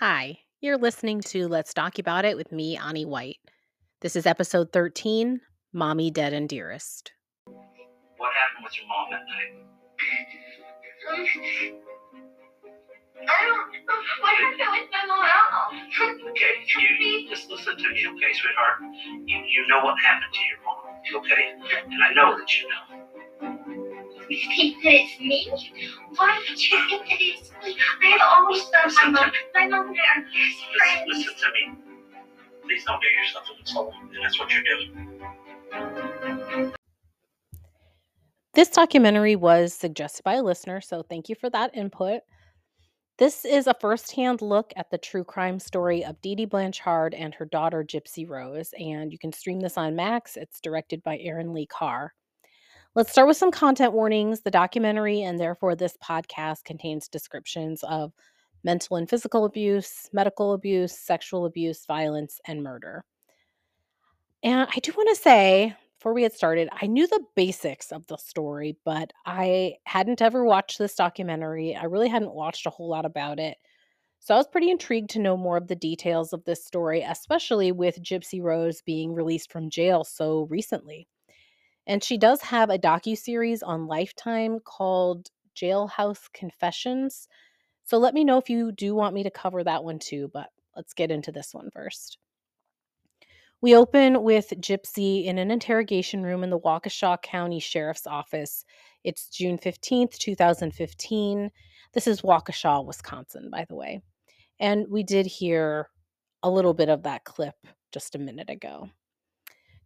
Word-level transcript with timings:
Hi, 0.00 0.38
you're 0.60 0.78
listening 0.78 1.22
to 1.22 1.48
Let's 1.48 1.74
Talk 1.74 1.98
About 1.98 2.24
It 2.24 2.36
with 2.36 2.52
me, 2.52 2.76
Ani 2.76 3.04
White. 3.04 3.38
This 4.00 4.14
is 4.14 4.26
episode 4.26 4.70
13 4.72 5.40
Mommy 5.72 6.08
Dead 6.12 6.32
and 6.32 6.48
Dearest. 6.48 7.10
What 7.46 8.30
happened 8.30 8.62
with 8.62 8.78
your 8.78 8.86
mom 8.86 9.10
that 9.10 9.26
night? 9.26 9.58
I 13.26 13.42
don't 13.42 13.58
what 14.22 14.34
happened 14.38 14.70
with 14.70 14.88
my 14.92 15.02
mom. 15.08 16.30
Okay, 16.30 16.62
you 16.78 17.28
just 17.28 17.50
listen 17.50 17.76
to 17.76 17.82
me, 17.82 18.06
okay, 18.06 18.32
sweetheart? 18.34 18.78
You 19.26 19.38
you 19.50 19.66
know 19.66 19.82
what 19.82 19.98
happened 19.98 20.32
to 20.32 20.40
your 20.46 20.62
mom, 20.62 21.24
okay? 21.24 21.58
And 21.90 22.04
I 22.04 22.14
know 22.14 22.38
that 22.38 22.46
you 22.54 22.68
know. 22.68 23.07
You 24.28 24.36
think 24.54 24.82
that 24.82 24.92
it's 24.92 25.18
me? 25.20 25.50
Why 26.16 26.38
would 26.38 26.62
you 26.62 26.88
think 26.88 27.08
that 27.08 27.16
it's 27.18 27.50
me? 27.64 27.76
I 28.02 28.06
have 28.08 28.20
always 28.22 28.62
loved 28.62 28.94
my 28.96 29.08
mom. 29.10 29.32
My 29.54 29.66
mom 29.68 29.88
and 29.88 29.96
I 29.96 30.20
are 30.20 30.24
best 30.24 30.58
friends. 30.76 31.08
listen 31.08 31.34
to 31.34 31.48
me. 31.52 31.78
Please 32.62 32.84
don't 32.84 33.00
do 33.00 33.08
yourself 33.08 33.44
insult, 33.58 33.94
and 34.02 34.22
that's 34.22 34.38
what 34.38 34.50
you're 34.50 34.62
doing. 34.62 35.18
This 38.52 38.68
documentary 38.68 39.36
was 39.36 39.72
suggested 39.72 40.24
by 40.24 40.34
a 40.34 40.42
listener, 40.42 40.82
so 40.82 41.02
thank 41.02 41.30
you 41.30 41.34
for 41.34 41.48
that 41.50 41.74
input. 41.74 42.20
This 43.16 43.46
is 43.46 43.66
a 43.66 43.74
firsthand 43.80 44.42
look 44.42 44.74
at 44.76 44.90
the 44.90 44.98
true 44.98 45.24
crime 45.24 45.58
story 45.58 46.04
of 46.04 46.20
Dee 46.20 46.34
Dee 46.34 46.44
Blanchard 46.44 47.14
and 47.14 47.34
her 47.34 47.46
daughter 47.46 47.82
Gypsy 47.82 48.28
Rose, 48.28 48.74
and 48.78 49.10
you 49.10 49.18
can 49.18 49.32
stream 49.32 49.60
this 49.60 49.78
on 49.78 49.96
Max. 49.96 50.36
It's 50.36 50.60
directed 50.60 51.02
by 51.02 51.18
Erin 51.18 51.54
Lee 51.54 51.66
Carr. 51.66 52.12
Let's 52.94 53.12
start 53.12 53.28
with 53.28 53.36
some 53.36 53.52
content 53.52 53.92
warnings. 53.92 54.40
The 54.40 54.50
documentary 54.50 55.22
and 55.22 55.38
therefore 55.38 55.76
this 55.76 55.96
podcast 56.02 56.64
contains 56.64 57.06
descriptions 57.06 57.84
of 57.84 58.12
mental 58.64 58.96
and 58.96 59.08
physical 59.08 59.44
abuse, 59.44 60.08
medical 60.12 60.52
abuse, 60.52 60.98
sexual 60.98 61.44
abuse, 61.44 61.84
violence, 61.86 62.40
and 62.46 62.62
murder. 62.62 63.04
And 64.42 64.68
I 64.74 64.78
do 64.80 64.92
want 64.92 65.10
to 65.10 65.22
say, 65.22 65.76
before 65.98 66.14
we 66.14 66.22
get 66.22 66.32
started, 66.32 66.68
I 66.72 66.86
knew 66.86 67.06
the 67.06 67.24
basics 67.36 67.92
of 67.92 68.06
the 68.06 68.16
story, 68.16 68.76
but 68.84 69.12
I 69.26 69.74
hadn't 69.84 70.22
ever 70.22 70.44
watched 70.44 70.78
this 70.78 70.94
documentary. 70.94 71.76
I 71.76 71.84
really 71.84 72.08
hadn't 72.08 72.34
watched 72.34 72.66
a 72.66 72.70
whole 72.70 72.88
lot 72.88 73.04
about 73.04 73.38
it. 73.38 73.58
So 74.20 74.34
I 74.34 74.38
was 74.38 74.48
pretty 74.48 74.70
intrigued 74.70 75.10
to 75.10 75.20
know 75.20 75.36
more 75.36 75.56
of 75.56 75.68
the 75.68 75.76
details 75.76 76.32
of 76.32 76.44
this 76.44 76.64
story, 76.64 77.02
especially 77.02 77.70
with 77.70 78.02
Gypsy 78.02 78.42
Rose 78.42 78.82
being 78.82 79.12
released 79.12 79.52
from 79.52 79.70
jail 79.70 80.04
so 80.04 80.46
recently. 80.50 81.06
And 81.88 82.04
she 82.04 82.18
does 82.18 82.42
have 82.42 82.68
a 82.68 82.78
docu-series 82.78 83.62
on 83.62 83.86
Lifetime 83.86 84.60
called 84.60 85.28
Jailhouse 85.56 86.30
Confessions. 86.34 87.26
So 87.84 87.96
let 87.96 88.12
me 88.12 88.24
know 88.24 88.36
if 88.36 88.50
you 88.50 88.70
do 88.70 88.94
want 88.94 89.14
me 89.14 89.22
to 89.22 89.30
cover 89.30 89.64
that 89.64 89.82
one 89.82 89.98
too, 89.98 90.30
but 90.32 90.50
let's 90.76 90.92
get 90.92 91.10
into 91.10 91.32
this 91.32 91.54
one 91.54 91.70
first. 91.72 92.18
We 93.62 93.74
open 93.74 94.22
with 94.22 94.52
Gypsy 94.60 95.24
in 95.24 95.38
an 95.38 95.50
interrogation 95.50 96.22
room 96.22 96.44
in 96.44 96.50
the 96.50 96.60
Waukesha 96.60 97.22
County 97.22 97.58
Sheriff's 97.58 98.06
Office. 98.06 98.66
It's 99.02 99.30
June 99.30 99.58
15th, 99.58 100.18
2015. 100.18 101.50
This 101.94 102.06
is 102.06 102.20
Waukesha, 102.20 102.84
Wisconsin, 102.84 103.48
by 103.50 103.64
the 103.66 103.74
way. 103.74 104.02
And 104.60 104.86
we 104.90 105.02
did 105.02 105.24
hear 105.24 105.88
a 106.42 106.50
little 106.50 106.74
bit 106.74 106.90
of 106.90 107.02
that 107.04 107.24
clip 107.24 107.54
just 107.92 108.14
a 108.14 108.18
minute 108.18 108.50
ago. 108.50 108.90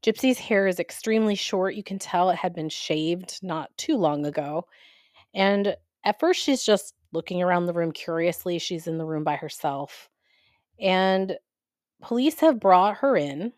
Gypsy's 0.02 0.38
hair 0.38 0.66
is 0.66 0.80
extremely 0.80 1.34
short. 1.34 1.74
You 1.74 1.84
can 1.84 1.98
tell 1.98 2.30
it 2.30 2.36
had 2.36 2.54
been 2.54 2.68
shaved 2.68 3.38
not 3.42 3.70
too 3.76 3.96
long 3.96 4.26
ago. 4.26 4.66
And 5.34 5.76
at 6.04 6.18
first, 6.18 6.40
she's 6.40 6.64
just 6.64 6.94
looking 7.12 7.42
around 7.42 7.66
the 7.66 7.72
room 7.72 7.92
curiously. 7.92 8.58
She's 8.58 8.86
in 8.86 8.98
the 8.98 9.04
room 9.04 9.22
by 9.22 9.36
herself. 9.36 10.08
And 10.80 11.36
police 12.00 12.40
have 12.40 12.58
brought 12.58 12.96
her 12.96 13.16
in 13.16 13.52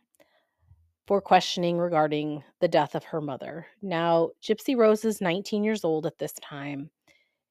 for 1.06 1.21
questioning 1.21 1.78
regarding 1.78 2.43
the 2.61 2.69
death 2.69 2.94
of 2.94 3.05
her 3.05 3.21
mother. 3.21 3.66
Now, 3.82 4.31
Gypsy 4.43 4.76
Rose 4.76 5.05
is 5.05 5.21
19 5.21 5.65
years 5.65 5.84
old 5.84 6.06
at 6.06 6.19
this 6.19 6.32
time, 6.34 6.91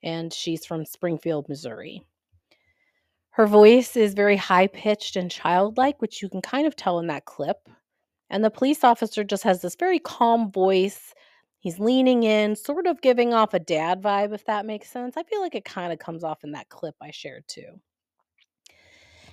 and 0.02 0.34
she's 0.34 0.66
from 0.66 0.86
Springfield, 0.86 1.48
Missouri. 1.50 2.04
Her 3.32 3.48
voice 3.48 3.96
is 3.96 4.14
very 4.14 4.38
high 4.38 4.68
pitched 4.68 5.16
and 5.16 5.30
childlike, 5.30 6.02
which 6.02 6.22
you 6.22 6.30
can 6.30 6.42
kind 6.42 6.68
of 6.68 6.76
tell 6.76 7.00
in 7.00 7.08
that 7.08 7.26
clip. 7.26 7.68
And 8.34 8.44
the 8.44 8.50
police 8.50 8.84
officer 8.84 9.24
just 9.24 9.44
has 9.44 9.62
this 9.62 9.76
very 9.76 10.00
calm 10.00 10.52
voice. 10.52 11.14
He's 11.60 11.78
leaning 11.78 12.24
in, 12.24 12.56
sort 12.56 12.88
of 12.88 13.00
giving 13.00 13.32
off 13.32 13.54
a 13.54 13.60
dad 13.60 14.02
vibe, 14.02 14.34
if 14.34 14.44
that 14.46 14.66
makes 14.66 14.90
sense. 14.90 15.16
I 15.16 15.22
feel 15.22 15.40
like 15.40 15.54
it 15.54 15.66
kind 15.66 15.94
of 15.94 16.00
comes 16.00 16.24
off 16.24 16.44
in 16.44 16.52
that 16.54 16.68
clip 16.70 16.96
I 17.00 17.12
shared 17.12 17.48
too. 17.48 17.80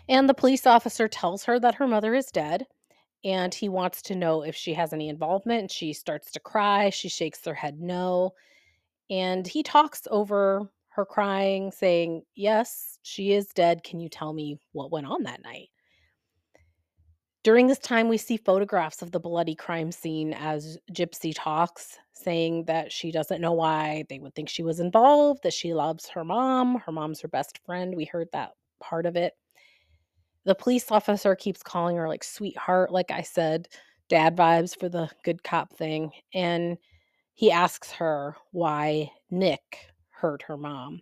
And 0.06 0.28
the 0.28 0.34
police 0.34 0.66
officer 0.66 1.08
tells 1.08 1.44
her 1.44 1.58
that 1.60 1.76
her 1.76 1.88
mother 1.88 2.14
is 2.14 2.26
dead 2.26 2.66
and 3.24 3.54
he 3.54 3.70
wants 3.70 4.02
to 4.02 4.14
know 4.14 4.42
if 4.42 4.54
she 4.54 4.74
has 4.74 4.92
any 4.92 5.08
involvement. 5.08 5.70
She 5.70 5.94
starts 5.94 6.30
to 6.32 6.40
cry. 6.40 6.90
She 6.90 7.08
shakes 7.08 7.42
her 7.46 7.54
head 7.54 7.80
no. 7.80 8.32
And 9.08 9.46
he 9.46 9.62
talks 9.62 10.06
over 10.10 10.70
her 10.90 11.06
crying, 11.06 11.72
saying, 11.72 12.24
Yes, 12.34 12.98
she 13.00 13.32
is 13.32 13.48
dead. 13.54 13.82
Can 13.82 13.98
you 13.98 14.10
tell 14.10 14.34
me 14.34 14.58
what 14.72 14.92
went 14.92 15.06
on 15.06 15.22
that 15.22 15.42
night? 15.42 15.70
During 17.42 17.66
this 17.66 17.78
time, 17.78 18.08
we 18.08 18.18
see 18.18 18.36
photographs 18.36 19.00
of 19.00 19.12
the 19.12 19.20
bloody 19.20 19.54
crime 19.54 19.90
scene 19.90 20.34
as 20.34 20.76
Gypsy 20.92 21.32
talks, 21.34 21.96
saying 22.12 22.64
that 22.64 22.92
she 22.92 23.10
doesn't 23.10 23.40
know 23.40 23.52
why 23.52 24.04
they 24.10 24.18
would 24.18 24.34
think 24.34 24.50
she 24.50 24.62
was 24.62 24.78
involved, 24.78 25.42
that 25.42 25.54
she 25.54 25.72
loves 25.72 26.06
her 26.08 26.22
mom. 26.22 26.76
Her 26.80 26.92
mom's 26.92 27.20
her 27.22 27.28
best 27.28 27.58
friend. 27.64 27.94
We 27.94 28.04
heard 28.04 28.28
that 28.32 28.50
part 28.78 29.06
of 29.06 29.16
it. 29.16 29.32
The 30.44 30.54
police 30.54 30.90
officer 30.90 31.34
keeps 31.34 31.62
calling 31.62 31.96
her 31.96 32.08
like 32.08 32.24
sweetheart, 32.24 32.92
like 32.92 33.10
I 33.10 33.22
said, 33.22 33.68
dad 34.08 34.36
vibes 34.36 34.78
for 34.78 34.90
the 34.90 35.08
good 35.24 35.42
cop 35.42 35.72
thing. 35.72 36.10
And 36.34 36.76
he 37.32 37.50
asks 37.50 37.90
her 37.92 38.36
why 38.50 39.10
Nick 39.30 39.86
hurt 40.10 40.42
her 40.42 40.58
mom. 40.58 41.00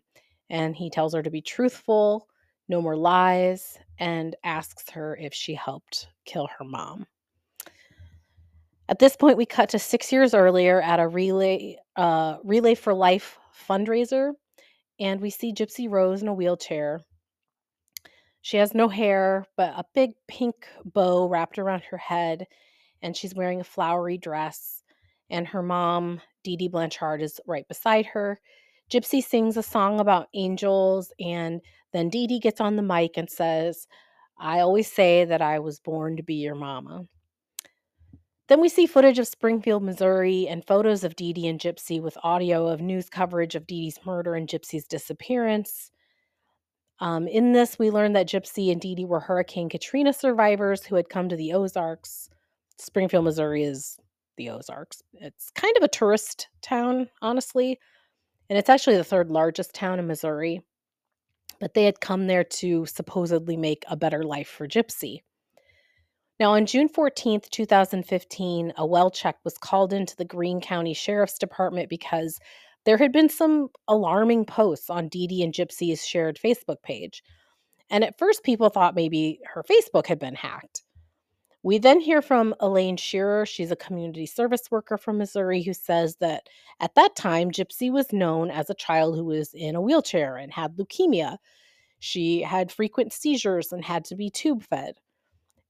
And 0.50 0.76
he 0.76 0.88
tells 0.88 1.14
her 1.14 1.22
to 1.22 1.30
be 1.30 1.42
truthful, 1.42 2.28
no 2.68 2.82
more 2.82 2.96
lies, 2.96 3.78
and 3.98 4.36
asks 4.44 4.90
her 4.90 5.16
if 5.16 5.34
she 5.34 5.54
helped 5.54 6.08
kill 6.24 6.48
her 6.58 6.64
mom. 6.64 7.06
At 8.88 8.98
this 8.98 9.16
point, 9.16 9.36
we 9.36 9.44
cut 9.46 9.68
to 9.70 9.78
six 9.78 10.10
years 10.12 10.32
earlier 10.32 10.80
at 10.80 11.00
a 11.00 11.08
relay 11.08 11.76
uh, 11.96 12.38
relay 12.42 12.74
for 12.74 12.94
life 12.94 13.38
fundraiser, 13.68 14.32
and 14.98 15.20
we 15.20 15.30
see 15.30 15.52
Gypsy 15.52 15.90
Rose 15.90 16.22
in 16.22 16.28
a 16.28 16.34
wheelchair. 16.34 17.00
She 18.40 18.56
has 18.56 18.74
no 18.74 18.88
hair, 18.88 19.44
but 19.56 19.74
a 19.76 19.84
big 19.94 20.12
pink 20.26 20.66
bow 20.84 21.28
wrapped 21.28 21.58
around 21.58 21.82
her 21.84 21.98
head, 21.98 22.46
and 23.02 23.14
she's 23.16 23.34
wearing 23.34 23.60
a 23.60 23.64
flowery 23.64 24.16
dress. 24.16 24.82
And 25.28 25.46
her 25.48 25.62
mom, 25.62 26.22
Dee 26.42 26.56
Dee 26.56 26.68
Blanchard, 26.68 27.20
is 27.20 27.40
right 27.46 27.68
beside 27.68 28.06
her. 28.06 28.40
Gypsy 28.90 29.22
sings 29.22 29.56
a 29.56 29.62
song 29.62 30.00
about 30.00 30.28
angels, 30.34 31.12
and 31.20 31.60
then 31.92 32.08
Dee 32.08 32.26
Dee 32.26 32.40
gets 32.40 32.60
on 32.60 32.76
the 32.76 32.82
mic 32.82 33.16
and 33.16 33.28
says, 33.28 33.86
I 34.38 34.60
always 34.60 34.90
say 34.90 35.24
that 35.24 35.42
I 35.42 35.58
was 35.58 35.80
born 35.80 36.16
to 36.16 36.22
be 36.22 36.36
your 36.36 36.54
mama. 36.54 37.04
Then 38.48 38.60
we 38.62 38.70
see 38.70 38.86
footage 38.86 39.18
of 39.18 39.28
Springfield, 39.28 39.82
Missouri, 39.82 40.48
and 40.48 40.66
photos 40.66 41.04
of 41.04 41.16
Dee 41.16 41.34
Dee 41.34 41.48
and 41.48 41.60
Gypsy 41.60 42.00
with 42.00 42.16
audio 42.22 42.66
of 42.68 42.80
news 42.80 43.10
coverage 43.10 43.54
of 43.54 43.66
Dee 43.66 43.82
Dee's 43.82 43.98
murder 44.06 44.34
and 44.34 44.48
Gypsy's 44.48 44.86
disappearance. 44.86 45.90
Um, 47.00 47.28
in 47.28 47.52
this, 47.52 47.78
we 47.78 47.90
learn 47.90 48.14
that 48.14 48.28
Gypsy 48.28 48.72
and 48.72 48.80
Dee 48.80 48.94
Dee 48.94 49.04
were 49.04 49.20
Hurricane 49.20 49.68
Katrina 49.68 50.14
survivors 50.14 50.84
who 50.84 50.96
had 50.96 51.10
come 51.10 51.28
to 51.28 51.36
the 51.36 51.52
Ozarks. 51.52 52.30
Springfield, 52.78 53.24
Missouri 53.24 53.64
is 53.64 53.98
the 54.38 54.48
Ozarks. 54.48 55.02
It's 55.12 55.50
kind 55.50 55.76
of 55.76 55.82
a 55.82 55.88
tourist 55.88 56.48
town, 56.62 57.08
honestly, 57.20 57.78
and 58.48 58.58
it's 58.58 58.68
actually 58.68 58.96
the 58.96 59.04
third 59.04 59.30
largest 59.30 59.74
town 59.74 59.98
in 59.98 60.06
Missouri. 60.06 60.62
But 61.60 61.74
they 61.74 61.84
had 61.84 62.00
come 62.00 62.26
there 62.26 62.44
to 62.44 62.86
supposedly 62.86 63.56
make 63.56 63.84
a 63.88 63.96
better 63.96 64.22
life 64.22 64.48
for 64.48 64.68
Gypsy. 64.68 65.22
Now, 66.38 66.52
on 66.52 66.66
June 66.66 66.88
14th, 66.88 67.50
2015, 67.50 68.72
a 68.76 68.86
well 68.86 69.10
check 69.10 69.36
was 69.44 69.58
called 69.58 69.92
into 69.92 70.14
the 70.14 70.24
Greene 70.24 70.60
County 70.60 70.94
Sheriff's 70.94 71.38
Department 71.38 71.88
because 71.88 72.38
there 72.84 72.96
had 72.96 73.12
been 73.12 73.28
some 73.28 73.68
alarming 73.88 74.44
posts 74.44 74.88
on 74.88 75.08
Dee 75.08 75.26
Dee 75.26 75.42
and 75.42 75.52
Gypsy's 75.52 76.06
shared 76.06 76.38
Facebook 76.42 76.80
page. 76.82 77.24
And 77.90 78.04
at 78.04 78.18
first, 78.18 78.44
people 78.44 78.68
thought 78.68 78.94
maybe 78.94 79.40
her 79.52 79.64
Facebook 79.64 80.06
had 80.06 80.20
been 80.20 80.36
hacked. 80.36 80.82
We 81.68 81.76
then 81.76 82.00
hear 82.00 82.22
from 82.22 82.54
Elaine 82.60 82.96
Shearer. 82.96 83.44
She's 83.44 83.70
a 83.70 83.76
community 83.76 84.24
service 84.24 84.70
worker 84.70 84.96
from 84.96 85.18
Missouri 85.18 85.60
who 85.60 85.74
says 85.74 86.16
that 86.16 86.48
at 86.80 86.94
that 86.94 87.14
time, 87.14 87.50
Gypsy 87.50 87.92
was 87.92 88.10
known 88.10 88.50
as 88.50 88.70
a 88.70 88.74
child 88.74 89.16
who 89.16 89.26
was 89.26 89.52
in 89.52 89.76
a 89.76 89.80
wheelchair 89.82 90.38
and 90.38 90.50
had 90.50 90.78
leukemia. 90.78 91.36
She 91.98 92.40
had 92.40 92.72
frequent 92.72 93.12
seizures 93.12 93.70
and 93.70 93.84
had 93.84 94.06
to 94.06 94.16
be 94.16 94.30
tube 94.30 94.62
fed. 94.62 94.94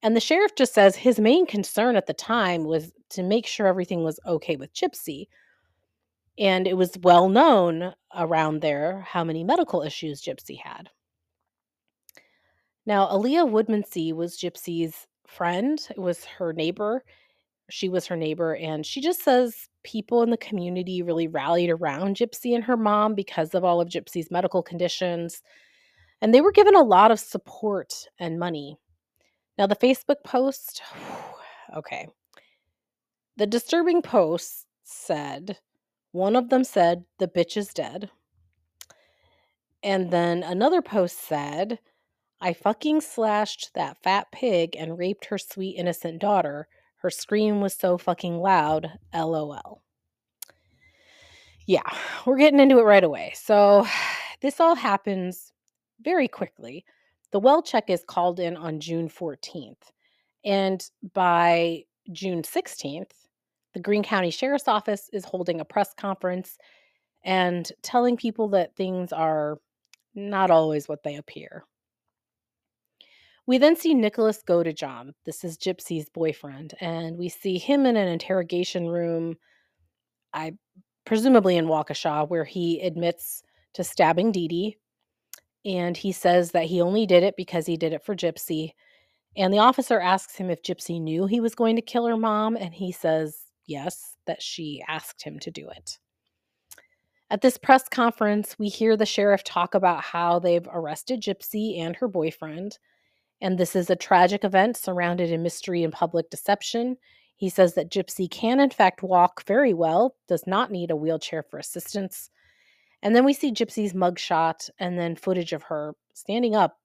And 0.00 0.14
the 0.14 0.20
sheriff 0.20 0.54
just 0.54 0.72
says 0.72 0.94
his 0.94 1.18
main 1.18 1.46
concern 1.46 1.96
at 1.96 2.06
the 2.06 2.14
time 2.14 2.62
was 2.62 2.92
to 3.10 3.24
make 3.24 3.48
sure 3.48 3.66
everything 3.66 4.04
was 4.04 4.20
okay 4.24 4.54
with 4.54 4.72
Gypsy. 4.72 5.26
And 6.38 6.68
it 6.68 6.76
was 6.76 6.96
well 7.02 7.28
known 7.28 7.92
around 8.14 8.60
there 8.60 9.00
how 9.00 9.24
many 9.24 9.42
medical 9.42 9.82
issues 9.82 10.22
Gypsy 10.22 10.60
had. 10.62 10.90
Now, 12.86 13.08
Aleah 13.08 13.50
Woodmansee 13.50 14.12
was 14.12 14.38
Gypsy's 14.38 15.08
friend. 15.28 15.78
It 15.90 15.98
was 15.98 16.24
her 16.24 16.52
neighbor. 16.52 17.04
She 17.70 17.88
was 17.88 18.06
her 18.06 18.16
neighbor, 18.16 18.56
and 18.56 18.84
she 18.84 19.00
just 19.00 19.22
says 19.22 19.68
people 19.84 20.22
in 20.22 20.30
the 20.30 20.38
community 20.38 21.02
really 21.02 21.28
rallied 21.28 21.70
around 21.70 22.16
Gypsy 22.16 22.54
and 22.54 22.64
her 22.64 22.78
mom 22.78 23.14
because 23.14 23.54
of 23.54 23.62
all 23.62 23.80
of 23.80 23.88
Gypsy's 23.88 24.30
medical 24.30 24.62
conditions. 24.62 25.42
And 26.22 26.34
they 26.34 26.40
were 26.40 26.52
given 26.52 26.74
a 26.74 26.82
lot 26.82 27.10
of 27.10 27.20
support 27.20 27.94
and 28.18 28.38
money. 28.38 28.78
Now, 29.58 29.66
the 29.66 29.76
Facebook 29.76 30.24
post, 30.24 30.82
okay. 31.76 32.08
The 33.36 33.46
disturbing 33.46 34.02
post 34.02 34.66
said, 34.84 35.58
one 36.12 36.36
of 36.36 36.48
them 36.48 36.64
said, 36.64 37.04
the 37.18 37.28
bitch 37.28 37.56
is 37.56 37.74
dead. 37.74 38.10
And 39.82 40.10
then 40.10 40.42
another 40.42 40.82
post 40.82 41.18
said, 41.20 41.78
I 42.40 42.52
fucking 42.52 43.00
slashed 43.00 43.70
that 43.74 44.02
fat 44.02 44.30
pig 44.30 44.76
and 44.76 44.98
raped 44.98 45.26
her 45.26 45.38
sweet 45.38 45.76
innocent 45.76 46.20
daughter. 46.20 46.68
Her 46.96 47.10
scream 47.10 47.60
was 47.60 47.74
so 47.74 47.98
fucking 47.98 48.38
loud. 48.38 48.98
LOL. 49.14 49.82
Yeah, 51.66 51.82
we're 52.24 52.38
getting 52.38 52.60
into 52.60 52.78
it 52.78 52.84
right 52.84 53.04
away. 53.04 53.32
So, 53.34 53.86
this 54.40 54.60
all 54.60 54.76
happens 54.76 55.52
very 56.00 56.28
quickly. 56.28 56.84
The 57.32 57.40
well 57.40 57.62
check 57.62 57.90
is 57.90 58.04
called 58.06 58.40
in 58.40 58.56
on 58.56 58.80
June 58.80 59.08
14th. 59.08 59.92
And 60.44 60.88
by 61.12 61.84
June 62.12 62.42
16th, 62.42 63.10
the 63.74 63.80
Greene 63.80 64.02
County 64.02 64.30
Sheriff's 64.30 64.68
Office 64.68 65.10
is 65.12 65.24
holding 65.24 65.60
a 65.60 65.64
press 65.64 65.92
conference 65.92 66.56
and 67.24 67.70
telling 67.82 68.16
people 68.16 68.48
that 68.48 68.76
things 68.76 69.12
are 69.12 69.58
not 70.14 70.50
always 70.50 70.88
what 70.88 71.02
they 71.02 71.16
appear. 71.16 71.64
We 73.48 73.56
then 73.56 73.76
see 73.76 73.94
Nicholas 73.94 74.42
Godejohn. 74.46 75.14
This 75.24 75.42
is 75.42 75.56
Gypsy's 75.56 76.10
boyfriend, 76.10 76.74
and 76.82 77.16
we 77.16 77.30
see 77.30 77.56
him 77.56 77.86
in 77.86 77.96
an 77.96 78.06
interrogation 78.06 78.86
room, 78.86 79.38
I 80.34 80.52
presumably 81.06 81.56
in 81.56 81.64
Waukesha, 81.64 82.28
where 82.28 82.44
he 82.44 82.78
admits 82.82 83.42
to 83.72 83.82
stabbing 83.82 84.32
Dee 84.32 84.48
Dee. 84.48 84.76
And 85.64 85.96
he 85.96 86.12
says 86.12 86.50
that 86.50 86.66
he 86.66 86.82
only 86.82 87.06
did 87.06 87.22
it 87.22 87.36
because 87.38 87.64
he 87.64 87.78
did 87.78 87.94
it 87.94 88.04
for 88.04 88.14
Gypsy. 88.14 88.72
And 89.34 89.50
the 89.50 89.60
officer 89.60 89.98
asks 89.98 90.36
him 90.36 90.50
if 90.50 90.62
Gypsy 90.62 91.00
knew 91.00 91.24
he 91.24 91.40
was 91.40 91.54
going 91.54 91.76
to 91.76 91.82
kill 91.82 92.04
her 92.04 92.18
mom, 92.18 92.54
and 92.54 92.74
he 92.74 92.92
says 92.92 93.44
yes, 93.64 94.14
that 94.26 94.42
she 94.42 94.84
asked 94.88 95.22
him 95.22 95.38
to 95.38 95.50
do 95.50 95.70
it. 95.70 95.98
At 97.30 97.40
this 97.40 97.56
press 97.56 97.88
conference, 97.88 98.58
we 98.58 98.68
hear 98.68 98.94
the 98.94 99.06
sheriff 99.06 99.42
talk 99.42 99.74
about 99.74 100.02
how 100.02 100.38
they've 100.38 100.68
arrested 100.70 101.22
Gypsy 101.22 101.78
and 101.78 101.96
her 101.96 102.08
boyfriend. 102.08 102.78
And 103.40 103.58
this 103.58 103.76
is 103.76 103.88
a 103.90 103.96
tragic 103.96 104.44
event 104.44 104.76
surrounded 104.76 105.30
in 105.30 105.42
mystery 105.42 105.84
and 105.84 105.92
public 105.92 106.30
deception. 106.30 106.96
He 107.36 107.48
says 107.48 107.74
that 107.74 107.90
Gypsy 107.90 108.28
can, 108.28 108.58
in 108.58 108.70
fact, 108.70 109.02
walk 109.02 109.44
very 109.46 109.72
well, 109.72 110.16
does 110.26 110.46
not 110.46 110.72
need 110.72 110.90
a 110.90 110.96
wheelchair 110.96 111.44
for 111.44 111.58
assistance. 111.58 112.30
And 113.02 113.14
then 113.14 113.24
we 113.24 113.32
see 113.32 113.52
Gypsy's 113.52 113.92
mugshot 113.92 114.70
and 114.80 114.98
then 114.98 115.14
footage 115.14 115.52
of 115.52 115.62
her 115.64 115.94
standing 116.14 116.56
up 116.56 116.78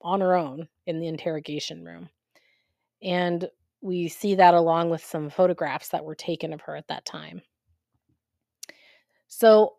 on 0.00 0.20
her 0.20 0.34
own 0.36 0.68
in 0.86 1.00
the 1.00 1.08
interrogation 1.08 1.84
room. 1.84 2.08
And 3.02 3.48
we 3.80 4.08
see 4.08 4.36
that 4.36 4.54
along 4.54 4.90
with 4.90 5.04
some 5.04 5.28
photographs 5.28 5.88
that 5.88 6.04
were 6.04 6.14
taken 6.14 6.52
of 6.52 6.60
her 6.62 6.76
at 6.76 6.88
that 6.88 7.04
time. 7.04 7.42
So 9.26 9.74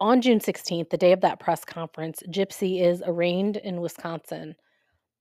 on 0.00 0.20
June 0.20 0.38
16th, 0.38 0.90
the 0.90 0.96
day 0.96 1.12
of 1.12 1.20
that 1.22 1.40
press 1.40 1.64
conference, 1.64 2.22
Gypsy 2.28 2.82
is 2.82 3.02
arraigned 3.04 3.56
in 3.56 3.80
Wisconsin. 3.80 4.54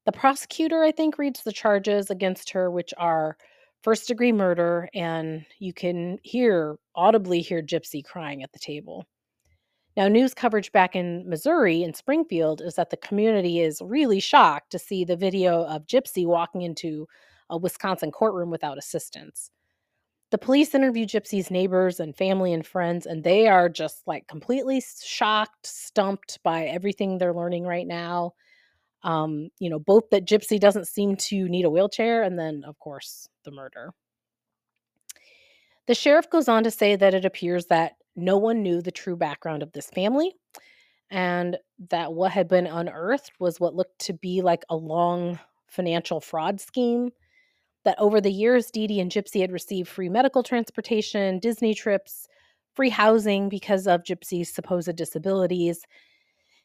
The 0.06 0.12
prosecutor, 0.12 0.84
I 0.84 0.92
think, 0.92 1.18
reads 1.18 1.44
the 1.44 1.52
charges 1.52 2.10
against 2.10 2.50
her, 2.52 2.72
which 2.72 2.94
are 2.98 3.38
first 3.84 4.08
degree 4.08 4.32
murder, 4.32 4.90
and 4.94 5.46
you 5.60 5.74
can 5.74 6.18
hear 6.24 6.78
audibly 6.96 7.42
hear 7.42 7.62
Gypsy 7.62 8.04
crying 8.04 8.44
at 8.44 8.52
the 8.52 8.60
table. 8.60 9.06
Now, 9.98 10.08
news 10.08 10.34
coverage 10.34 10.72
back 10.72 10.96
in 10.96 11.28
Missouri, 11.30 11.84
in 11.84 11.94
Springfield, 11.94 12.62
is 12.62 12.76
that 12.76 12.90
the 12.90 12.98
community 12.98 13.60
is 13.60 13.82
really 13.84 14.20
shocked 14.20 14.72
to 14.72 14.80
see 14.80 15.04
the 15.04 15.18
video 15.18 15.66
of 15.66 15.86
Gypsy 15.86 16.26
walking 16.26 16.62
into 16.62 17.08
a 17.50 17.58
Wisconsin 17.58 18.12
courtroom 18.12 18.50
without 18.50 18.78
assistance. 18.78 19.52
The 20.32 20.38
police 20.38 20.74
interview 20.74 21.06
Gypsy's 21.06 21.52
neighbors 21.52 22.00
and 22.00 22.16
family 22.16 22.54
and 22.54 22.66
friends, 22.66 23.06
and 23.06 23.24
they 23.24 23.48
are 23.48 23.68
just 23.68 24.08
like 24.08 24.28
completely 24.28 24.82
shocked, 25.04 25.68
stumped 25.68 26.40
by 26.42 26.66
everything 26.66 27.18
they're 27.18 27.34
learning 27.34 27.66
right 27.66 27.86
now. 27.86 28.34
Um, 29.04 29.50
you 29.60 29.70
know, 29.70 29.80
both 29.80 30.10
that 30.12 30.26
Gypsy 30.26 30.60
doesn't 30.60 30.88
seem 30.88 31.16
to 31.18 31.50
need 31.50 31.66
a 31.66 31.70
wheelchair, 31.70 32.24
and 32.24 32.38
then, 32.38 32.64
of 32.66 32.78
course, 32.80 33.28
the 33.44 33.52
murder. 33.52 33.92
The 35.88 35.96
sheriff 35.96 36.30
goes 36.30 36.48
on 36.48 36.64
to 36.64 36.72
say 36.72 36.96
that 36.96 37.14
it 37.14 37.26
appears 37.26 37.66
that 37.68 37.94
no 38.16 38.38
one 38.38 38.62
knew 38.62 38.82
the 38.82 38.92
true 38.92 39.16
background 39.16 39.64
of 39.64 39.72
this 39.72 39.90
family, 39.90 40.34
and 41.10 41.58
that 41.90 42.14
what 42.14 42.32
had 42.32 42.48
been 42.48 42.68
unearthed 42.68 43.32
was 43.40 43.60
what 43.60 43.76
looked 43.76 44.00
to 44.00 44.14
be 44.14 44.42
like 44.42 44.64
a 44.70 44.76
long 44.76 45.40
financial 45.68 46.22
fraud 46.22 46.62
scheme 46.62 47.12
that 47.84 47.96
over 47.98 48.22
the 48.22 48.32
years, 48.32 48.70
Dee 48.70 48.88
Dee 48.88 49.00
and 49.00 49.12
Gypsy 49.12 49.42
had 49.42 49.52
received 49.52 49.90
free 49.90 50.10
medical 50.10 50.44
transportation, 50.44 51.40
Disney 51.40 51.74
trips, 51.74 52.28
free 52.76 52.90
housing 52.90 53.50
because 53.50 53.88
of 53.88 54.04
Gypsy's 54.04 54.54
supposed 54.54 54.96
disabilities. 54.96 55.84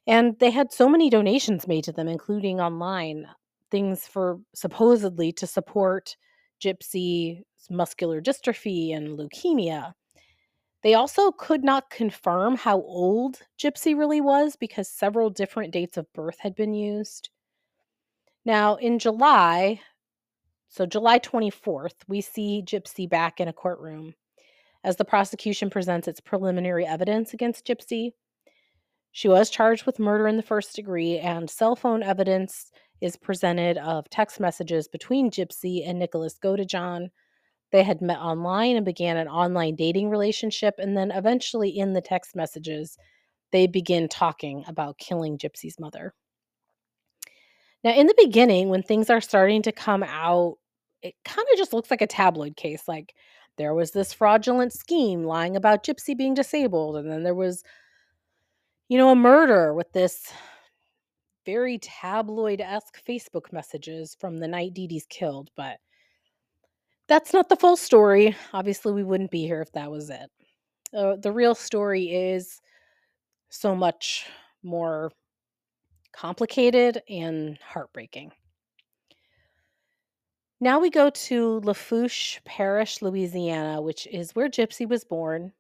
And 0.06 0.38
they 0.38 0.50
had 0.50 0.72
so 0.72 0.88
many 0.88 1.10
donations 1.10 1.66
made 1.66 1.84
to 1.84 1.92
them, 1.92 2.08
including 2.08 2.60
online, 2.60 3.26
things 3.70 4.06
for 4.06 4.38
supposedly 4.54 5.32
to 5.32 5.46
support 5.46 6.16
Gypsy's 6.62 7.42
muscular 7.68 8.20
dystrophy 8.20 8.94
and 8.96 9.18
leukemia. 9.18 9.94
They 10.82 10.94
also 10.94 11.32
could 11.32 11.64
not 11.64 11.90
confirm 11.90 12.56
how 12.56 12.76
old 12.82 13.40
Gypsy 13.58 13.96
really 13.96 14.20
was 14.20 14.54
because 14.56 14.88
several 14.88 15.30
different 15.30 15.72
dates 15.72 15.96
of 15.96 16.12
birth 16.12 16.38
had 16.38 16.54
been 16.54 16.74
used. 16.74 17.30
Now, 18.44 18.76
in 18.76 19.00
July, 19.00 19.80
so, 20.68 20.84
July 20.84 21.18
24th, 21.18 21.94
we 22.06 22.20
see 22.20 22.62
Gypsy 22.64 23.08
back 23.08 23.40
in 23.40 23.48
a 23.48 23.52
courtroom 23.52 24.14
as 24.84 24.96
the 24.96 25.04
prosecution 25.04 25.70
presents 25.70 26.06
its 26.06 26.20
preliminary 26.20 26.86
evidence 26.86 27.32
against 27.32 27.66
Gypsy. 27.66 28.12
She 29.16 29.28
was 29.28 29.48
charged 29.48 29.86
with 29.86 29.98
murder 29.98 30.28
in 30.28 30.36
the 30.36 30.42
first 30.42 30.76
degree, 30.76 31.18
and 31.18 31.48
cell 31.48 31.74
phone 31.74 32.02
evidence 32.02 32.70
is 33.00 33.16
presented 33.16 33.78
of 33.78 34.10
text 34.10 34.38
messages 34.40 34.88
between 34.88 35.30
Gypsy 35.30 35.88
and 35.88 35.98
Nicholas 35.98 36.38
Godejohn. 36.38 37.08
They 37.72 37.82
had 37.82 38.02
met 38.02 38.18
online 38.18 38.76
and 38.76 38.84
began 38.84 39.16
an 39.16 39.26
online 39.26 39.74
dating 39.74 40.10
relationship, 40.10 40.74
and 40.76 40.94
then 40.94 41.10
eventually, 41.12 41.70
in 41.70 41.94
the 41.94 42.02
text 42.02 42.36
messages, 42.36 42.98
they 43.52 43.66
begin 43.66 44.06
talking 44.06 44.64
about 44.68 44.98
killing 44.98 45.38
Gypsy's 45.38 45.80
mother. 45.80 46.12
Now, 47.82 47.94
in 47.94 48.08
the 48.08 48.22
beginning, 48.22 48.68
when 48.68 48.82
things 48.82 49.08
are 49.08 49.22
starting 49.22 49.62
to 49.62 49.72
come 49.72 50.02
out, 50.02 50.58
it 51.00 51.14
kind 51.24 51.46
of 51.50 51.56
just 51.56 51.72
looks 51.72 51.90
like 51.90 52.02
a 52.02 52.06
tabloid 52.06 52.54
case. 52.54 52.86
Like 52.86 53.14
there 53.56 53.72
was 53.72 53.92
this 53.92 54.12
fraudulent 54.12 54.74
scheme 54.74 55.24
lying 55.24 55.56
about 55.56 55.84
Gypsy 55.84 56.14
being 56.14 56.34
disabled, 56.34 56.98
and 56.98 57.10
then 57.10 57.22
there 57.22 57.34
was, 57.34 57.64
you 58.88 58.98
know, 58.98 59.10
a 59.10 59.16
murder 59.16 59.74
with 59.74 59.92
this 59.92 60.32
very 61.44 61.78
tabloid 61.78 62.60
esque 62.60 63.04
Facebook 63.04 63.52
messages 63.52 64.16
from 64.18 64.38
the 64.38 64.48
night 64.48 64.74
Dee 64.74 64.86
Dee's 64.86 65.06
killed. 65.08 65.50
But 65.56 65.78
that's 67.08 67.32
not 67.32 67.48
the 67.48 67.56
full 67.56 67.76
story. 67.76 68.36
Obviously, 68.52 68.92
we 68.92 69.04
wouldn't 69.04 69.30
be 69.30 69.46
here 69.46 69.62
if 69.62 69.72
that 69.72 69.90
was 69.90 70.10
it. 70.10 70.30
Uh, 70.94 71.16
the 71.16 71.32
real 71.32 71.54
story 71.54 72.10
is 72.10 72.60
so 73.48 73.74
much 73.74 74.26
more 74.62 75.10
complicated 76.12 77.02
and 77.08 77.58
heartbreaking. 77.58 78.32
Now 80.58 80.80
we 80.80 80.90
go 80.90 81.10
to 81.10 81.60
Lafourche 81.60 82.40
Parish, 82.44 83.02
Louisiana, 83.02 83.82
which 83.82 84.06
is 84.06 84.34
where 84.34 84.48
Gypsy 84.48 84.88
was 84.88 85.04
born. 85.04 85.52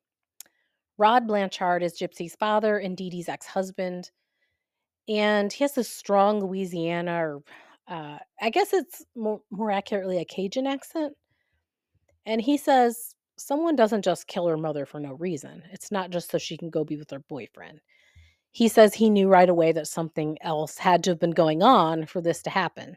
Rod 0.98 1.26
Blanchard 1.26 1.82
is 1.82 1.98
Gypsy's 1.98 2.34
father 2.36 2.78
and 2.78 2.96
Dee 2.96 3.10
Dee's 3.10 3.28
ex 3.28 3.46
husband. 3.46 4.10
And 5.08 5.52
he 5.52 5.64
has 5.64 5.78
a 5.78 5.84
strong 5.84 6.40
Louisiana, 6.40 7.24
or 7.24 7.42
uh, 7.86 8.18
I 8.40 8.50
guess 8.50 8.72
it's 8.72 9.04
more, 9.14 9.40
more 9.50 9.70
accurately 9.70 10.18
a 10.18 10.24
Cajun 10.24 10.66
accent. 10.66 11.14
And 12.24 12.40
he 12.40 12.56
says 12.56 13.14
someone 13.36 13.76
doesn't 13.76 14.02
just 14.02 14.26
kill 14.26 14.48
her 14.48 14.56
mother 14.56 14.86
for 14.86 14.98
no 14.98 15.12
reason. 15.14 15.62
It's 15.70 15.92
not 15.92 16.10
just 16.10 16.30
so 16.30 16.38
she 16.38 16.56
can 16.56 16.70
go 16.70 16.84
be 16.84 16.96
with 16.96 17.10
her 17.10 17.20
boyfriend. 17.20 17.80
He 18.50 18.68
says 18.68 18.94
he 18.94 19.10
knew 19.10 19.28
right 19.28 19.48
away 19.48 19.72
that 19.72 19.86
something 19.86 20.38
else 20.40 20.78
had 20.78 21.04
to 21.04 21.10
have 21.10 21.20
been 21.20 21.32
going 21.32 21.62
on 21.62 22.06
for 22.06 22.20
this 22.20 22.42
to 22.42 22.50
happen. 22.50 22.96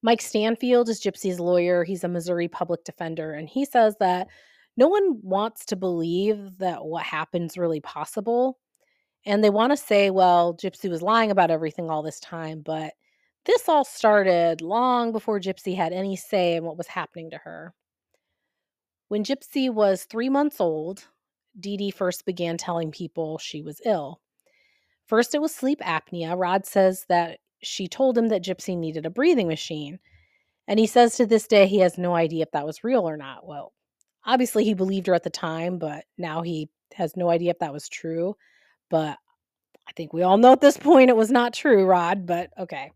Mike 0.00 0.22
Stanfield 0.22 0.88
is 0.88 1.00
Gypsy's 1.00 1.38
lawyer. 1.38 1.84
He's 1.84 2.04
a 2.04 2.08
Missouri 2.08 2.48
public 2.48 2.84
defender, 2.84 3.32
and 3.32 3.48
he 3.48 3.64
says 3.64 3.96
that 4.00 4.28
no 4.78 4.86
one 4.86 5.18
wants 5.22 5.66
to 5.66 5.76
believe 5.76 6.58
that 6.58 6.84
what 6.84 7.02
happened's 7.02 7.58
really 7.58 7.80
possible. 7.80 8.60
And 9.26 9.42
they 9.42 9.50
want 9.50 9.72
to 9.72 9.76
say, 9.76 10.10
well, 10.10 10.54
Gypsy 10.54 10.88
was 10.88 11.02
lying 11.02 11.32
about 11.32 11.50
everything 11.50 11.90
all 11.90 12.04
this 12.04 12.20
time, 12.20 12.62
but 12.64 12.92
this 13.44 13.68
all 13.68 13.84
started 13.84 14.60
long 14.60 15.10
before 15.10 15.40
Gypsy 15.40 15.74
had 15.74 15.92
any 15.92 16.14
say 16.14 16.54
in 16.54 16.62
what 16.62 16.78
was 16.78 16.86
happening 16.86 17.28
to 17.30 17.38
her. 17.38 17.74
When 19.08 19.24
Gypsy 19.24 19.68
was 19.68 20.04
three 20.04 20.28
months 20.28 20.60
old, 20.60 21.08
Dee 21.58 21.76
Dee 21.76 21.90
first 21.90 22.24
began 22.24 22.56
telling 22.56 22.92
people 22.92 23.36
she 23.38 23.62
was 23.62 23.80
ill. 23.84 24.20
First, 25.06 25.34
it 25.34 25.40
was 25.40 25.52
sleep 25.52 25.80
apnea. 25.80 26.38
Rod 26.38 26.66
says 26.66 27.04
that 27.08 27.40
she 27.62 27.88
told 27.88 28.16
him 28.16 28.28
that 28.28 28.44
Gypsy 28.44 28.78
needed 28.78 29.06
a 29.06 29.10
breathing 29.10 29.48
machine. 29.48 29.98
And 30.68 30.78
he 30.78 30.86
says 30.86 31.16
to 31.16 31.26
this 31.26 31.48
day 31.48 31.66
he 31.66 31.80
has 31.80 31.98
no 31.98 32.14
idea 32.14 32.42
if 32.42 32.52
that 32.52 32.66
was 32.66 32.84
real 32.84 33.08
or 33.08 33.16
not. 33.16 33.44
Well, 33.44 33.72
obviously 34.28 34.62
he 34.62 34.74
believed 34.74 35.06
her 35.06 35.14
at 35.14 35.24
the 35.24 35.30
time, 35.30 35.78
but 35.78 36.04
now 36.18 36.42
he 36.42 36.68
has 36.94 37.16
no 37.16 37.30
idea 37.30 37.50
if 37.50 37.58
that 37.58 37.72
was 37.72 37.88
true. 37.88 38.36
But 38.90 39.18
I 39.88 39.92
think 39.96 40.12
we 40.12 40.22
all 40.22 40.36
know 40.36 40.52
at 40.52 40.60
this 40.60 40.76
point 40.76 41.10
it 41.10 41.16
was 41.16 41.30
not 41.30 41.54
true, 41.54 41.84
Rod, 41.84 42.26
but 42.26 42.50
okay. 42.58 42.92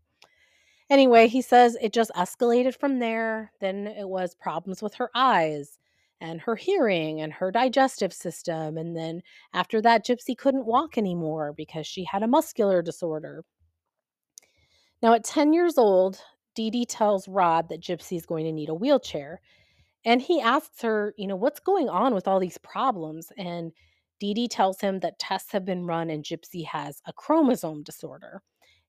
Anyway, 0.89 1.27
he 1.27 1.41
says 1.41 1.75
it 1.81 1.91
just 1.91 2.11
escalated 2.15 2.79
from 2.79 2.99
there. 2.99 3.51
Then 3.59 3.87
it 3.87 4.07
was 4.07 4.35
problems 4.35 4.81
with 4.81 4.93
her 4.93 5.09
eyes 5.15 5.79
and 6.21 6.39
her 6.39 6.55
hearing 6.55 7.21
and 7.21 7.33
her 7.33 7.51
digestive 7.51 8.13
system. 8.13 8.77
And 8.77 8.95
then 8.95 9.23
after 9.53 9.81
that, 9.81 10.05
Gypsy 10.05 10.37
couldn't 10.37 10.67
walk 10.67 10.97
anymore 10.97 11.51
because 11.51 11.87
she 11.87 12.03
had 12.03 12.21
a 12.21 12.27
muscular 12.27 12.83
disorder. 12.83 13.43
Now, 15.01 15.13
at 15.13 15.25
10 15.25 15.51
years 15.51 15.77
old, 15.79 16.21
Dee 16.55 16.69
Dee 16.69 16.85
tells 16.85 17.27
Rod 17.27 17.69
that 17.69 17.81
Gypsy 17.81 18.17
is 18.17 18.25
going 18.25 18.45
to 18.45 18.51
need 18.51 18.69
a 18.69 18.75
wheelchair. 18.75 19.41
And 20.05 20.21
he 20.21 20.41
asks 20.41 20.81
her, 20.81 21.13
you 21.17 21.27
know, 21.27 21.35
what's 21.35 21.59
going 21.59 21.89
on 21.89 22.13
with 22.13 22.27
all 22.27 22.39
these 22.39 22.57
problems? 22.57 23.31
And 23.37 23.71
Dee 24.19 24.33
Dee 24.33 24.47
tells 24.47 24.79
him 24.79 24.99
that 24.99 25.19
tests 25.19 25.51
have 25.51 25.65
been 25.65 25.85
run 25.85 26.09
and 26.09 26.23
Gypsy 26.23 26.65
has 26.65 27.01
a 27.05 27.13
chromosome 27.13 27.83
disorder 27.83 28.41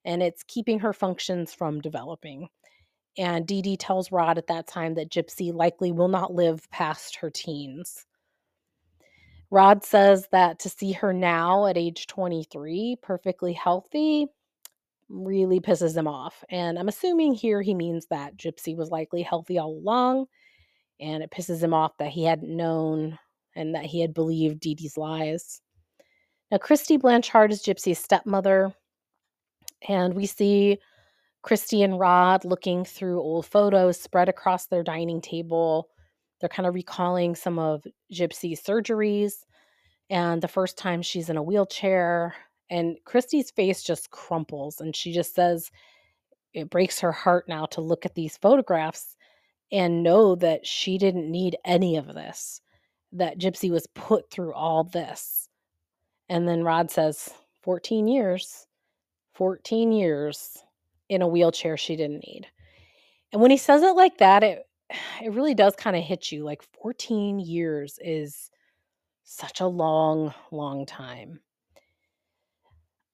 and 0.05 0.23
it's 0.23 0.43
keeping 0.43 0.79
her 0.81 0.93
functions 0.93 1.53
from 1.53 1.81
developing. 1.81 2.49
And 3.17 3.47
Dee 3.47 3.63
Dee 3.63 3.77
tells 3.77 4.13
Rod 4.13 4.39
at 4.39 4.49
that 4.49 4.67
time 4.67 4.95
that 4.95 5.11
Gypsy 5.11 5.53
likely 5.53 5.93
will 5.93 6.09
not 6.09 6.35
live 6.35 6.69
past 6.71 7.17
her 7.17 7.31
teens. 7.31 8.07
Rod 9.51 9.85
says 9.85 10.29
that 10.33 10.59
to 10.61 10.69
see 10.69 10.93
her 10.93 11.13
now 11.13 11.67
at 11.67 11.79
age 11.79 12.07
23, 12.09 12.97
perfectly 13.01 13.53
healthy, 13.53 14.27
really 15.09 15.61
pisses 15.61 15.97
him 15.97 16.09
off. 16.09 16.43
And 16.51 16.79
I'm 16.79 16.89
assuming 16.89 17.35
here 17.35 17.63
he 17.63 17.75
means 17.75 18.07
that 18.07 18.37
Gypsy 18.37 18.77
was 18.77 18.91
likely 18.91 19.23
healthy 19.23 19.59
all 19.59 19.71
along, 19.71 20.27
and 21.05 21.23
it 21.23 21.31
pisses 21.31 21.63
him 21.63 21.75
off 21.75 21.99
that 21.99 22.09
he 22.09 22.25
hadn't 22.25 22.57
known 22.57 23.19
and 23.55 23.75
that 23.75 23.85
he 23.85 24.01
had 24.01 24.15
believed 24.15 24.61
Dee 24.61 24.75
Dee's 24.75 24.97
lies. 24.97 25.61
Now, 26.51 26.57
Kristy 26.57 26.99
Blanchard 26.99 27.53
is 27.53 27.63
Gypsy's 27.63 27.99
stepmother, 27.99 28.73
and 29.87 30.15
we 30.15 30.25
see 30.25 30.79
Kristy 31.45 31.85
and 31.85 31.99
Rod 31.99 32.45
looking 32.47 32.87
through 32.87 33.21
old 33.21 33.45
photos 33.45 34.01
spread 34.01 34.31
across 34.31 34.67
their 34.67 34.83
dining 34.83 35.21
table. 35.21 35.91
They're 36.41 36.49
kind 36.49 36.67
of 36.67 36.75
recalling 36.75 37.35
some 37.35 37.59
of 37.59 37.85
Gypsy's 38.13 38.63
surgeries 38.63 39.45
and 40.09 40.43
the 40.43 40.49
first 40.49 40.79
time 40.79 41.03
she's 41.03 41.29
in 41.29 41.37
a 41.37 41.43
wheelchair. 41.43 42.35
And 42.71 42.97
Kristy's 43.07 43.51
face 43.51 43.83
just 43.83 44.11
crumples 44.11 44.81
and 44.81 44.97
she 44.97 45.13
just 45.13 45.35
says 45.35 45.71
it 46.55 46.71
breaks 46.71 47.01
her 47.01 47.13
heart 47.13 47.47
now 47.47 47.67
to 47.67 47.83
look 47.83 48.07
at 48.07 48.15
these 48.15 48.39
photographs 48.39 49.17
and 49.75 50.05
know 50.05 50.37
that 50.37 50.65
she 50.65 50.99
didn't 50.99 51.29
need 51.29 51.57
any 51.65 51.97
of 51.97 52.07
this, 52.07 52.61
that 53.11 53.41
Gypsy 53.41 53.73
was 53.73 53.89
put 53.89 54.31
through 54.31 54.55
all 54.55 54.85
this. 54.85 55.49
And 56.29 56.47
then 56.47 56.63
Rod 56.63 56.93
says, 56.93 57.29
14 57.63 58.07
years, 58.07 58.69
14 59.35 59.91
years 59.91 60.63
in 61.09 61.23
a 61.23 61.27
wheelchair 61.27 61.77
she 61.77 61.97
didn't 61.97 62.25
need. 62.25 62.47
And 63.33 63.43
when 63.43 63.51
he 63.51 63.57
says 63.57 63.83
it 63.83 63.97
like 63.97 64.19
that, 64.19 64.45
it 64.45 64.65
it 65.23 65.33
really 65.33 65.55
does 65.55 65.75
kind 65.75 65.97
of 65.97 66.05
hit 66.05 66.31
you. 66.31 66.45
Like 66.45 66.63
14 66.81 67.41
years 67.41 67.99
is 68.01 68.51
such 69.25 69.61
a 69.61 69.67
long, 69.67 70.33
long 70.53 70.87
time. 70.87 71.41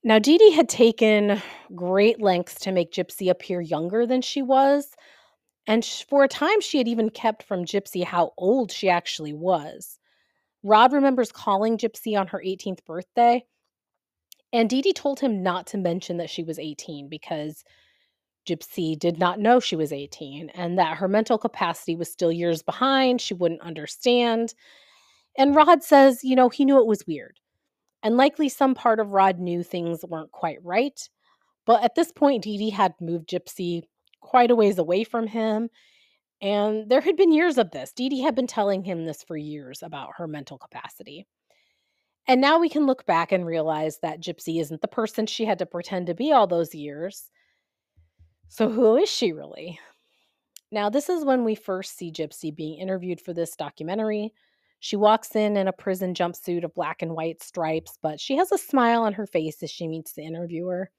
Now, 0.05 0.19
Dee 0.19 0.37
Dee 0.37 0.53
had 0.53 0.69
taken 0.69 1.41
great 1.75 2.21
lengths 2.21 2.61
to 2.61 2.73
make 2.73 2.93
Gypsy 2.93 3.31
appear 3.31 3.63
younger 3.63 4.07
than 4.07 4.21
she 4.21 4.43
was. 4.43 4.95
And 5.67 5.85
for 5.85 6.25
a 6.25 6.29
time, 6.29 6.61
she 6.61 6.79
had 6.79 6.89
even 6.89 7.11
kept 7.11 7.43
from 7.43 7.65
Gypsy 7.65 8.05
how 8.05 8.33
old 8.37 8.73
she 8.73 8.89
actually 8.89 9.33
was. 9.33 9.99
Rod 10.63 10.93
remembers 10.93 11.33
calling 11.33 11.79
Gypsy 11.79 12.19
on 12.19 12.27
her 12.29 12.43
18th 12.45 12.85
birthday, 12.85 13.45
and 14.53 14.69
Dee 14.69 14.83
Dee 14.83 14.93
told 14.93 15.21
him 15.21 15.43
not 15.43 15.67
to 15.69 15.79
mention 15.79 16.17
that 16.17 16.31
she 16.31 16.43
was 16.43 16.59
18 16.59 17.09
because 17.09 17.65
Gypsy 18.49 18.99
did 18.99 19.19
not 19.19 19.39
know 19.39 19.61
she 19.61 19.77
was 19.77 19.93
18 19.93 20.51
and 20.51 20.79
that 20.79 20.97
her 20.97 21.09
mental 21.09 21.39
capacity 21.39 21.95
was 21.95 22.11
still 22.11 22.33
years 22.33 22.63
behind. 22.63 23.21
She 23.21 23.35
wouldn't 23.35 23.61
understand. 23.61 24.55
And 25.39 25.55
Rod 25.55 25.83
says, 25.85 26.25
you 26.25 26.35
know, 26.35 26.49
he 26.49 26.65
knew 26.65 26.81
it 26.81 26.87
was 26.87 27.07
weird. 27.07 27.39
And 28.03 28.17
likely 28.17 28.49
some 28.49 28.75
part 28.75 28.99
of 28.99 29.11
Rod 29.11 29.39
knew 29.39 29.63
things 29.63 30.05
weren't 30.09 30.33
quite 30.33 30.59
right. 30.65 30.99
But 31.67 31.85
at 31.85 31.95
this 31.95 32.11
point, 32.11 32.43
Dee 32.43 32.59
Dee 32.59 32.71
had 32.71 32.95
moved 33.01 33.29
Gypsy 33.29 33.83
quite 34.21 34.51
a 34.51 34.57
ways 34.57 34.79
away 34.79 35.05
from 35.05 35.27
him. 35.27 35.71
And 36.43 36.89
there 36.89 37.01
had 37.01 37.17
been 37.17 37.33
years 37.33 37.59
of 37.59 37.71
this. 37.71 37.93
Dee 37.93 38.09
Dee 38.09 38.23
had 38.23 38.35
been 38.35 38.47
telling 38.47 38.83
him 38.83 39.05
this 39.05 39.23
for 39.23 39.37
years 39.37 39.83
about 39.83 40.11
her 40.17 40.27
mental 40.27 40.59
capacity. 40.59 41.27
And 42.27 42.41
now 42.41 42.59
we 42.59 42.69
can 42.69 42.87
look 42.87 43.07
back 43.07 43.33
and 43.33 43.45
realize 43.47 43.99
that 44.03 44.21
Gypsy 44.21 44.61
isn't 44.61 44.81
the 44.81 44.89
person 44.89 45.27
she 45.27 45.45
had 45.45 45.59
to 45.59 45.67
pretend 45.67 46.07
to 46.07 46.15
be 46.15 46.33
all 46.33 46.47
those 46.47 46.75
years. 46.75 47.31
So, 48.49 48.69
who 48.69 48.97
is 48.97 49.09
she 49.09 49.33
really? 49.33 49.79
Now, 50.73 50.89
this 50.89 51.09
is 51.09 51.25
when 51.25 51.45
we 51.45 51.55
first 51.55 51.97
see 51.97 52.13
Gypsy 52.13 52.55
being 52.55 52.79
interviewed 52.79 53.21
for 53.21 53.33
this 53.33 53.57
documentary. 53.57 54.33
She 54.79 54.97
walks 54.97 55.35
in 55.37 55.57
in 55.57 55.69
a 55.69 55.73
prison 55.73 56.15
jumpsuit 56.15 56.65
of 56.65 56.75
black 56.75 57.03
and 57.03 57.15
white 57.15 57.43
stripes, 57.43 57.99
but 58.01 58.21
she 58.21 58.37
has 58.37 58.51
a 58.53 58.59
smile 58.59 59.03
on 59.03 59.13
her 59.15 59.27
face 59.27 59.63
as 59.63 59.71
she 59.71 59.89
meets 59.89 60.13
the 60.13 60.23
interviewer. 60.23 60.91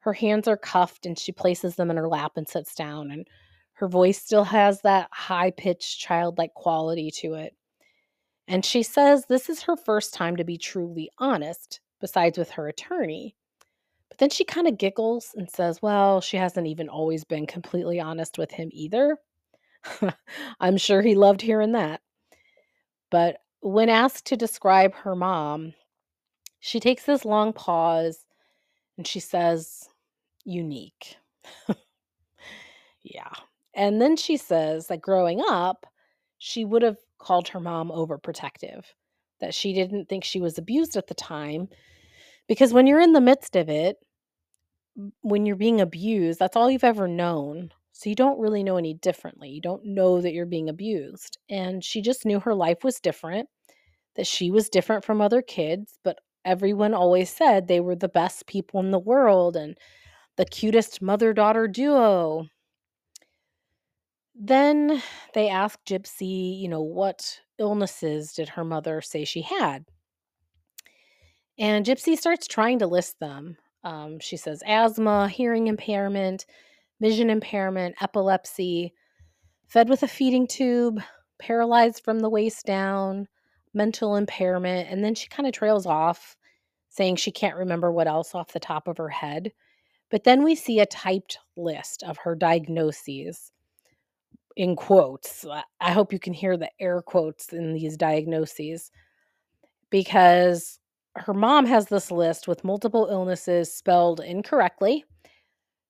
Her 0.00 0.12
hands 0.12 0.48
are 0.48 0.56
cuffed 0.56 1.06
and 1.06 1.18
she 1.18 1.32
places 1.32 1.76
them 1.76 1.90
in 1.90 1.96
her 1.96 2.08
lap 2.08 2.32
and 2.36 2.48
sits 2.48 2.74
down, 2.74 3.10
and 3.10 3.26
her 3.74 3.88
voice 3.88 4.20
still 4.20 4.44
has 4.44 4.80
that 4.82 5.08
high 5.12 5.50
pitched, 5.50 6.00
childlike 6.00 6.54
quality 6.54 7.10
to 7.18 7.34
it. 7.34 7.54
And 8.48 8.64
she 8.64 8.82
says 8.82 9.26
this 9.26 9.48
is 9.48 9.62
her 9.62 9.76
first 9.76 10.14
time 10.14 10.36
to 10.36 10.44
be 10.44 10.56
truly 10.56 11.10
honest, 11.18 11.80
besides 12.00 12.38
with 12.38 12.50
her 12.50 12.68
attorney. 12.68 13.36
But 14.08 14.18
then 14.18 14.30
she 14.30 14.44
kind 14.44 14.66
of 14.66 14.78
giggles 14.78 15.34
and 15.36 15.50
says, 15.50 15.82
Well, 15.82 16.20
she 16.20 16.36
hasn't 16.38 16.66
even 16.66 16.88
always 16.88 17.24
been 17.24 17.46
completely 17.46 18.00
honest 18.00 18.38
with 18.38 18.50
him 18.50 18.70
either. 18.72 19.18
I'm 20.60 20.76
sure 20.76 21.02
he 21.02 21.14
loved 21.14 21.42
hearing 21.42 21.72
that. 21.72 22.00
But 23.10 23.38
when 23.60 23.88
asked 23.88 24.26
to 24.26 24.36
describe 24.36 24.94
her 24.94 25.14
mom, 25.14 25.74
she 26.60 26.80
takes 26.80 27.04
this 27.04 27.24
long 27.24 27.52
pause 27.52 28.24
and 28.98 29.06
she 29.06 29.20
says, 29.20 29.88
unique. 30.44 31.16
yeah. 33.02 33.30
And 33.74 34.02
then 34.02 34.16
she 34.16 34.36
says 34.36 34.88
that 34.88 35.00
growing 35.00 35.40
up, 35.48 35.86
she 36.38 36.64
would 36.64 36.82
have 36.82 36.98
called 37.18 37.48
her 37.48 37.60
mom 37.60 37.90
overprotective, 37.90 38.84
that 39.40 39.54
she 39.54 39.72
didn't 39.72 40.08
think 40.08 40.24
she 40.24 40.40
was 40.40 40.58
abused 40.58 40.96
at 40.96 41.06
the 41.06 41.14
time. 41.14 41.68
Because 42.48 42.72
when 42.72 42.86
you're 42.86 43.00
in 43.00 43.12
the 43.12 43.20
midst 43.20 43.56
of 43.56 43.68
it, 43.68 43.96
when 45.20 45.46
you're 45.46 45.56
being 45.56 45.80
abused, 45.80 46.40
that's 46.40 46.56
all 46.56 46.70
you've 46.70 46.84
ever 46.84 47.06
known. 47.06 47.70
So 47.92 48.10
you 48.10 48.16
don't 48.16 48.40
really 48.40 48.64
know 48.64 48.76
any 48.76 48.94
differently. 48.94 49.48
You 49.50 49.60
don't 49.60 49.84
know 49.84 50.20
that 50.20 50.32
you're 50.32 50.46
being 50.46 50.68
abused. 50.68 51.38
And 51.48 51.84
she 51.84 52.02
just 52.02 52.26
knew 52.26 52.40
her 52.40 52.54
life 52.54 52.82
was 52.82 53.00
different, 53.00 53.48
that 54.16 54.26
she 54.26 54.50
was 54.50 54.68
different 54.68 55.04
from 55.04 55.20
other 55.20 55.42
kids, 55.42 55.98
but 56.02 56.18
everyone 56.48 56.94
always 56.94 57.28
said 57.30 57.68
they 57.68 57.80
were 57.80 57.94
the 57.94 58.08
best 58.08 58.46
people 58.46 58.80
in 58.80 58.90
the 58.90 58.98
world 58.98 59.54
and 59.54 59.76
the 60.36 60.46
cutest 60.46 61.02
mother 61.02 61.34
daughter 61.34 61.68
duo. 61.68 62.46
Then 64.34 65.02
they 65.34 65.48
asked 65.48 65.84
Gypsy, 65.84 66.58
you 66.58 66.68
know, 66.68 66.80
what 66.80 67.40
illnesses 67.58 68.32
did 68.32 68.50
her 68.50 68.64
mother 68.64 69.02
say 69.02 69.24
she 69.24 69.42
had? 69.42 69.84
And 71.58 71.84
Gypsy 71.84 72.16
starts 72.16 72.46
trying 72.46 72.78
to 72.78 72.86
list 72.86 73.20
them. 73.20 73.56
Um, 73.84 74.18
she 74.20 74.36
says 74.36 74.62
asthma, 74.66 75.28
hearing 75.28 75.66
impairment, 75.66 76.46
vision 77.00 77.30
impairment, 77.30 77.96
epilepsy, 78.00 78.94
fed 79.66 79.88
with 79.88 80.02
a 80.02 80.08
feeding 80.08 80.46
tube, 80.46 81.00
paralyzed 81.40 82.02
from 82.04 82.20
the 82.20 82.30
waist 82.30 82.64
down, 82.64 83.28
mental 83.74 84.16
impairment, 84.16 84.88
and 84.90 85.04
then 85.04 85.14
she 85.14 85.28
kind 85.28 85.46
of 85.46 85.52
trails 85.52 85.84
off, 85.84 86.36
saying 86.98 87.16
she 87.16 87.30
can't 87.32 87.56
remember 87.56 87.90
what 87.90 88.08
else 88.08 88.34
off 88.34 88.52
the 88.52 88.60
top 88.60 88.88
of 88.88 88.98
her 88.98 89.08
head. 89.08 89.52
But 90.10 90.24
then 90.24 90.44
we 90.44 90.54
see 90.54 90.80
a 90.80 90.86
typed 90.86 91.38
list 91.56 92.02
of 92.02 92.18
her 92.18 92.34
diagnoses 92.34 93.52
in 94.56 94.76
quotes. 94.76 95.46
I 95.80 95.92
hope 95.92 96.12
you 96.12 96.18
can 96.18 96.34
hear 96.34 96.56
the 96.58 96.70
air 96.80 97.00
quotes 97.00 97.52
in 97.54 97.72
these 97.72 97.96
diagnoses 97.96 98.90
because 99.90 100.78
her 101.16 101.34
mom 101.34 101.64
has 101.66 101.86
this 101.86 102.10
list 102.10 102.48
with 102.48 102.64
multiple 102.64 103.08
illnesses 103.10 103.72
spelled 103.74 104.20
incorrectly 104.20 105.04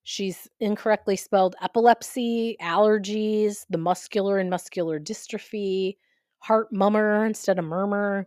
She's 0.08 0.48
incorrectly 0.58 1.16
spelled 1.16 1.54
epilepsy, 1.60 2.56
allergies, 2.62 3.66
the 3.68 3.76
muscular 3.76 4.38
and 4.38 4.48
muscular 4.48 4.98
dystrophy, 4.98 5.98
heart 6.38 6.72
mummer 6.72 7.26
instead 7.26 7.58
of 7.58 7.66
murmur, 7.66 8.26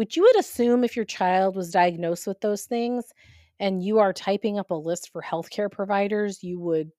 which 0.00 0.16
you 0.16 0.22
would 0.22 0.38
assume 0.38 0.82
if 0.82 0.96
your 0.96 1.04
child 1.04 1.54
was 1.54 1.70
diagnosed 1.70 2.26
with 2.26 2.40
those 2.40 2.64
things 2.64 3.12
and 3.58 3.84
you 3.84 3.98
are 3.98 4.14
typing 4.14 4.58
up 4.58 4.70
a 4.70 4.74
list 4.74 5.10
for 5.12 5.20
healthcare 5.20 5.70
providers, 5.70 6.42
you 6.42 6.58
would, 6.58 6.90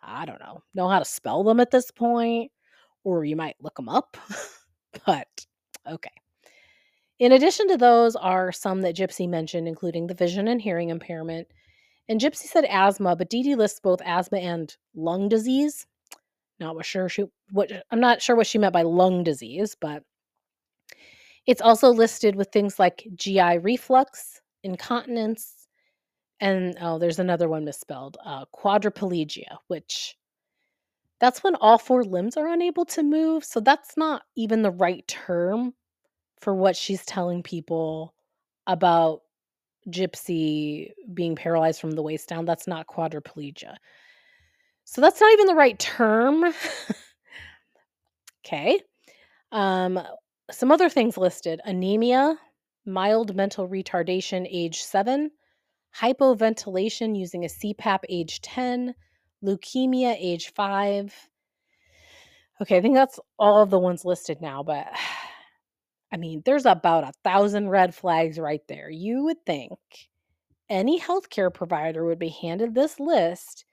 I 0.00 0.26
don't 0.26 0.38
know, 0.38 0.62
know 0.72 0.88
how 0.88 1.00
to 1.00 1.04
spell 1.04 1.42
them 1.42 1.58
at 1.58 1.72
this 1.72 1.90
point, 1.90 2.52
or 3.02 3.24
you 3.24 3.34
might 3.34 3.56
look 3.60 3.74
them 3.74 3.88
up. 3.88 4.16
but 5.06 5.26
okay. 5.90 6.12
In 7.18 7.32
addition 7.32 7.66
to 7.66 7.76
those 7.76 8.14
are 8.14 8.52
some 8.52 8.82
that 8.82 8.94
Gypsy 8.94 9.28
mentioned, 9.28 9.66
including 9.66 10.06
the 10.06 10.14
vision 10.14 10.46
and 10.46 10.62
hearing 10.62 10.90
impairment. 10.90 11.48
And 12.08 12.20
Gypsy 12.20 12.44
said 12.44 12.64
asthma, 12.66 13.16
but 13.16 13.28
Dee 13.28 13.42
Dee 13.42 13.56
lists 13.56 13.80
both 13.80 14.00
asthma 14.04 14.38
and 14.38 14.72
lung 14.94 15.28
disease. 15.28 15.84
Not 16.60 16.86
sure 16.86 17.08
she 17.08 17.24
what 17.50 17.72
I'm 17.90 17.98
not 17.98 18.22
sure 18.22 18.36
what 18.36 18.46
she 18.46 18.58
meant 18.58 18.72
by 18.72 18.82
lung 18.82 19.24
disease, 19.24 19.76
but 19.80 20.04
it's 21.46 21.62
also 21.62 21.90
listed 21.90 22.36
with 22.36 22.48
things 22.52 22.78
like 22.78 23.06
GI 23.14 23.58
reflux, 23.58 24.40
incontinence, 24.62 25.66
and 26.40 26.76
oh, 26.80 26.98
there's 26.98 27.18
another 27.18 27.48
one 27.48 27.64
misspelled, 27.64 28.18
uh, 28.24 28.44
quadriplegia, 28.54 29.56
which 29.68 30.16
that's 31.18 31.42
when 31.42 31.54
all 31.56 31.78
four 31.78 32.04
limbs 32.04 32.36
are 32.36 32.48
unable 32.48 32.84
to 32.86 33.02
move. 33.02 33.44
So 33.44 33.60
that's 33.60 33.96
not 33.96 34.22
even 34.36 34.62
the 34.62 34.70
right 34.70 35.06
term 35.08 35.72
for 36.40 36.54
what 36.54 36.76
she's 36.76 37.04
telling 37.06 37.42
people 37.42 38.14
about 38.66 39.22
Gypsy 39.88 40.90
being 41.14 41.36
paralyzed 41.36 41.80
from 41.80 41.92
the 41.92 42.02
waist 42.02 42.28
down. 42.28 42.44
That's 42.44 42.66
not 42.66 42.86
quadriplegia. 42.86 43.76
So 44.84 45.00
that's 45.00 45.20
not 45.20 45.32
even 45.32 45.46
the 45.46 45.54
right 45.54 45.78
term. 45.78 46.44
okay. 48.46 48.80
Um, 49.52 50.00
some 50.50 50.70
other 50.70 50.88
things 50.88 51.16
listed 51.16 51.60
anemia, 51.64 52.38
mild 52.84 53.34
mental 53.34 53.68
retardation 53.68 54.46
age 54.50 54.82
7, 54.82 55.30
hypoventilation 56.00 57.18
using 57.18 57.44
a 57.44 57.48
CPAP 57.48 58.00
age 58.08 58.40
10, 58.42 58.94
leukemia 59.44 60.16
age 60.18 60.52
5. 60.54 61.14
Okay, 62.62 62.76
I 62.76 62.80
think 62.80 62.94
that's 62.94 63.20
all 63.38 63.62
of 63.62 63.70
the 63.70 63.78
ones 63.78 64.04
listed 64.04 64.40
now, 64.40 64.62
but 64.62 64.86
I 66.12 66.16
mean, 66.16 66.42
there's 66.44 66.66
about 66.66 67.04
a 67.04 67.12
thousand 67.24 67.68
red 67.68 67.94
flags 67.94 68.38
right 68.38 68.62
there. 68.68 68.88
You 68.88 69.24
would 69.24 69.44
think 69.44 69.78
any 70.68 71.00
healthcare 71.00 71.52
provider 71.52 72.04
would 72.04 72.18
be 72.18 72.28
handed 72.28 72.74
this 72.74 73.00
list 73.00 73.64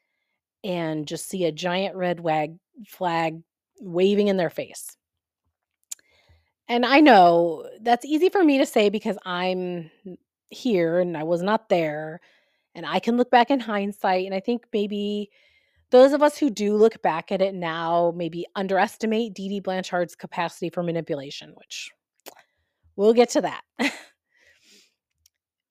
and 0.64 1.08
just 1.08 1.30
see 1.30 1.46
a 1.46 1.52
giant 1.52 1.96
red 1.96 2.26
flag 2.88 3.42
waving 3.80 4.30
in 4.30 4.38
their 4.38 4.50
face. 4.50 4.98
And 6.68 6.86
I 6.86 7.00
know 7.02 7.68
that's 7.82 8.06
easy 8.06 8.30
for 8.30 8.44
me 8.44 8.58
to 8.58 8.66
say 8.66 8.90
because 8.90 9.18
I'm 9.26 9.92
here 10.50 11.00
and 11.00 11.18
I 11.18 11.24
was 11.24 11.42
not 11.42 11.70
there. 11.70 12.22
And 12.76 12.86
I 12.86 13.00
can 13.00 13.18
look 13.18 13.30
back 13.30 13.52
in 13.52 13.60
hindsight. 13.60 14.26
And 14.26 14.34
I 14.34 14.40
think 14.40 14.66
maybe 14.74 15.30
those 15.92 16.14
of 16.14 16.24
us 16.24 16.38
who 16.38 16.50
do 16.50 16.76
look 16.76 17.02
back 17.02 17.32
at 17.32 17.42
it 17.42 17.54
now 17.54 18.14
maybe 18.16 18.46
underestimate 18.56 19.34
Dee 19.34 19.50
Dee 19.50 19.60
Blanchard's 19.60 20.16
capacity 20.16 20.70
for 20.70 20.82
manipulation, 20.82 21.54
which 21.56 21.92
we'll 22.96 23.14
get 23.14 23.30
to 23.32 23.42
that. 23.42 23.64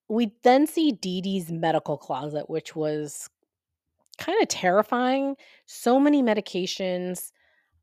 we 0.08 0.32
then 0.44 0.66
see 0.66 0.92
Dee 0.92 1.22
Dee's 1.22 1.50
medical 1.50 1.96
closet, 1.96 2.48
which 2.48 2.76
was 2.76 3.28
kind 4.18 4.40
of 4.40 4.48
terrifying. 4.48 5.36
So 5.66 5.98
many 5.98 6.22
medications 6.22 7.32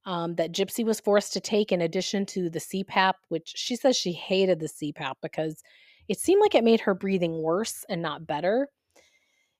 um, 0.05 0.35
that 0.35 0.51
Gypsy 0.51 0.85
was 0.85 0.99
forced 0.99 1.33
to 1.33 1.39
take 1.39 1.71
in 1.71 1.81
addition 1.81 2.25
to 2.27 2.49
the 2.49 2.59
CPAP, 2.59 3.13
which 3.27 3.53
she 3.55 3.75
says 3.75 3.95
she 3.95 4.13
hated 4.13 4.59
the 4.59 4.67
CPAP 4.67 5.15
because 5.21 5.61
it 6.07 6.19
seemed 6.19 6.41
like 6.41 6.55
it 6.55 6.63
made 6.63 6.81
her 6.81 6.95
breathing 6.95 7.41
worse 7.41 7.85
and 7.89 8.01
not 8.01 8.25
better. 8.25 8.69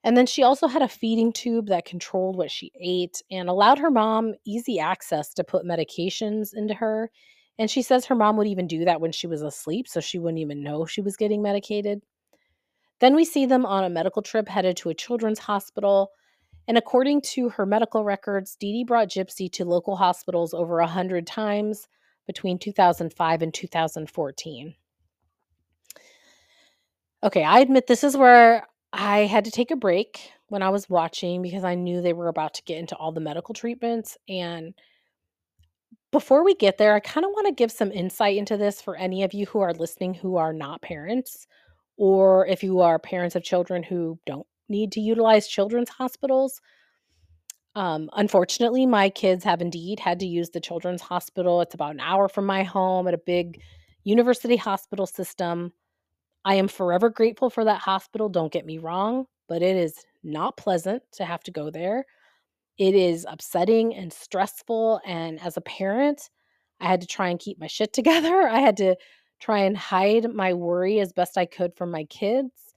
And 0.03 0.15
then 0.15 0.25
she 0.25 0.43
also 0.43 0.67
had 0.67 0.81
a 0.81 0.87
feeding 0.87 1.33
tube 1.33 1.67
that 1.67 1.85
controlled 1.85 2.37
what 2.37 2.51
she 2.51 2.71
ate 2.79 3.21
and 3.29 3.49
allowed 3.49 3.79
her 3.79 3.91
mom 3.91 4.33
easy 4.45 4.79
access 4.79 5.33
to 5.33 5.43
put 5.43 5.65
medications 5.65 6.53
into 6.53 6.73
her. 6.73 7.11
And 7.57 7.69
she 7.69 7.81
says 7.81 8.05
her 8.05 8.15
mom 8.15 8.37
would 8.37 8.47
even 8.47 8.67
do 8.67 8.85
that 8.85 9.01
when 9.01 9.11
she 9.11 9.27
was 9.27 9.41
asleep, 9.41 9.87
so 9.87 9.99
she 9.99 10.17
wouldn't 10.17 10.39
even 10.39 10.63
know 10.63 10.85
she 10.85 11.01
was 11.01 11.17
getting 11.17 11.41
medicated. 11.41 12.01
Then 13.01 13.15
we 13.15 13.25
see 13.25 13.45
them 13.45 13.65
on 13.65 13.83
a 13.83 13.89
medical 13.89 14.21
trip 14.21 14.47
headed 14.47 14.77
to 14.77 14.89
a 14.89 14.93
children's 14.93 15.39
hospital. 15.39 16.11
And 16.69 16.77
according 16.77 17.21
to 17.21 17.49
her 17.49 17.65
medical 17.65 18.03
records, 18.03 18.55
Dee 18.55 18.71
Dee 18.71 18.83
brought 18.83 19.09
Gypsy 19.09 19.51
to 19.53 19.65
local 19.65 19.95
hospitals 19.95 20.53
over 20.53 20.77
a 20.77 20.83
100 20.83 21.25
times 21.25 21.87
between 22.27 22.59
2005 22.59 23.41
and 23.41 23.51
2014. 23.51 24.75
Okay, 27.23 27.43
I 27.43 27.59
admit 27.59 27.87
this 27.87 28.03
is 28.03 28.15
where 28.15 28.67
I 28.93 29.21
had 29.21 29.45
to 29.45 29.51
take 29.51 29.71
a 29.71 29.75
break 29.75 30.29
when 30.49 30.61
I 30.61 30.69
was 30.69 30.87
watching 30.87 31.41
because 31.41 31.63
I 31.63 31.73
knew 31.73 32.03
they 32.03 32.13
were 32.13 32.27
about 32.27 32.53
to 32.53 32.63
get 32.63 32.77
into 32.77 32.95
all 32.95 33.11
the 33.11 33.19
medical 33.19 33.55
treatments. 33.55 34.15
And 34.29 34.75
before 36.11 36.45
we 36.45 36.53
get 36.53 36.77
there, 36.77 36.93
I 36.93 36.99
kind 36.99 37.25
of 37.25 37.31
want 37.31 37.47
to 37.47 37.53
give 37.53 37.71
some 37.71 37.91
insight 37.91 38.37
into 38.37 38.57
this 38.57 38.79
for 38.79 38.95
any 38.95 39.23
of 39.23 39.33
you 39.33 39.47
who 39.47 39.59
are 39.61 39.73
listening 39.73 40.13
who 40.13 40.37
are 40.37 40.53
not 40.53 40.83
parents, 40.83 41.47
or 41.97 42.45
if 42.45 42.61
you 42.61 42.81
are 42.81 42.99
parents 42.99 43.35
of 43.35 43.41
children 43.41 43.81
who 43.81 44.19
don't 44.27 44.45
need 44.69 44.91
to 44.93 45.01
utilize 45.01 45.47
children's 45.47 45.89
hospitals. 45.89 46.61
Um, 47.75 48.09
unfortunately, 48.13 48.85
my 48.85 49.09
kids 49.09 49.43
have 49.43 49.61
indeed 49.61 49.99
had 49.99 50.19
to 50.19 50.25
use 50.25 50.49
the 50.49 50.59
children's 50.59 51.01
hospital. 51.01 51.61
It's 51.61 51.75
about 51.75 51.93
an 51.93 51.99
hour 51.99 52.27
from 52.27 52.45
my 52.45 52.63
home 52.63 53.07
at 53.07 53.13
a 53.13 53.19
big 53.19 53.61
university 54.03 54.55
hospital 54.57 55.05
system. 55.05 55.71
I 56.45 56.55
am 56.55 56.67
forever 56.67 57.09
grateful 57.09 57.49
for 57.49 57.65
that 57.65 57.81
hospital, 57.81 58.29
don't 58.29 58.51
get 58.51 58.65
me 58.65 58.77
wrong, 58.77 59.25
but 59.47 59.61
it 59.61 59.75
is 59.75 59.93
not 60.23 60.57
pleasant 60.57 61.03
to 61.13 61.25
have 61.25 61.43
to 61.43 61.51
go 61.51 61.69
there. 61.69 62.05
It 62.77 62.95
is 62.95 63.25
upsetting 63.29 63.93
and 63.93 64.11
stressful. 64.11 65.01
And 65.05 65.39
as 65.41 65.57
a 65.57 65.61
parent, 65.61 66.29
I 66.79 66.87
had 66.87 67.01
to 67.01 67.07
try 67.07 67.29
and 67.29 67.39
keep 67.39 67.59
my 67.59 67.67
shit 67.67 67.93
together. 67.99 68.47
I 68.47 68.59
had 68.59 68.77
to 68.77 68.95
try 69.39 69.59
and 69.59 69.77
hide 69.77 70.33
my 70.33 70.53
worry 70.53 70.99
as 70.99 71.13
best 71.13 71.37
I 71.37 71.45
could 71.45 71.75
from 71.75 71.91
my 71.91 72.05
kids. 72.05 72.68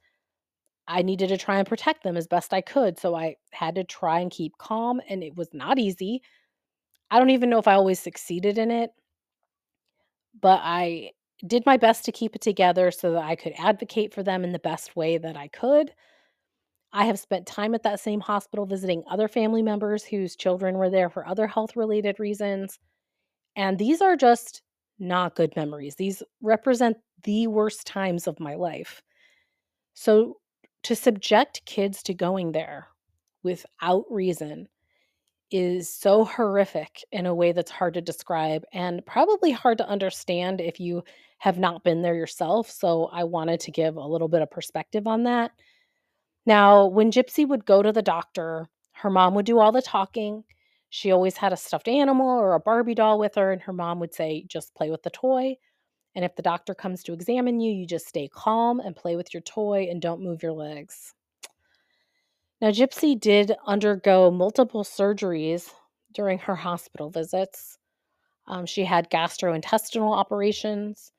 I 0.87 1.01
needed 1.01 1.29
to 1.29 1.37
try 1.37 1.57
and 1.57 1.67
protect 1.67 2.03
them 2.03 2.17
as 2.17 2.27
best 2.27 2.53
I 2.53 2.61
could. 2.61 2.99
So 2.99 3.15
I 3.15 3.35
had 3.51 3.75
to 3.75 3.83
try 3.83 4.19
and 4.19 4.31
keep 4.31 4.57
calm, 4.57 5.01
and 5.09 5.23
it 5.23 5.35
was 5.35 5.53
not 5.53 5.79
easy. 5.79 6.21
I 7.09 7.19
don't 7.19 7.29
even 7.29 7.49
know 7.49 7.59
if 7.59 7.67
I 7.67 7.73
always 7.73 7.99
succeeded 7.99 8.57
in 8.57 8.71
it, 8.71 8.91
but 10.39 10.59
I 10.63 11.11
did 11.45 11.65
my 11.65 11.77
best 11.77 12.05
to 12.05 12.11
keep 12.11 12.35
it 12.35 12.41
together 12.41 12.91
so 12.91 13.13
that 13.13 13.23
I 13.23 13.35
could 13.35 13.53
advocate 13.57 14.13
for 14.13 14.23
them 14.23 14.43
in 14.43 14.51
the 14.51 14.59
best 14.59 14.95
way 14.95 15.17
that 15.17 15.37
I 15.37 15.47
could. 15.49 15.91
I 16.93 17.05
have 17.05 17.19
spent 17.19 17.47
time 17.47 17.73
at 17.75 17.83
that 17.83 17.99
same 17.99 18.19
hospital 18.19 18.65
visiting 18.65 19.03
other 19.09 19.27
family 19.27 19.63
members 19.63 20.03
whose 20.03 20.35
children 20.35 20.77
were 20.77 20.89
there 20.89 21.09
for 21.09 21.27
other 21.27 21.47
health 21.47 21.75
related 21.75 22.19
reasons. 22.19 22.79
And 23.55 23.77
these 23.77 24.01
are 24.01 24.15
just 24.15 24.61
not 24.99 25.35
good 25.35 25.55
memories. 25.55 25.95
These 25.95 26.23
represent 26.41 26.97
the 27.23 27.47
worst 27.47 27.87
times 27.87 28.27
of 28.27 28.39
my 28.39 28.55
life. 28.55 29.01
So 29.95 30.37
to 30.83 30.95
subject 30.95 31.65
kids 31.65 32.03
to 32.03 32.13
going 32.13 32.51
there 32.51 32.87
without 33.43 34.05
reason 34.09 34.67
is 35.51 35.87
so 35.93 36.25
horrific 36.25 37.03
in 37.11 37.25
a 37.25 37.35
way 37.35 37.51
that's 37.51 37.69
hard 37.71 37.93
to 37.93 38.01
describe 38.01 38.63
and 38.73 39.05
probably 39.05 39.51
hard 39.51 39.77
to 39.77 39.87
understand 39.87 40.59
if 40.59 40.79
you 40.79 41.03
have 41.37 41.59
not 41.59 41.83
been 41.83 42.01
there 42.01 42.15
yourself. 42.15 42.71
So 42.71 43.09
I 43.11 43.23
wanted 43.23 43.59
to 43.61 43.71
give 43.71 43.95
a 43.95 44.07
little 44.07 44.27
bit 44.27 44.41
of 44.41 44.49
perspective 44.49 45.07
on 45.07 45.23
that. 45.23 45.51
Now, 46.45 46.87
when 46.87 47.11
Gypsy 47.11 47.47
would 47.47 47.65
go 47.65 47.83
to 47.83 47.91
the 47.91 48.01
doctor, 48.01 48.67
her 48.93 49.09
mom 49.09 49.35
would 49.35 49.45
do 49.45 49.59
all 49.59 49.71
the 49.71 49.81
talking. 49.81 50.43
She 50.89 51.11
always 51.11 51.37
had 51.37 51.53
a 51.53 51.57
stuffed 51.57 51.87
animal 51.87 52.27
or 52.27 52.53
a 52.53 52.59
Barbie 52.59 52.95
doll 52.95 53.19
with 53.19 53.35
her, 53.35 53.51
and 53.51 53.61
her 53.61 53.73
mom 53.73 53.99
would 53.99 54.13
say, 54.13 54.45
just 54.47 54.75
play 54.75 54.89
with 54.89 55.03
the 55.03 55.09
toy. 55.09 55.55
And 56.15 56.23
if 56.23 56.35
the 56.35 56.41
doctor 56.41 56.75
comes 56.75 57.03
to 57.03 57.13
examine 57.13 57.59
you, 57.59 57.71
you 57.71 57.85
just 57.87 58.07
stay 58.07 58.27
calm 58.27 58.79
and 58.79 58.95
play 58.95 59.15
with 59.15 59.33
your 59.33 59.41
toy 59.41 59.87
and 59.89 60.01
don't 60.01 60.21
move 60.21 60.43
your 60.43 60.53
legs. 60.53 61.13
Now, 62.61 62.69
Gypsy 62.69 63.19
did 63.19 63.53
undergo 63.65 64.31
multiple 64.31 64.83
surgeries 64.83 65.69
during 66.13 66.37
her 66.39 66.55
hospital 66.55 67.09
visits. 67.09 67.77
Um, 68.47 68.65
she 68.65 68.85
had 68.85 69.09
gastrointestinal 69.09 70.15
operations, 70.15 71.11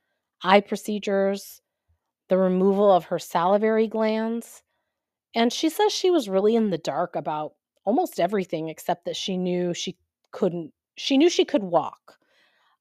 eye 0.42 0.61
procedures, 0.61 1.61
the 2.28 2.38
removal 2.38 2.90
of 2.90 3.07
her 3.07 3.18
salivary 3.18 3.88
glands. 3.88 4.62
And 5.35 5.52
she 5.52 5.68
says 5.68 5.92
she 5.92 6.11
was 6.11 6.28
really 6.28 6.54
in 6.54 6.70
the 6.70 6.78
dark 6.78 7.16
about 7.16 7.54
almost 7.85 8.20
everything 8.20 8.68
except 8.68 9.04
that 9.04 9.16
she 9.16 9.37
knew 9.37 9.74
she 9.74 9.96
couldn't, 10.30 10.72
she 10.96 11.18
knew 11.18 11.28
she 11.28 11.44
could 11.44 11.62
walk. 11.62 12.18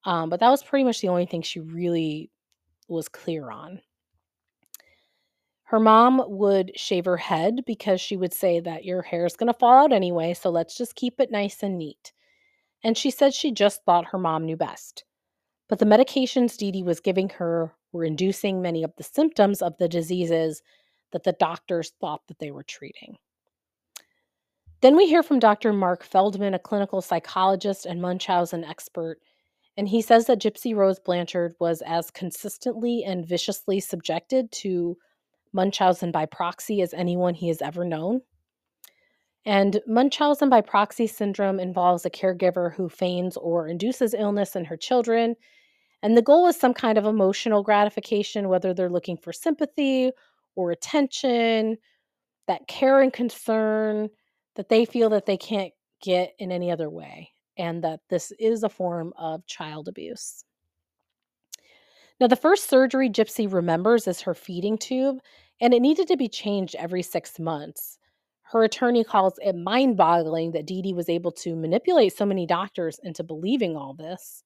Um, 0.05 0.29
but 0.29 0.39
that 0.39 0.49
was 0.49 0.63
pretty 0.63 0.83
much 0.83 1.01
the 1.01 1.09
only 1.09 1.25
thing 1.25 1.41
she 1.41 1.59
really 1.59 2.29
was 2.87 3.07
clear 3.07 3.49
on. 3.49 3.81
Her 5.63 5.79
mom 5.79 6.23
would 6.27 6.71
shave 6.75 7.05
her 7.05 7.17
head 7.17 7.61
because 7.65 7.99
she 7.99 8.17
would 8.17 8.33
say 8.33 8.59
that 8.59 8.85
your 8.85 9.01
hair 9.01 9.25
is 9.25 9.35
going 9.35 9.51
to 9.51 9.57
fall 9.57 9.85
out 9.85 9.93
anyway, 9.93 10.33
so 10.33 10.49
let's 10.49 10.77
just 10.77 10.95
keep 10.95 11.19
it 11.19 11.31
nice 11.31 11.63
and 11.63 11.77
neat. 11.77 12.11
And 12.83 12.97
she 12.97 13.09
said 13.09 13.33
she 13.33 13.51
just 13.51 13.83
thought 13.83 14.05
her 14.05 14.19
mom 14.19 14.45
knew 14.45 14.57
best. 14.57 15.05
But 15.69 15.79
the 15.79 15.85
medications 15.85 16.57
Dee 16.57 16.71
Dee 16.71 16.83
was 16.83 16.99
giving 16.99 17.29
her 17.29 17.73
were 17.93 18.03
inducing 18.03 18.61
many 18.61 18.83
of 18.83 18.93
the 18.97 19.03
symptoms 19.03 19.61
of 19.61 19.77
the 19.77 19.87
diseases 19.87 20.61
that 21.11 21.23
the 21.23 21.33
doctors 21.33 21.93
thought 22.01 22.21
that 22.27 22.39
they 22.39 22.51
were 22.51 22.63
treating. 22.63 23.17
Then 24.81 24.97
we 24.97 25.07
hear 25.07 25.23
from 25.23 25.39
Dr. 25.39 25.71
Marc 25.71 26.03
Feldman, 26.03 26.53
a 26.53 26.59
clinical 26.59 27.01
psychologist 27.01 27.85
and 27.85 28.01
Munchausen 28.01 28.65
expert, 28.65 29.19
and 29.77 29.88
he 29.88 30.01
says 30.01 30.25
that 30.27 30.39
Gypsy 30.39 30.75
Rose 30.75 30.99
Blanchard 30.99 31.55
was 31.59 31.81
as 31.81 32.12
consistently 32.12 33.03
and 33.03 33.25
viciously 33.25 33.79
subjected 33.79 34.51
to 34.51 34.97
Munchausen 35.51 36.12
by 36.12 36.25
proxy 36.25 36.81
as 36.81 36.93
anyone 36.93 37.33
he 37.33 37.47
has 37.47 37.62
ever 37.62 37.83
known. 37.83 38.21
And 39.45 39.81
Munchausen 39.86 40.49
by 40.49 40.62
proxy 40.62 41.07
syndrome 41.07 41.59
involves 41.59 42.05
a 42.05 42.09
caregiver 42.09 42.73
who 42.73 42.88
feigns 42.88 43.36
or 43.36 43.67
induces 43.67 44.13
illness 44.13 44.55
in 44.55 44.65
her 44.65 44.77
children. 44.77 45.36
And 46.01 46.15
the 46.15 46.21
goal 46.21 46.47
is 46.47 46.57
some 46.57 46.73
kind 46.73 46.97
of 46.97 47.05
emotional 47.05 47.62
gratification, 47.62 48.49
whether 48.49 48.73
they're 48.73 48.89
looking 48.89 49.17
for 49.17 49.33
sympathy 49.33 50.12
or 50.55 50.71
attention, 50.71 51.77
that 52.47 52.67
care 52.67 53.01
and 53.01 53.12
concern 53.12 54.09
that 54.55 54.69
they 54.69 54.86
feel 54.86 55.09
that 55.09 55.25
they 55.25 55.38
can't 55.38 55.73
get 56.01 56.33
in 56.39 56.51
any 56.51 56.71
other 56.71 56.89
way, 56.89 57.33
and 57.57 57.83
that 57.83 57.99
this 58.09 58.31
is 58.39 58.63
a 58.63 58.69
form 58.69 59.13
of 59.17 59.45
child 59.45 59.87
abuse. 59.87 60.43
Now, 62.19 62.27
the 62.27 62.35
first 62.35 62.69
surgery 62.69 63.09
Gypsy 63.09 63.51
remembers 63.51 64.07
is 64.07 64.21
her 64.21 64.33
feeding 64.33 64.77
tube, 64.77 65.17
and 65.59 65.73
it 65.73 65.81
needed 65.81 66.07
to 66.07 66.17
be 66.17 66.27
changed 66.27 66.75
every 66.75 67.01
six 67.01 67.39
months. 67.39 67.97
Her 68.43 68.63
attorney 68.63 69.03
calls 69.03 69.39
it 69.41 69.55
mind 69.55 69.97
boggling 69.97 70.51
that 70.51 70.65
Dee 70.65 70.81
Dee 70.81 70.93
was 70.93 71.09
able 71.09 71.31
to 71.31 71.55
manipulate 71.55 72.15
so 72.15 72.25
many 72.25 72.45
doctors 72.45 72.99
into 73.03 73.23
believing 73.23 73.75
all 73.75 73.93
this. 73.93 74.43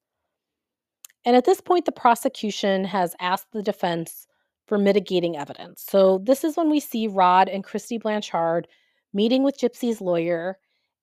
And 1.25 1.35
at 1.35 1.45
this 1.45 1.59
point, 1.59 1.85
the 1.85 1.91
prosecution 1.91 2.85
has 2.85 3.15
asked 3.19 3.51
the 3.51 3.61
defense 3.61 4.27
for 4.65 4.77
mitigating 4.77 5.35
evidence. 5.35 5.85
So, 5.87 6.19
this 6.23 6.43
is 6.43 6.55
when 6.55 6.69
we 6.69 6.79
see 6.79 7.07
Rod 7.07 7.49
and 7.49 7.63
Kristy 7.63 7.99
Blanchard 8.01 8.67
meeting 9.13 9.43
with 9.43 9.59
Gypsy's 9.59 9.99
lawyer, 9.99 10.57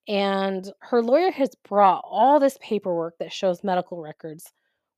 and 0.09 0.71
her 0.81 1.03
lawyer 1.03 1.31
has 1.31 1.55
brought 1.69 2.05
all 2.05 2.39
this 2.39 2.59
paperwork 2.61 3.19
that 3.19 3.33
shows 3.33 3.65
medical 3.65 4.01
records 4.01 4.53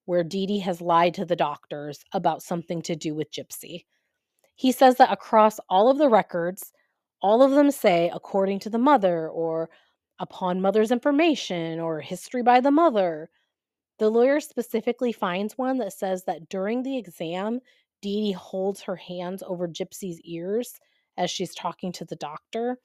where 0.06 0.24
Dee 0.24 0.46
Dee 0.46 0.58
has 0.60 0.80
lied 0.80 1.14
to 1.14 1.24
the 1.24 1.36
doctors 1.36 2.04
about 2.12 2.42
something 2.42 2.80
to 2.82 2.96
do 2.96 3.14
with 3.14 3.30
Gypsy. 3.30 3.84
He 4.54 4.72
says 4.72 4.96
that 4.96 5.12
across 5.12 5.60
all 5.68 5.90
of 5.90 5.98
the 5.98 6.08
records, 6.08 6.72
all 7.20 7.42
of 7.42 7.52
them 7.52 7.70
say, 7.70 8.10
according 8.14 8.60
to 8.60 8.70
the 8.70 8.78
mother, 8.78 9.28
or 9.28 9.68
upon 10.18 10.60
mother's 10.60 10.90
information, 10.92 11.80
or 11.80 12.00
history 12.00 12.42
by 12.42 12.60
the 12.60 12.70
mother. 12.70 13.28
The 13.98 14.10
lawyer 14.10 14.40
specifically 14.40 15.12
finds 15.12 15.58
one 15.58 15.78
that 15.78 15.92
says 15.92 16.24
that 16.24 16.48
during 16.48 16.82
the 16.82 16.96
exam, 16.96 17.60
Dee 18.00 18.26
Dee 18.26 18.32
holds 18.32 18.82
her 18.82 18.96
hands 18.96 19.42
over 19.46 19.66
Gypsy's 19.68 20.20
ears 20.22 20.78
as 21.16 21.30
she's 21.30 21.54
talking 21.54 21.92
to 21.92 22.04
the 22.04 22.16
doctor. 22.16 22.78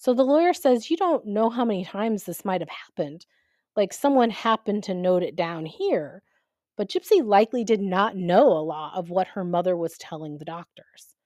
So 0.00 0.14
the 0.14 0.22
lawyer 0.22 0.54
says, 0.54 0.90
You 0.90 0.96
don't 0.96 1.26
know 1.26 1.50
how 1.50 1.64
many 1.64 1.84
times 1.84 2.22
this 2.22 2.44
might 2.44 2.60
have 2.60 2.70
happened. 2.70 3.26
Like 3.74 3.92
someone 3.92 4.30
happened 4.30 4.84
to 4.84 4.94
note 4.94 5.24
it 5.24 5.34
down 5.34 5.66
here. 5.66 6.22
But 6.76 6.88
Gypsy 6.88 7.24
likely 7.24 7.64
did 7.64 7.80
not 7.80 8.14
know 8.14 8.46
a 8.46 8.62
lot 8.62 8.96
of 8.96 9.10
what 9.10 9.26
her 9.26 9.42
mother 9.42 9.76
was 9.76 9.98
telling 9.98 10.38
the 10.38 10.44
doctors. 10.44 11.16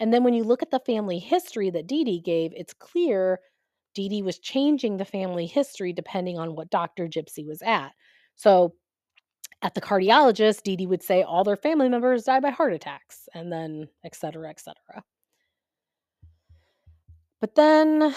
And 0.00 0.12
then 0.12 0.24
when 0.24 0.34
you 0.34 0.42
look 0.42 0.60
at 0.60 0.72
the 0.72 0.80
family 0.80 1.20
history 1.20 1.70
that 1.70 1.86
Dee 1.86 2.02
Dee 2.02 2.20
gave, 2.20 2.52
it's 2.56 2.74
clear 2.74 3.38
Dee 3.94 4.08
Dee 4.08 4.22
was 4.22 4.40
changing 4.40 4.96
the 4.96 5.04
family 5.04 5.46
history 5.46 5.92
depending 5.92 6.36
on 6.36 6.56
what 6.56 6.70
doctor 6.70 7.06
Gypsy 7.06 7.46
was 7.46 7.62
at. 7.62 7.92
So 8.34 8.74
at 9.62 9.74
the 9.74 9.80
cardiologist, 9.80 10.64
Dee 10.64 10.74
Dee 10.74 10.88
would 10.88 11.04
say 11.04 11.22
all 11.22 11.44
their 11.44 11.56
family 11.56 11.88
members 11.88 12.24
die 12.24 12.40
by 12.40 12.50
heart 12.50 12.72
attacks, 12.72 13.28
and 13.34 13.52
then 13.52 13.88
et 14.04 14.16
cetera, 14.16 14.50
et 14.50 14.58
cetera. 14.58 15.04
But 17.40 17.54
then 17.54 18.14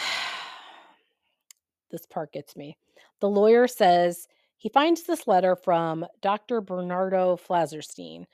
this 1.91 2.05
part 2.05 2.31
gets 2.31 2.55
me. 2.55 2.77
The 3.19 3.29
lawyer 3.29 3.67
says 3.67 4.27
he 4.57 4.69
finds 4.69 5.03
this 5.03 5.27
letter 5.27 5.55
from 5.55 6.05
Dr. 6.21 6.61
Bernardo 6.61 7.37
Flasterstein, 7.37 8.25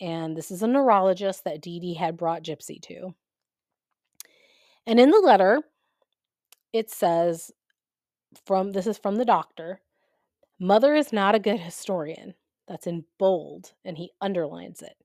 and 0.00 0.36
this 0.36 0.50
is 0.50 0.62
a 0.62 0.66
neurologist 0.66 1.44
that 1.44 1.60
Dee 1.60 1.80
Dee 1.80 1.94
had 1.94 2.16
brought 2.16 2.42
Gypsy 2.42 2.80
to. 2.82 3.14
And 4.86 4.98
in 4.98 5.10
the 5.10 5.20
letter, 5.20 5.62
it 6.72 6.90
says 6.90 7.50
from 8.46 8.72
this 8.72 8.86
is 8.86 8.98
from 8.98 9.16
the 9.16 9.24
doctor, 9.24 9.80
mother 10.58 10.94
is 10.94 11.12
not 11.12 11.34
a 11.34 11.40
good 11.40 11.60
historian. 11.60 12.34
That's 12.66 12.86
in 12.86 13.04
bold, 13.18 13.72
and 13.84 13.96
he 13.96 14.12
underlines 14.20 14.82
it. 14.82 14.96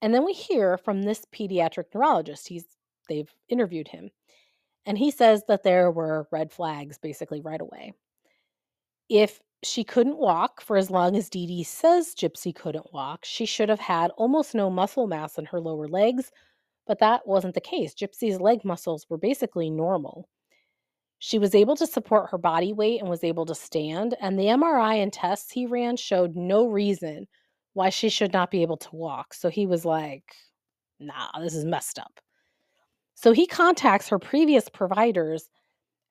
And 0.00 0.14
then 0.14 0.24
we 0.24 0.32
hear 0.32 0.78
from 0.78 1.02
this 1.02 1.24
pediatric 1.34 1.86
neurologist. 1.92 2.48
He's 2.48 2.64
they've 3.08 3.32
interviewed 3.48 3.88
him. 3.88 4.10
And 4.84 4.96
he 4.96 5.10
says 5.10 5.42
that 5.48 5.62
there 5.62 5.90
were 5.90 6.28
red 6.30 6.52
flags 6.52 6.98
basically 6.98 7.40
right 7.40 7.60
away. 7.60 7.92
If 9.08 9.40
she 9.62 9.84
couldn't 9.84 10.18
walk 10.18 10.60
for 10.60 10.76
as 10.76 10.90
long 10.90 11.16
as 11.16 11.28
Dee 11.28 11.46
Dee 11.46 11.64
says 11.64 12.14
Gypsy 12.14 12.54
couldn't 12.54 12.92
walk, 12.92 13.24
she 13.24 13.46
should 13.46 13.68
have 13.68 13.80
had 13.80 14.10
almost 14.16 14.54
no 14.54 14.70
muscle 14.70 15.06
mass 15.06 15.38
in 15.38 15.46
her 15.46 15.60
lower 15.60 15.88
legs, 15.88 16.30
but 16.86 17.00
that 17.00 17.26
wasn't 17.26 17.54
the 17.54 17.60
case. 17.60 17.94
Gypsy's 17.94 18.40
leg 18.40 18.64
muscles 18.64 19.06
were 19.08 19.18
basically 19.18 19.70
normal. 19.70 20.28
She 21.18 21.38
was 21.38 21.54
able 21.54 21.76
to 21.76 21.86
support 21.86 22.30
her 22.30 22.38
body 22.38 22.72
weight 22.72 23.00
and 23.00 23.08
was 23.08 23.24
able 23.24 23.46
to 23.46 23.54
stand, 23.54 24.14
and 24.20 24.38
the 24.38 24.44
MRI 24.44 25.02
and 25.02 25.12
tests 25.12 25.50
he 25.50 25.66
ran 25.66 25.96
showed 25.96 26.36
no 26.36 26.66
reason 26.68 27.26
why 27.72 27.90
she 27.90 28.08
should 28.08 28.32
not 28.32 28.50
be 28.50 28.62
able 28.62 28.76
to 28.78 28.94
walk. 28.94 29.34
So 29.34 29.48
he 29.48 29.66
was 29.66 29.84
like, 29.84 30.34
nah, 31.00 31.28
this 31.40 31.54
is 31.54 31.64
messed 31.64 31.98
up. 31.98 32.20
So 33.16 33.32
he 33.32 33.46
contacts 33.46 34.08
her 34.08 34.18
previous 34.18 34.68
providers, 34.68 35.48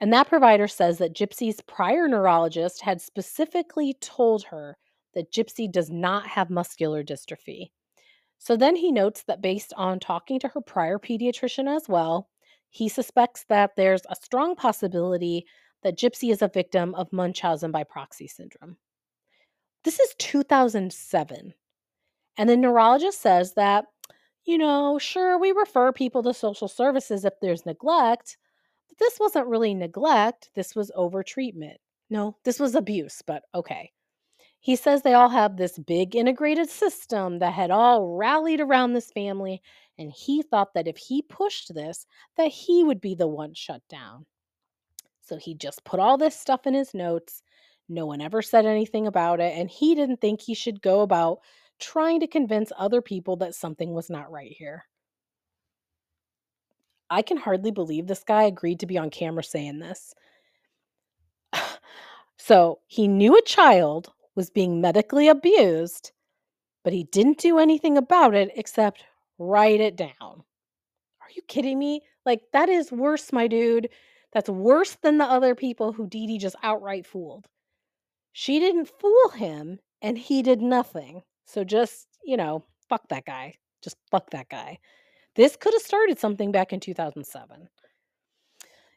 and 0.01 0.11
that 0.11 0.27
provider 0.27 0.67
says 0.67 0.97
that 0.97 1.13
Gypsy's 1.13 1.61
prior 1.61 2.07
neurologist 2.07 2.81
had 2.81 2.99
specifically 2.99 3.95
told 4.01 4.43
her 4.45 4.75
that 5.13 5.31
Gypsy 5.31 5.71
does 5.71 5.89
not 5.89 6.27
have 6.27 6.49
muscular 6.49 7.03
dystrophy. 7.03 7.69
So 8.39 8.57
then 8.57 8.75
he 8.75 8.91
notes 8.91 9.23
that 9.27 9.41
based 9.41 9.71
on 9.77 9.99
talking 9.99 10.39
to 10.39 10.47
her 10.49 10.61
prior 10.61 10.97
pediatrician 10.97 11.73
as 11.73 11.87
well, 11.87 12.27
he 12.69 12.89
suspects 12.89 13.45
that 13.49 13.75
there's 13.77 14.01
a 14.09 14.15
strong 14.15 14.55
possibility 14.55 15.45
that 15.83 15.97
Gypsy 15.97 16.31
is 16.31 16.41
a 16.41 16.47
victim 16.47 16.95
of 16.95 17.13
Munchausen 17.13 17.71
by 17.71 17.83
proxy 17.83 18.27
syndrome. 18.27 18.77
This 19.83 19.99
is 19.99 20.15
2007. 20.17 21.53
And 22.37 22.49
the 22.49 22.57
neurologist 22.57 23.21
says 23.21 23.53
that, 23.53 23.85
you 24.45 24.57
know, 24.57 24.99
sure, 24.99 25.37
we 25.39 25.51
refer 25.51 25.91
people 25.91 26.23
to 26.23 26.33
social 26.33 26.67
services 26.67 27.25
if 27.25 27.33
there's 27.41 27.65
neglect, 27.65 28.37
but 28.87 28.97
this 28.99 29.19
wasn't 29.19 29.47
really 29.47 29.73
neglect. 29.73 30.51
This 30.55 30.75
was 30.75 30.91
overtreatment. 30.95 31.77
No, 32.09 32.37
this 32.43 32.59
was 32.59 32.75
abuse, 32.75 33.21
but 33.25 33.43
okay. 33.53 33.91
He 34.59 34.75
says 34.75 35.01
they 35.01 35.13
all 35.13 35.29
have 35.29 35.57
this 35.57 35.77
big 35.79 36.15
integrated 36.15 36.69
system 36.69 37.39
that 37.39 37.53
had 37.53 37.71
all 37.71 38.15
rallied 38.15 38.61
around 38.61 38.93
this 38.93 39.11
family, 39.11 39.61
and 39.97 40.11
he 40.11 40.41
thought 40.41 40.73
that 40.73 40.87
if 40.87 40.97
he 40.97 41.21
pushed 41.21 41.73
this, 41.73 42.05
that 42.37 42.47
he 42.47 42.83
would 42.83 43.01
be 43.01 43.15
the 43.15 43.27
one 43.27 43.53
shut 43.53 43.81
down. 43.89 44.25
So 45.21 45.37
he 45.37 45.55
just 45.55 45.83
put 45.83 45.99
all 45.99 46.17
this 46.17 46.39
stuff 46.39 46.67
in 46.67 46.73
his 46.73 46.93
notes. 46.93 47.41
No 47.89 48.05
one 48.07 48.21
ever 48.21 48.41
said 48.41 48.65
anything 48.65 49.07
about 49.07 49.39
it, 49.39 49.57
and 49.57 49.69
he 49.69 49.95
didn't 49.95 50.21
think 50.21 50.41
he 50.41 50.55
should 50.55 50.81
go 50.81 51.01
about 51.01 51.39
trying 51.79 52.19
to 52.21 52.27
convince 52.27 52.71
other 52.77 53.01
people 53.01 53.35
that 53.37 53.55
something 53.55 53.93
was 53.93 54.09
not 54.09 54.31
right 54.31 54.51
here. 54.51 54.85
I 57.09 57.21
can 57.21 57.37
hardly 57.37 57.71
believe 57.71 58.07
this 58.07 58.23
guy 58.23 58.43
agreed 58.43 58.79
to 58.79 58.87
be 58.87 58.97
on 58.97 59.09
camera 59.09 59.43
saying 59.43 59.79
this. 59.79 60.15
so 62.37 62.79
he 62.87 63.07
knew 63.07 63.37
a 63.37 63.41
child 63.43 64.11
was 64.35 64.49
being 64.49 64.81
medically 64.81 65.27
abused, 65.27 66.11
but 66.83 66.93
he 66.93 67.03
didn't 67.05 67.37
do 67.39 67.59
anything 67.59 67.97
about 67.97 68.33
it 68.33 68.51
except 68.55 69.03
write 69.37 69.81
it 69.81 69.95
down. 69.95 70.13
Are 70.21 71.31
you 71.35 71.41
kidding 71.47 71.79
me? 71.79 72.01
Like, 72.25 72.41
that 72.53 72.69
is 72.69 72.91
worse, 72.91 73.31
my 73.31 73.47
dude. 73.47 73.89
That's 74.33 74.49
worse 74.49 74.95
than 74.95 75.17
the 75.17 75.25
other 75.25 75.55
people 75.55 75.93
who 75.93 76.07
Dee 76.07 76.27
Dee 76.27 76.37
just 76.37 76.55
outright 76.63 77.05
fooled. 77.05 77.47
She 78.33 78.59
didn't 78.59 78.89
fool 78.99 79.29
him, 79.29 79.79
and 80.01 80.17
he 80.17 80.41
did 80.41 80.61
nothing. 80.61 81.23
So 81.45 81.63
just, 81.63 82.07
you 82.23 82.37
know, 82.37 82.63
fuck 82.89 83.07
that 83.09 83.25
guy. 83.25 83.55
Just 83.81 83.97
fuck 84.11 84.31
that 84.31 84.49
guy. 84.49 84.79
This 85.35 85.55
could 85.55 85.73
have 85.73 85.81
started 85.81 86.19
something 86.19 86.51
back 86.51 86.73
in 86.73 86.79
2007. 86.79 87.69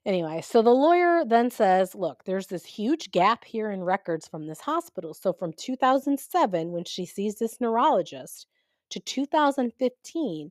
Anyway, 0.07 0.41
so 0.41 0.63
the 0.63 0.71
lawyer 0.71 1.25
then 1.27 1.51
says, 1.51 1.95
look, 1.95 2.25
there's 2.25 2.47
this 2.47 2.65
huge 2.65 3.11
gap 3.11 3.45
here 3.45 3.71
in 3.71 3.83
records 3.83 4.27
from 4.27 4.47
this 4.47 4.61
hospital. 4.61 5.13
So 5.13 5.33
from 5.33 5.53
2007, 5.53 6.73
when 6.73 6.85
she 6.85 7.05
sees 7.05 7.35
this 7.37 7.61
neurologist, 7.61 8.47
to 8.91 9.01
2015, 9.01 10.51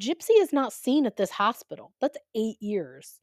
Gypsy 0.00 0.40
is 0.40 0.52
not 0.52 0.72
seen 0.72 1.06
at 1.06 1.16
this 1.16 1.30
hospital. 1.30 1.92
That's 2.00 2.18
eight 2.34 2.56
years. 2.60 3.20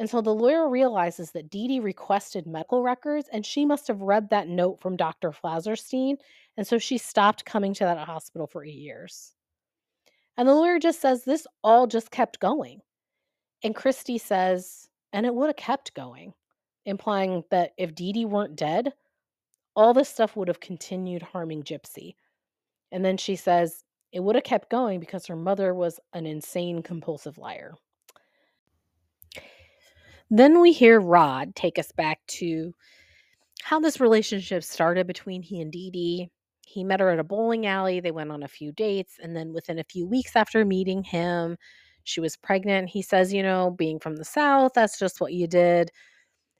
And 0.00 0.08
so 0.08 0.22
the 0.22 0.34
lawyer 0.34 0.66
realizes 0.66 1.32
that 1.32 1.50
Dee 1.50 1.68
Dee 1.68 1.78
requested 1.78 2.46
medical 2.46 2.82
records 2.82 3.28
and 3.30 3.44
she 3.44 3.66
must 3.66 3.86
have 3.86 4.00
read 4.00 4.30
that 4.30 4.48
note 4.48 4.80
from 4.80 4.96
Dr. 4.96 5.30
Flasterstein. 5.30 6.16
And 6.56 6.66
so 6.66 6.78
she 6.78 6.96
stopped 6.96 7.44
coming 7.44 7.74
to 7.74 7.84
that 7.84 7.98
hospital 7.98 8.46
for 8.46 8.64
eight 8.64 8.76
years. 8.76 9.34
And 10.38 10.48
the 10.48 10.54
lawyer 10.54 10.78
just 10.78 11.02
says 11.02 11.24
this 11.24 11.46
all 11.62 11.86
just 11.86 12.10
kept 12.10 12.40
going. 12.40 12.80
And 13.62 13.76
Kristy 13.76 14.18
says, 14.18 14.88
and 15.12 15.26
it 15.26 15.34
would 15.34 15.48
have 15.48 15.56
kept 15.56 15.92
going, 15.92 16.32
implying 16.86 17.44
that 17.50 17.72
if 17.76 17.94
Dee 17.94 18.14
Dee 18.14 18.24
weren't 18.24 18.56
dead, 18.56 18.94
all 19.76 19.92
this 19.92 20.08
stuff 20.08 20.34
would 20.34 20.48
have 20.48 20.60
continued 20.60 21.20
harming 21.20 21.62
Gypsy. 21.62 22.14
And 22.90 23.04
then 23.04 23.18
she 23.18 23.36
says 23.36 23.84
it 24.12 24.20
would 24.20 24.34
have 24.34 24.44
kept 24.44 24.70
going 24.70 24.98
because 24.98 25.26
her 25.26 25.36
mother 25.36 25.74
was 25.74 26.00
an 26.14 26.24
insane, 26.24 26.82
compulsive 26.82 27.36
liar. 27.36 27.74
Then 30.30 30.60
we 30.60 30.72
hear 30.72 31.00
Rod 31.00 31.54
take 31.56 31.78
us 31.78 31.92
back 31.92 32.20
to 32.28 32.72
how 33.62 33.80
this 33.80 34.00
relationship 34.00 34.62
started 34.62 35.06
between 35.06 35.42
he 35.42 35.60
and 35.60 35.72
Dee 35.72 35.90
Dee. 35.90 36.30
He 36.66 36.84
met 36.84 37.00
her 37.00 37.10
at 37.10 37.18
a 37.18 37.24
bowling 37.24 37.66
alley. 37.66 38.00
They 38.00 38.12
went 38.12 38.30
on 38.30 38.44
a 38.44 38.48
few 38.48 38.72
dates. 38.72 39.18
And 39.20 39.36
then 39.36 39.52
within 39.52 39.78
a 39.80 39.84
few 39.84 40.06
weeks 40.06 40.36
after 40.36 40.64
meeting 40.64 41.02
him, 41.02 41.56
she 42.04 42.20
was 42.20 42.36
pregnant. 42.36 42.88
He 42.88 43.02
says, 43.02 43.32
you 43.32 43.42
know, 43.42 43.72
being 43.72 43.98
from 43.98 44.16
the 44.16 44.24
South, 44.24 44.72
that's 44.74 44.98
just 44.98 45.20
what 45.20 45.32
you 45.32 45.46
did. 45.46 45.90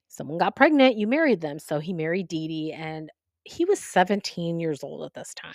Someone 0.08 0.38
got 0.38 0.56
pregnant, 0.56 0.96
you 0.96 1.06
married 1.06 1.40
them. 1.40 1.60
So 1.60 1.78
he 1.78 1.92
married 1.92 2.28
Dee 2.28 2.48
Dee, 2.48 2.72
and 2.72 3.10
he 3.44 3.64
was 3.64 3.78
17 3.78 4.58
years 4.58 4.82
old 4.82 5.04
at 5.04 5.14
this 5.14 5.32
time. 5.34 5.54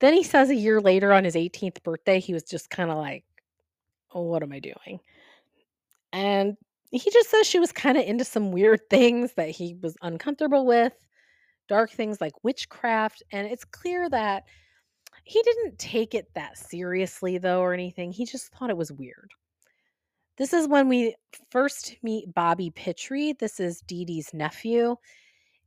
Then 0.00 0.14
he 0.14 0.22
says 0.22 0.48
a 0.48 0.54
year 0.54 0.80
later 0.80 1.12
on 1.12 1.24
his 1.24 1.34
18th 1.34 1.82
birthday, 1.82 2.20
he 2.20 2.32
was 2.32 2.44
just 2.44 2.70
kind 2.70 2.90
of 2.90 2.96
like, 2.96 3.24
oh, 4.12 4.22
what 4.22 4.42
am 4.42 4.52
I 4.52 4.60
doing? 4.60 5.00
And 6.12 6.56
he 6.90 7.10
just 7.10 7.30
says 7.30 7.46
she 7.46 7.58
was 7.58 7.72
kind 7.72 7.98
of 7.98 8.04
into 8.04 8.24
some 8.24 8.52
weird 8.52 8.80
things 8.90 9.34
that 9.34 9.50
he 9.50 9.76
was 9.82 9.96
uncomfortable 10.02 10.66
with, 10.66 10.94
dark 11.68 11.90
things 11.90 12.20
like 12.20 12.32
witchcraft. 12.42 13.22
And 13.32 13.46
it's 13.46 13.64
clear 13.64 14.08
that 14.10 14.44
he 15.24 15.42
didn't 15.42 15.78
take 15.78 16.14
it 16.14 16.28
that 16.34 16.56
seriously, 16.56 17.38
though, 17.38 17.60
or 17.60 17.74
anything. 17.74 18.12
He 18.12 18.24
just 18.24 18.52
thought 18.52 18.70
it 18.70 18.76
was 18.76 18.92
weird. 18.92 19.30
This 20.38 20.52
is 20.52 20.68
when 20.68 20.88
we 20.88 21.16
first 21.50 21.96
meet 22.02 22.32
Bobby 22.32 22.70
Pitre. 22.70 23.34
This 23.38 23.58
is 23.58 23.80
Dee 23.82 24.04
Dee's 24.04 24.32
nephew. 24.32 24.96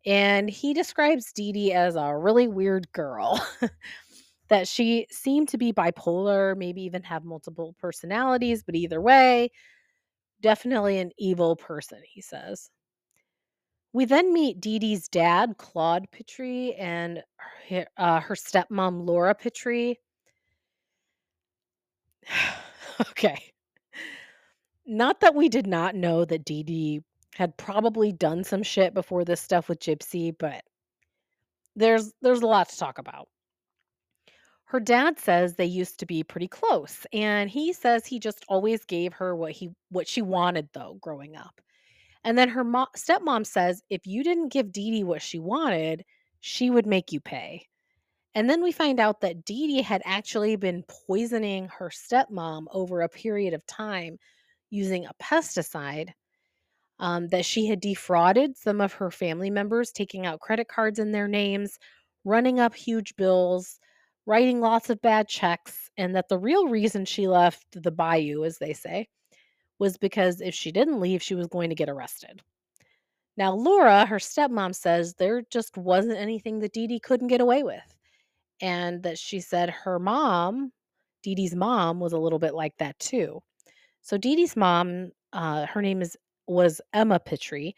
And 0.05 0.49
he 0.49 0.73
describes 0.73 1.31
Dee 1.33 1.51
Dee 1.51 1.73
as 1.73 1.95
a 1.95 2.17
really 2.17 2.47
weird 2.47 2.91
girl. 2.93 3.45
that 4.51 4.67
she 4.67 5.07
seemed 5.09 5.47
to 5.47 5.57
be 5.57 5.71
bipolar, 5.71 6.57
maybe 6.57 6.81
even 6.81 7.01
have 7.03 7.23
multiple 7.23 7.73
personalities, 7.79 8.63
but 8.63 8.75
either 8.75 8.99
way, 8.99 9.49
definitely 10.41 10.99
an 10.99 11.11
evil 11.17 11.55
person, 11.55 11.99
he 12.05 12.21
says. 12.21 12.69
We 13.93 14.05
then 14.05 14.33
meet 14.33 14.61
Dee 14.61 14.79
Dee's 14.79 15.07
dad, 15.07 15.55
Claude 15.57 16.09
Pitre, 16.11 16.73
and 16.77 17.23
her, 17.69 17.85
uh, 17.97 18.19
her 18.21 18.35
stepmom, 18.35 19.05
Laura 19.05 19.35
Pitre. 19.35 19.95
okay. 23.01 23.51
Not 24.85 25.19
that 25.21 25.35
we 25.35 25.49
did 25.49 25.67
not 25.67 25.95
know 25.95 26.25
that 26.25 26.45
Dee 26.45 26.63
Dee 26.63 27.01
had 27.35 27.57
probably 27.57 28.11
done 28.11 28.43
some 28.43 28.63
shit 28.63 28.93
before 28.93 29.23
this 29.25 29.41
stuff 29.41 29.69
with 29.69 29.79
Gypsy, 29.79 30.35
but 30.37 30.63
there's 31.75 32.11
there's 32.21 32.41
a 32.41 32.47
lot 32.47 32.69
to 32.69 32.77
talk 32.77 32.97
about. 32.97 33.27
Her 34.71 34.79
dad 34.79 35.19
says 35.19 35.55
they 35.55 35.65
used 35.65 35.99
to 35.99 36.05
be 36.05 36.23
pretty 36.23 36.47
close, 36.47 37.05
and 37.11 37.49
he 37.49 37.73
says 37.73 38.05
he 38.05 38.21
just 38.21 38.45
always 38.47 38.85
gave 38.85 39.11
her 39.11 39.35
what 39.35 39.51
he 39.51 39.71
what 39.89 40.07
she 40.07 40.21
wanted 40.21 40.69
though 40.71 40.97
growing 41.01 41.35
up. 41.35 41.59
And 42.23 42.37
then 42.37 42.47
her 42.47 42.63
mo- 42.63 42.87
stepmom 42.95 43.45
says 43.45 43.83
if 43.89 44.07
you 44.07 44.23
didn't 44.23 44.53
give 44.53 44.71
Dee 44.71 44.91
Dee 44.91 45.03
what 45.03 45.21
she 45.21 45.39
wanted, 45.39 46.05
she 46.39 46.69
would 46.69 46.85
make 46.85 47.11
you 47.11 47.19
pay. 47.19 47.67
And 48.33 48.49
then 48.49 48.63
we 48.63 48.71
find 48.71 49.01
out 49.01 49.19
that 49.19 49.43
Dee 49.43 49.67
Dee 49.67 49.81
had 49.81 50.01
actually 50.05 50.55
been 50.55 50.85
poisoning 51.05 51.67
her 51.67 51.89
stepmom 51.89 52.67
over 52.71 53.01
a 53.01 53.09
period 53.09 53.53
of 53.53 53.67
time 53.67 54.17
using 54.69 55.05
a 55.05 55.13
pesticide. 55.21 56.11
Um, 56.97 57.27
that 57.27 57.43
she 57.43 57.65
had 57.65 57.81
defrauded 57.81 58.55
some 58.55 58.79
of 58.79 58.93
her 58.93 59.11
family 59.11 59.49
members, 59.49 59.91
taking 59.91 60.25
out 60.25 60.39
credit 60.39 60.69
cards 60.69 60.97
in 60.97 61.11
their 61.11 61.27
names, 61.27 61.77
running 62.23 62.61
up 62.61 62.73
huge 62.73 63.17
bills, 63.17 63.81
writing 64.25 64.59
lots 64.59 64.89
of 64.89 65.01
bad 65.01 65.27
checks, 65.27 65.89
and 65.97 66.15
that 66.15 66.29
the 66.29 66.37
real 66.37 66.67
reason 66.67 67.05
she 67.05 67.27
left 67.27 67.65
the 67.71 67.91
bayou, 67.91 68.43
as 68.43 68.57
they 68.57 68.73
say, 68.73 69.07
was 69.79 69.97
because 69.97 70.41
if 70.41 70.53
she 70.53 70.71
didn't 70.71 70.99
leave, 70.99 71.23
she 71.23 71.35
was 71.35 71.47
going 71.47 71.69
to 71.69 71.75
get 71.75 71.89
arrested. 71.89 72.41
Now, 73.37 73.53
Laura, 73.53 74.05
her 74.05 74.17
stepmom, 74.19 74.75
says 74.75 75.15
there 75.15 75.41
just 75.49 75.77
wasn't 75.77 76.17
anything 76.17 76.59
that 76.59 76.73
Dee 76.73 76.87
Dee 76.87 76.99
couldn't 76.99 77.27
get 77.27 77.41
away 77.41 77.63
with. 77.63 77.95
And 78.61 79.01
that 79.03 79.17
she 79.17 79.39
said 79.39 79.69
her 79.71 79.97
mom, 79.97 80.71
Dee 81.23 81.33
Dee's 81.33 81.55
mom, 81.55 81.99
was 81.99 82.13
a 82.13 82.19
little 82.19 82.37
bit 82.37 82.53
like 82.53 82.77
that 82.77 82.99
too. 82.99 83.41
So 84.01 84.17
Dee 84.17 84.35
Dee's 84.35 84.55
mom, 84.55 85.11
uh, 85.33 85.65
her 85.65 85.81
name 85.81 86.01
is 86.01 86.15
was 86.47 86.81
Emma 86.93 87.19
Pitre, 87.19 87.73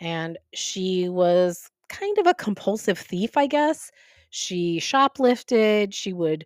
and 0.00 0.38
she 0.54 1.08
was 1.08 1.70
kind 1.88 2.18
of 2.18 2.26
a 2.26 2.34
compulsive 2.34 2.98
thief, 2.98 3.36
I 3.36 3.46
guess. 3.46 3.90
She 4.36 4.80
shoplifted, 4.80 5.94
she 5.94 6.12
would 6.12 6.44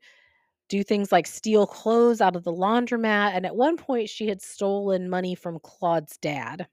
do 0.68 0.84
things 0.84 1.10
like 1.10 1.26
steal 1.26 1.66
clothes 1.66 2.20
out 2.20 2.36
of 2.36 2.44
the 2.44 2.52
laundromat, 2.52 3.32
and 3.34 3.44
at 3.44 3.56
one 3.56 3.76
point 3.76 4.08
she 4.08 4.28
had 4.28 4.40
stolen 4.40 5.10
money 5.10 5.34
from 5.34 5.58
Claude's 5.58 6.16
dad. 6.18 6.68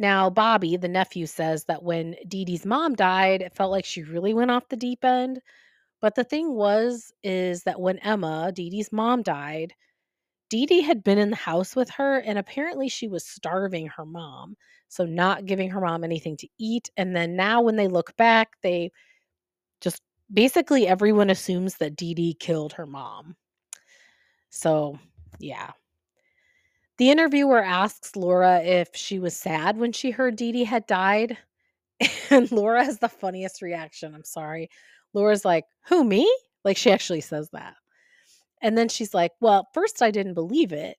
Now, 0.00 0.30
Bobby, 0.30 0.76
the 0.76 0.88
nephew, 0.88 1.26
says 1.26 1.64
that 1.66 1.84
when 1.84 2.16
Dee 2.26 2.44
Dee's 2.44 2.66
mom 2.66 2.96
died, 2.96 3.40
it 3.40 3.54
felt 3.54 3.70
like 3.70 3.84
she 3.84 4.02
really 4.02 4.34
went 4.34 4.50
off 4.50 4.68
the 4.68 4.76
deep 4.76 5.04
end. 5.04 5.40
But 6.00 6.16
the 6.16 6.24
thing 6.24 6.54
was, 6.54 7.12
is 7.22 7.62
that 7.62 7.80
when 7.80 7.98
Emma, 7.98 8.50
Dee 8.52 8.70
Dee's 8.70 8.90
mom, 8.92 9.22
died, 9.22 9.74
Dee 10.48 10.66
Dee 10.66 10.80
had 10.80 11.04
been 11.04 11.18
in 11.18 11.30
the 11.30 11.36
house 11.36 11.76
with 11.76 11.90
her, 11.90 12.18
and 12.18 12.36
apparently 12.36 12.88
she 12.88 13.06
was 13.06 13.24
starving 13.24 13.86
her 13.88 14.06
mom. 14.06 14.56
So, 14.88 15.06
not 15.06 15.46
giving 15.46 15.70
her 15.70 15.80
mom 15.80 16.02
anything 16.02 16.36
to 16.38 16.48
eat. 16.58 16.90
And 16.96 17.14
then 17.14 17.36
now, 17.36 17.62
when 17.62 17.76
they 17.76 17.86
look 17.88 18.16
back, 18.16 18.56
they 18.62 18.90
just 19.80 20.02
basically 20.32 20.86
everyone 20.86 21.30
assumes 21.30 21.76
that 21.76 21.96
Dee 21.96 22.14
Dee 22.14 22.34
killed 22.34 22.74
her 22.74 22.86
mom. 22.86 23.36
So, 24.50 24.98
yeah. 25.38 25.70
The 26.98 27.10
interviewer 27.10 27.62
asks 27.62 28.14
Laura 28.16 28.60
if 28.62 28.90
she 28.94 29.18
was 29.18 29.36
sad 29.36 29.78
when 29.78 29.92
she 29.92 30.10
heard 30.10 30.36
Dee 30.36 30.52
Dee 30.52 30.64
had 30.64 30.86
died. 30.86 31.38
And 32.30 32.50
Laura 32.52 32.84
has 32.84 32.98
the 32.98 33.08
funniest 33.08 33.60
reaction. 33.60 34.14
I'm 34.14 34.24
sorry. 34.24 34.70
Laura's 35.12 35.44
like, 35.44 35.64
Who, 35.88 36.04
me? 36.04 36.32
Like, 36.64 36.76
she 36.76 36.90
actually 36.92 37.20
says 37.20 37.50
that. 37.52 37.74
And 38.62 38.78
then 38.78 38.88
she's 38.88 39.12
like, 39.12 39.32
Well, 39.40 39.68
first 39.74 40.02
I 40.02 40.10
didn't 40.10 40.34
believe 40.34 40.72
it. 40.72 40.96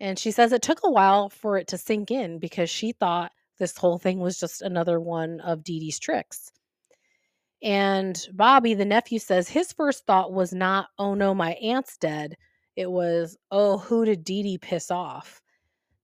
And 0.00 0.18
she 0.18 0.30
says 0.30 0.52
it 0.52 0.62
took 0.62 0.80
a 0.84 0.90
while 0.90 1.30
for 1.30 1.56
it 1.56 1.68
to 1.68 1.78
sink 1.78 2.10
in 2.10 2.38
because 2.38 2.68
she 2.68 2.92
thought 2.92 3.32
this 3.58 3.76
whole 3.76 3.98
thing 3.98 4.20
was 4.20 4.38
just 4.38 4.62
another 4.62 5.00
one 5.00 5.40
of 5.40 5.64
Dee 5.64 5.80
Dee's 5.80 5.98
tricks. 5.98 6.52
And 7.62 8.20
Bobby, 8.32 8.74
the 8.74 8.84
nephew, 8.84 9.18
says 9.18 9.48
his 9.48 9.72
first 9.72 10.06
thought 10.06 10.32
was 10.32 10.52
not, 10.52 10.88
oh 10.98 11.14
no, 11.14 11.34
my 11.34 11.52
aunt's 11.52 11.96
dead. 11.96 12.36
It 12.76 12.90
was, 12.90 13.36
oh, 13.50 13.78
who 13.78 14.04
did 14.04 14.24
Dee 14.24 14.42
Dee 14.42 14.58
piss 14.58 14.90
off? 14.90 15.40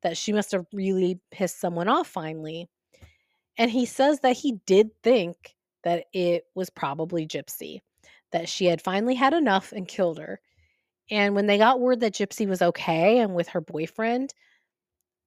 That 0.02 0.16
she 0.16 0.32
must 0.32 0.52
have 0.52 0.66
really 0.72 1.20
pissed 1.30 1.60
someone 1.60 1.88
off 1.88 2.08
finally. 2.08 2.68
And 3.58 3.70
he 3.70 3.84
says 3.84 4.20
that 4.20 4.36
he 4.36 4.58
did 4.66 4.90
think 5.02 5.54
that 5.84 6.06
it 6.12 6.44
was 6.54 6.70
probably 6.70 7.26
Gypsy, 7.26 7.80
that 8.30 8.48
she 8.48 8.64
had 8.64 8.80
finally 8.80 9.14
had 9.14 9.34
enough 9.34 9.72
and 9.72 9.86
killed 9.86 10.18
her. 10.18 10.40
And 11.10 11.34
when 11.34 11.46
they 11.46 11.58
got 11.58 11.80
word 11.80 12.00
that 12.00 12.14
Gypsy 12.14 12.48
was 12.48 12.62
okay 12.62 13.18
and 13.18 13.34
with 13.34 13.48
her 13.48 13.60
boyfriend, 13.60 14.32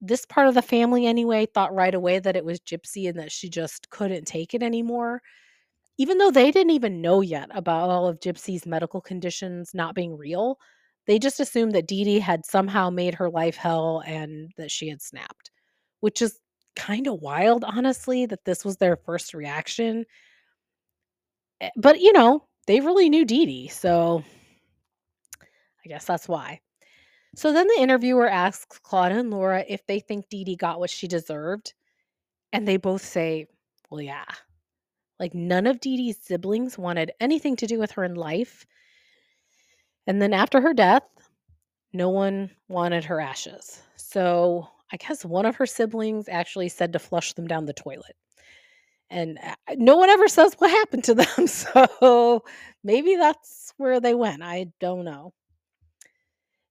this 0.02 0.26
part 0.26 0.48
of 0.48 0.56
the 0.56 0.62
family 0.62 1.06
anyway 1.06 1.46
thought 1.46 1.74
right 1.74 1.94
away 1.94 2.20
that 2.20 2.36
it 2.36 2.44
was 2.44 2.60
Gypsy 2.60 3.08
and 3.08 3.20
that 3.20 3.32
she 3.32 3.50
just 3.50 3.90
couldn't 3.92 4.26
take 4.26 4.54
it 4.54 4.64
anymore 4.64 5.22
even 5.98 6.18
though 6.18 6.32
they 6.32 6.52
didn't 6.52 6.72
even 6.72 7.02
know 7.02 7.22
yet 7.22 7.50
about 7.54 7.90
all 7.90 8.08
of 8.08 8.20
Gypsy's 8.20 8.66
medical 8.66 9.02
conditions 9.02 9.72
not 9.74 9.96
being 9.96 10.18
real, 10.18 10.60
they 11.08 11.20
just 11.20 11.40
assumed 11.40 11.74
that 11.74 11.88
Dee 11.88 12.04
Dee 12.04 12.20
had 12.20 12.46
somehow 12.46 12.90
made 12.90 13.14
her 13.16 13.30
life 13.30 13.56
hell 13.56 14.04
and 14.06 14.52
that 14.58 14.72
she 14.72 14.90
had 14.90 15.02
snapped, 15.02 15.52
which 16.02 16.22
is 16.22 16.40
kind 16.76 17.08
of 17.08 17.22
wild, 17.22 17.64
honestly, 17.64 18.26
that 18.26 18.44
this 18.46 18.66
was 18.66 18.78
their 18.78 18.98
first 18.98 19.34
reaction. 19.34 20.06
Eh, 21.62 21.70
but, 21.78 22.00
you 22.02 22.14
know, 22.14 22.46
they 22.68 22.80
really 22.80 23.10
knew 23.10 23.26
Dee 23.26 23.46
Dee, 23.46 23.68
so 23.68 24.24
I 25.86 25.88
guess 25.88 26.06
that's 26.06 26.28
why. 26.28 26.60
So 27.36 27.54
then 27.54 27.68
the 27.68 27.82
interviewer 27.82 28.30
asks 28.30 28.80
Claudia 28.80 29.20
and 29.20 29.32
Laura 29.32 29.64
if 29.68 29.86
they 29.86 30.00
think 30.00 30.30
Dee 30.30 30.44
Dee 30.44 30.56
got 30.56 30.80
what 30.80 30.90
she 30.90 31.08
deserved. 31.08 31.74
And 32.54 32.68
they 32.68 32.78
both 32.78 33.04
say, 33.04 33.48
well, 33.90 34.02
yeah, 34.02 34.26
like 35.19 35.34
none 35.34 35.67
of 35.67 35.80
Dee 35.80 35.97
Dee's 35.97 36.17
siblings 36.21 36.78
wanted 36.78 37.12
anything 37.19 37.56
to 37.58 37.67
do 37.67 37.80
with 37.80 37.91
her 37.91 38.04
in 38.04 38.15
life. 38.15 38.65
And 40.08 40.21
then 40.21 40.34
after 40.34 40.62
her 40.62 40.73
death, 40.73 41.04
no 41.93 42.10
one 42.10 42.51
wanted 42.67 43.06
her 43.06 43.21
ashes. 43.21 43.82
So 43.95 44.67
I 44.91 44.97
guess 44.97 45.25
one 45.25 45.45
of 45.45 45.56
her 45.56 45.65
siblings 45.65 46.30
actually 46.30 46.69
said 46.69 46.93
to 46.93 46.99
flush 46.99 47.34
them 47.34 47.47
down 47.47 47.65
the 47.65 47.73
toilet. 47.73 48.15
And 49.10 49.38
uh, 49.41 49.56
no 49.78 49.97
one 49.97 50.10
ever 50.10 50.28
says 50.28 50.56
what 50.58 50.71
happened 50.71 51.04
to 51.06 51.13
them. 51.13 51.47
So 51.47 52.43
maybe 52.84 53.15
that's 53.15 53.73
where 53.78 53.99
they 53.99 54.13
went. 54.13 54.43
I 54.43 54.67
don't 54.80 55.06
know. 55.06 55.34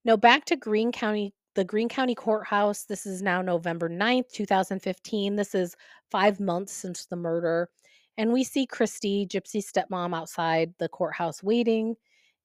Now 0.05 0.17
back 0.17 0.45
to 0.47 0.57
Greene 0.57 0.93
County, 0.93 1.33
the 1.55 1.65
Greene 1.65 1.89
County 1.89 2.15
Courthouse. 2.15 2.85
This 2.85 3.07
is 3.07 3.23
now 3.23 3.41
November 3.41 3.89
9th, 3.89 4.31
2015. 4.33 5.37
This 5.37 5.55
is 5.55 5.75
five 6.11 6.41
months 6.41 6.73
since 6.73 7.07
the 7.07 7.17
murder. 7.17 7.69
And 8.17 8.33
we 8.33 8.45
see 8.45 8.67
Kristy, 8.67 9.27
Gypsy's 9.27 9.71
stepmom, 9.71 10.17
outside 10.17 10.73
the 10.79 10.89
courthouse 10.89 11.43
waiting. 11.43 11.97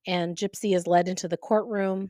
And 0.07 0.35
Gypsy 0.35 0.75
is 0.75 0.87
led 0.87 1.07
into 1.07 1.27
the 1.27 1.37
courtroom. 1.37 2.09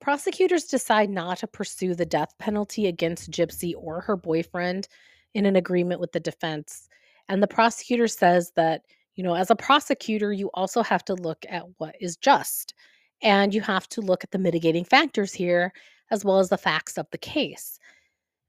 Prosecutors 0.00 0.64
decide 0.64 1.10
not 1.10 1.38
to 1.38 1.46
pursue 1.46 1.94
the 1.94 2.06
death 2.06 2.34
penalty 2.38 2.86
against 2.86 3.30
Gypsy 3.30 3.74
or 3.76 4.00
her 4.00 4.16
boyfriend 4.16 4.88
in 5.34 5.46
an 5.46 5.56
agreement 5.56 6.00
with 6.00 6.12
the 6.12 6.20
defense. 6.20 6.88
And 7.28 7.42
the 7.42 7.46
prosecutor 7.46 8.08
says 8.08 8.52
that, 8.56 8.82
you 9.14 9.22
know, 9.22 9.34
as 9.34 9.50
a 9.50 9.56
prosecutor, 9.56 10.32
you 10.32 10.50
also 10.54 10.82
have 10.82 11.04
to 11.04 11.14
look 11.14 11.44
at 11.48 11.64
what 11.78 11.94
is 12.00 12.16
just. 12.16 12.74
And 13.22 13.54
you 13.54 13.60
have 13.60 13.86
to 13.90 14.00
look 14.00 14.24
at 14.24 14.30
the 14.30 14.38
mitigating 14.38 14.84
factors 14.84 15.32
here, 15.32 15.72
as 16.10 16.24
well 16.24 16.38
as 16.38 16.48
the 16.48 16.56
facts 16.56 16.96
of 16.96 17.06
the 17.10 17.18
case. 17.18 17.78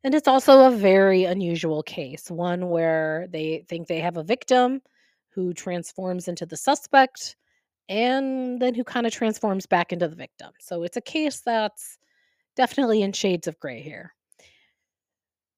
And 0.04 0.16
it's 0.16 0.28
also 0.28 0.66
a 0.66 0.72
very 0.72 1.26
unusual 1.26 1.84
case, 1.84 2.32
one 2.32 2.70
where 2.70 3.28
they 3.30 3.66
think 3.68 3.88
they 3.88 4.00
have 4.00 4.18
a 4.18 4.24
victim 4.24 4.82
who 5.30 5.54
transforms 5.54 6.28
into 6.28 6.46
the 6.46 6.58
suspect 6.58 7.36
and 7.88 8.60
then 8.60 8.74
who 8.74 8.84
kind 8.84 9.06
of 9.06 9.14
transforms 9.14 9.66
back 9.66 9.94
into 9.94 10.08
the 10.08 10.16
victim. 10.16 10.52
So 10.60 10.84
it's 10.84 10.98
a 10.98 11.02
case 11.02 11.42
that's 11.42 11.98
definitely 12.56 13.02
in 13.02 13.14
shades 13.14 13.48
of 13.48 13.60
gray 13.60 13.82
here. 13.82 14.14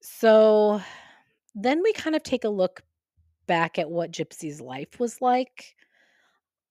So 0.02 0.82
then 1.56 1.82
we 1.82 1.94
kind 1.94 2.16
of 2.16 2.24
take 2.24 2.44
a 2.44 2.50
look 2.50 2.82
back 3.48 3.80
at 3.80 3.90
what 3.90 4.12
Gypsy's 4.12 4.60
life 4.60 5.00
was 5.00 5.22
like. 5.22 5.76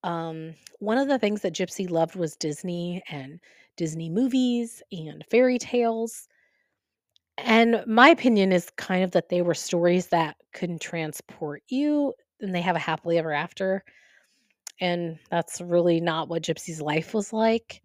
Um, 0.04 0.54
one 0.80 0.98
of 0.98 1.08
the 1.08 1.18
things 1.18 1.42
that 1.42 1.54
Gypsy 1.54 1.88
loved 1.88 2.16
was 2.16 2.37
Disney 2.37 3.02
and 3.08 3.40
Disney 3.76 4.11
movies 4.11 4.82
and 4.90 5.24
fairy 5.30 5.58
tales. 5.58 6.28
And 7.44 7.83
my 7.87 8.09
opinion 8.09 8.52
is 8.52 8.70
kind 8.76 9.02
of 9.02 9.11
that 9.12 9.28
they 9.28 9.42
were 9.42 9.55
stories 9.55 10.09
that 10.09 10.37
can 10.52 10.78
transport 10.78 11.62
you 11.68 12.14
and 12.40 12.55
they 12.55 12.61
have 12.61 12.76
a 12.76 12.81
happily 12.81 13.18
ever 13.18 13.33
after. 13.33 13.85
And 14.81 15.18
that's 15.31 15.61
really 15.61 16.00
not 16.00 16.28
what 16.28 16.42
Gypsy's 16.42 16.81
life 16.81 17.14
was 17.14 17.33
like. 17.33 17.83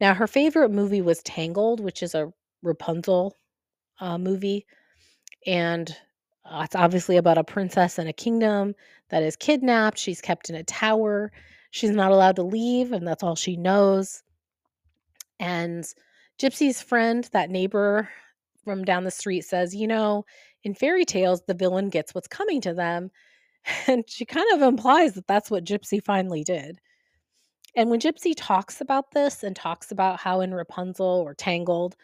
Now, 0.00 0.14
her 0.14 0.26
favorite 0.26 0.70
movie 0.70 1.02
was 1.02 1.22
Tangled, 1.22 1.80
which 1.80 2.02
is 2.02 2.14
a 2.14 2.32
Rapunzel 2.62 3.36
uh, 4.00 4.18
movie. 4.18 4.66
And 5.46 5.94
uh, 6.44 6.62
it's 6.64 6.76
obviously 6.76 7.16
about 7.16 7.38
a 7.38 7.44
princess 7.44 7.98
in 7.98 8.06
a 8.06 8.12
kingdom 8.12 8.74
that 9.10 9.22
is 9.24 9.36
kidnapped. 9.36 9.98
She's 9.98 10.20
kept 10.20 10.50
in 10.50 10.56
a 10.56 10.64
tower. 10.64 11.32
She's 11.72 11.90
not 11.90 12.12
allowed 12.12 12.36
to 12.36 12.42
leave, 12.42 12.92
and 12.92 13.06
that's 13.06 13.22
all 13.22 13.36
she 13.36 13.56
knows. 13.56 14.22
And 15.40 15.84
Gypsy's 16.40 16.82
friend, 16.82 17.28
that 17.32 17.50
neighbor 17.50 18.08
from 18.64 18.84
down 18.84 19.04
the 19.04 19.10
street, 19.10 19.44
says, 19.44 19.74
You 19.74 19.86
know, 19.88 20.24
in 20.64 20.74
fairy 20.74 21.04
tales, 21.04 21.42
the 21.46 21.54
villain 21.54 21.88
gets 21.90 22.14
what's 22.14 22.28
coming 22.28 22.60
to 22.62 22.74
them. 22.74 23.10
And 23.86 24.04
she 24.08 24.24
kind 24.24 24.46
of 24.54 24.62
implies 24.62 25.14
that 25.14 25.28
that's 25.28 25.48
what 25.48 25.64
Gypsy 25.64 26.02
finally 26.02 26.42
did. 26.42 26.80
And 27.76 27.90
when 27.90 28.00
Gypsy 28.00 28.34
talks 28.36 28.80
about 28.80 29.12
this 29.12 29.44
and 29.44 29.54
talks 29.54 29.92
about 29.92 30.18
how 30.20 30.40
in 30.40 30.52
Rapunzel 30.52 31.06
or 31.06 31.34
Tangled, 31.34 31.96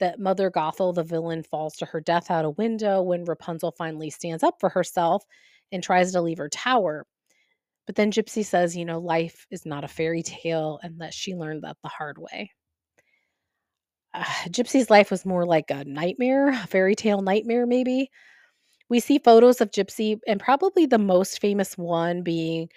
that 0.00 0.20
Mother 0.20 0.50
Gothel, 0.50 0.94
the 0.94 1.02
villain, 1.02 1.42
falls 1.42 1.76
to 1.76 1.86
her 1.86 2.00
death 2.00 2.30
out 2.30 2.44
a 2.44 2.50
window 2.50 3.02
when 3.02 3.24
Rapunzel 3.24 3.72
finally 3.72 4.10
stands 4.10 4.42
up 4.42 4.56
for 4.60 4.68
herself 4.68 5.24
and 5.72 5.82
tries 5.82 6.12
to 6.12 6.20
leave 6.20 6.38
her 6.38 6.48
tower. 6.48 7.06
But 7.86 7.96
then 7.96 8.12
Gypsy 8.12 8.44
says, 8.44 8.76
you 8.76 8.84
know, 8.84 8.98
life 9.00 9.46
is 9.50 9.66
not 9.66 9.82
a 9.84 9.88
fairy 9.88 10.22
tale 10.22 10.78
and 10.82 11.00
that 11.00 11.14
she 11.14 11.34
learned 11.34 11.62
that 11.62 11.78
the 11.82 11.88
hard 11.88 12.18
way. 12.18 12.52
Uh, 14.14 14.24
Gypsy's 14.48 14.90
life 14.90 15.10
was 15.10 15.24
more 15.26 15.46
like 15.46 15.70
a 15.70 15.84
nightmare, 15.84 16.48
a 16.48 16.66
fairy 16.66 16.94
tale 16.94 17.22
nightmare, 17.22 17.66
maybe. 17.66 18.10
We 18.88 19.00
see 19.00 19.18
photos 19.18 19.60
of 19.60 19.70
Gypsy, 19.70 20.18
and 20.26 20.40
probably 20.40 20.86
the 20.86 20.98
most 20.98 21.40
famous 21.40 21.76
one 21.78 22.22
being 22.22 22.68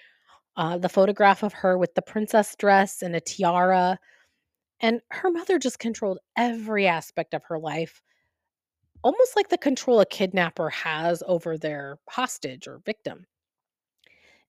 uh, 0.58 0.78
the 0.78 0.90
photograph 0.90 1.44
of 1.44 1.54
her 1.54 1.78
with 1.78 1.96
the 1.96 2.02
princess 2.02 2.56
dress 2.58 3.02
and 3.02 3.16
a 3.16 3.22
tiara. 3.22 4.00
And 4.82 5.02
her 5.12 5.32
mother 5.32 5.60
just 5.60 5.80
controlled 5.80 6.20
every 6.38 6.88
aspect 6.88 7.34
of 7.34 7.44
her 7.46 7.60
life, 7.60 8.02
almost 9.04 9.36
like 9.36 9.50
the 9.50 9.58
control 9.58 10.00
a 10.02 10.06
kidnapper 10.06 10.70
has 10.70 11.22
over 11.28 11.58
their 11.58 12.00
hostage 12.10 12.68
or 12.68 12.80
victim. 12.80 13.28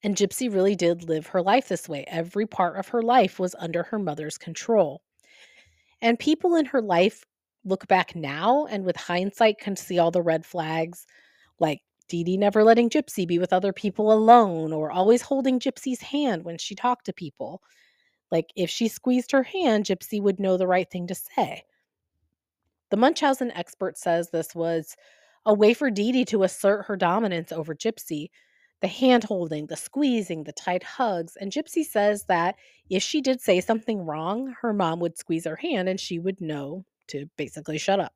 And 0.05 0.15
Gypsy 0.17 0.53
really 0.53 0.77
did 0.77 1.03
live 1.09 1.27
her 1.29 1.43
life 1.43 1.69
this 1.69 1.89
way. 1.89 2.05
Every 2.07 2.47
part 2.47 2.77
of 2.79 2.89
her 2.89 3.03
life 3.03 3.39
was 3.41 3.57
under 3.59 3.83
her 3.85 3.99
mother's 3.99 4.39
control. 4.39 5.03
And 6.03 6.19
people 6.19 6.57
in 6.57 6.67
her 6.67 6.83
life 6.83 7.25
look 7.65 7.87
back 7.87 8.15
now 8.17 8.67
and 8.67 8.85
with 8.85 8.97
hindsight 8.97 9.59
can 9.59 9.77
see 9.77 9.99
all 9.99 10.11
the 10.11 10.21
red 10.21 10.45
flags, 10.45 11.07
like 11.61 11.81
Dee 12.09 12.25
Dee 12.25 12.37
never 12.37 12.65
letting 12.65 12.91
Gypsy 12.91 13.27
be 13.27 13.39
with 13.39 13.53
other 13.53 13.73
people 13.73 14.13
alone 14.13 14.73
or 14.73 14.91
always 14.91 15.23
holding 15.23 15.61
Gypsy's 15.61 16.03
hand 16.03 16.45
when 16.45 16.59
she 16.59 16.75
talked 16.75 17.07
to 17.07 17.13
people. 17.13 17.63
Like 18.33 18.53
if 18.57 18.69
she 18.69 18.89
squeezed 18.89 19.31
her 19.31 19.45
hand, 19.45 19.85
Gypsy 19.85 20.21
would 20.21 20.41
know 20.41 20.57
the 20.57 20.67
right 20.67 20.91
thing 20.91 21.07
to 21.07 21.15
say. 21.15 21.63
The 22.91 22.97
Munchausen 22.97 23.53
expert 23.53 23.97
says 23.97 24.29
this 24.29 24.55
was 24.55 24.97
a 25.47 25.55
way 25.55 25.73
for 25.73 25.91
Dee 25.91 26.13
Dee 26.13 26.25
to 26.27 26.43
assert 26.43 26.87
her 26.87 26.97
dominance 26.97 27.53
over 27.53 27.75
Gypsy. 27.75 28.29
The 28.83 28.89
hand 28.89 29.25
holding, 29.25 29.67
the 29.67 29.77
squeezing, 29.77 30.45
the 30.45 30.53
tight 30.53 30.83
hugs. 30.83 31.37
And 31.37 31.51
Gypsy 31.51 31.85
says 31.85 32.25
that 32.25 32.57
if 32.91 33.03
she 33.03 33.21
did 33.21 33.41
say 33.41 33.61
something 33.61 34.05
wrong, 34.05 34.55
her 34.61 34.73
mom 34.73 35.01
would 35.01 35.17
squeeze 35.17 35.47
her 35.47 35.57
hand 35.57 35.89
and 35.89 35.99
she 35.99 36.19
would 36.19 36.41
know 36.41 36.85
to 37.09 37.27
basically 37.37 37.79
shut 37.79 38.01
up. 38.01 38.13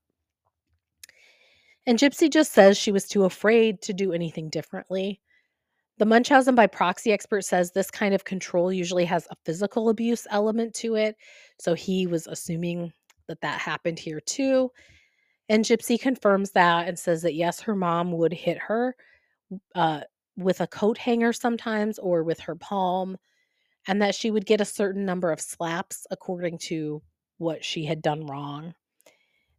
And 1.86 1.98
Gypsy 1.98 2.28
just 2.30 2.52
says 2.52 2.76
she 2.76 2.92
was 2.92 3.06
too 3.06 3.24
afraid 3.24 3.80
to 3.82 3.92
do 3.94 4.12
anything 4.12 4.50
differently. 4.50 5.20
The 5.98 6.06
Munchausen 6.06 6.54
by 6.54 6.66
proxy 6.66 7.12
expert 7.12 7.42
says 7.42 7.70
this 7.70 7.90
kind 7.90 8.14
of 8.14 8.24
control 8.24 8.72
usually 8.72 9.04
has 9.06 9.26
a 9.30 9.36
physical 9.44 9.88
abuse 9.88 10.26
element 10.30 10.74
to 10.74 10.96
it. 10.96 11.16
So 11.58 11.74
he 11.74 12.06
was 12.06 12.26
assuming 12.26 12.92
that 13.28 13.40
that 13.40 13.60
happened 13.60 13.98
here 13.98 14.20
too. 14.20 14.72
And 15.48 15.64
Gypsy 15.64 15.98
confirms 15.98 16.50
that 16.52 16.88
and 16.88 16.98
says 16.98 17.22
that 17.22 17.34
yes, 17.34 17.60
her 17.60 17.74
mom 17.74 18.12
would 18.12 18.32
hit 18.32 18.58
her 18.58 18.96
uh, 19.74 20.00
with 20.36 20.60
a 20.60 20.66
coat 20.66 20.98
hanger 20.98 21.32
sometimes 21.32 21.98
or 21.98 22.22
with 22.22 22.40
her 22.40 22.54
palm, 22.54 23.16
and 23.86 24.02
that 24.02 24.14
she 24.14 24.30
would 24.30 24.46
get 24.46 24.60
a 24.60 24.64
certain 24.66 25.04
number 25.04 25.30
of 25.30 25.40
slaps 25.40 26.06
according 26.10 26.58
to 26.58 27.02
what 27.38 27.64
she 27.64 27.84
had 27.84 28.02
done 28.02 28.26
wrong. 28.26 28.74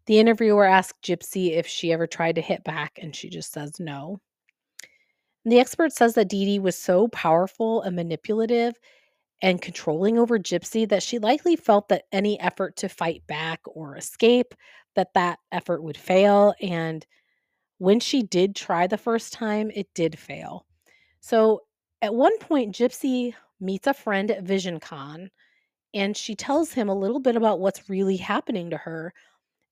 The 0.05 0.19
interviewer 0.19 0.65
asked 0.65 1.01
Gypsy 1.03 1.51
if 1.51 1.67
she 1.67 1.91
ever 1.91 2.07
tried 2.07 2.35
to 2.35 2.41
hit 2.41 2.63
back, 2.63 2.99
and 3.01 3.15
she 3.15 3.29
just 3.29 3.51
says 3.51 3.79
no. 3.79 4.19
The 5.45 5.59
expert 5.59 5.93
says 5.93 6.13
that 6.15 6.27
Dee 6.29 6.45
Dee 6.45 6.59
was 6.59 6.77
so 6.77 7.07
powerful 7.07 7.81
and 7.81 7.95
manipulative 7.95 8.75
and 9.41 9.61
controlling 9.61 10.19
over 10.19 10.39
Gypsy 10.39 10.87
that 10.89 11.03
she 11.03 11.19
likely 11.19 11.55
felt 11.55 11.89
that 11.89 12.05
any 12.11 12.39
effort 12.39 12.75
to 12.77 12.89
fight 12.89 13.25
back 13.27 13.61
or 13.65 13.97
escape 13.97 14.53
that 14.95 15.13
that 15.13 15.39
effort 15.51 15.83
would 15.83 15.97
fail 15.97 16.53
and 16.61 17.05
when 17.79 17.99
she 17.99 18.23
did 18.23 18.55
try 18.55 18.87
the 18.87 18.97
first 18.97 19.33
time 19.33 19.71
it 19.75 19.87
did 19.93 20.19
fail. 20.19 20.66
So 21.19 21.63
at 22.01 22.13
one 22.13 22.37
point 22.39 22.75
Gypsy 22.75 23.33
meets 23.59 23.87
a 23.87 23.93
friend 23.93 24.31
at 24.31 24.43
VisionCon 24.45 25.29
and 25.93 26.15
she 26.15 26.35
tells 26.35 26.73
him 26.73 26.89
a 26.89 26.95
little 26.95 27.19
bit 27.19 27.35
about 27.35 27.59
what's 27.59 27.89
really 27.89 28.17
happening 28.17 28.69
to 28.69 28.77
her 28.77 29.13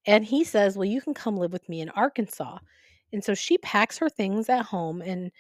and 0.08 0.24
he 0.26 0.44
says, 0.44 0.78
"Well, 0.78 0.86
you 0.86 1.02
can 1.02 1.14
come 1.16 1.38
live 1.38 1.52
with 1.54 1.68
me 1.70 1.82
in 1.82 1.90
Arkansas." 1.90 2.60
And 3.14 3.24
so 3.24 3.34
she 3.34 3.58
packs 3.60 3.98
her 3.98 4.10
things 4.10 4.50
at 4.50 4.66
home 4.66 5.02
and 5.02 5.32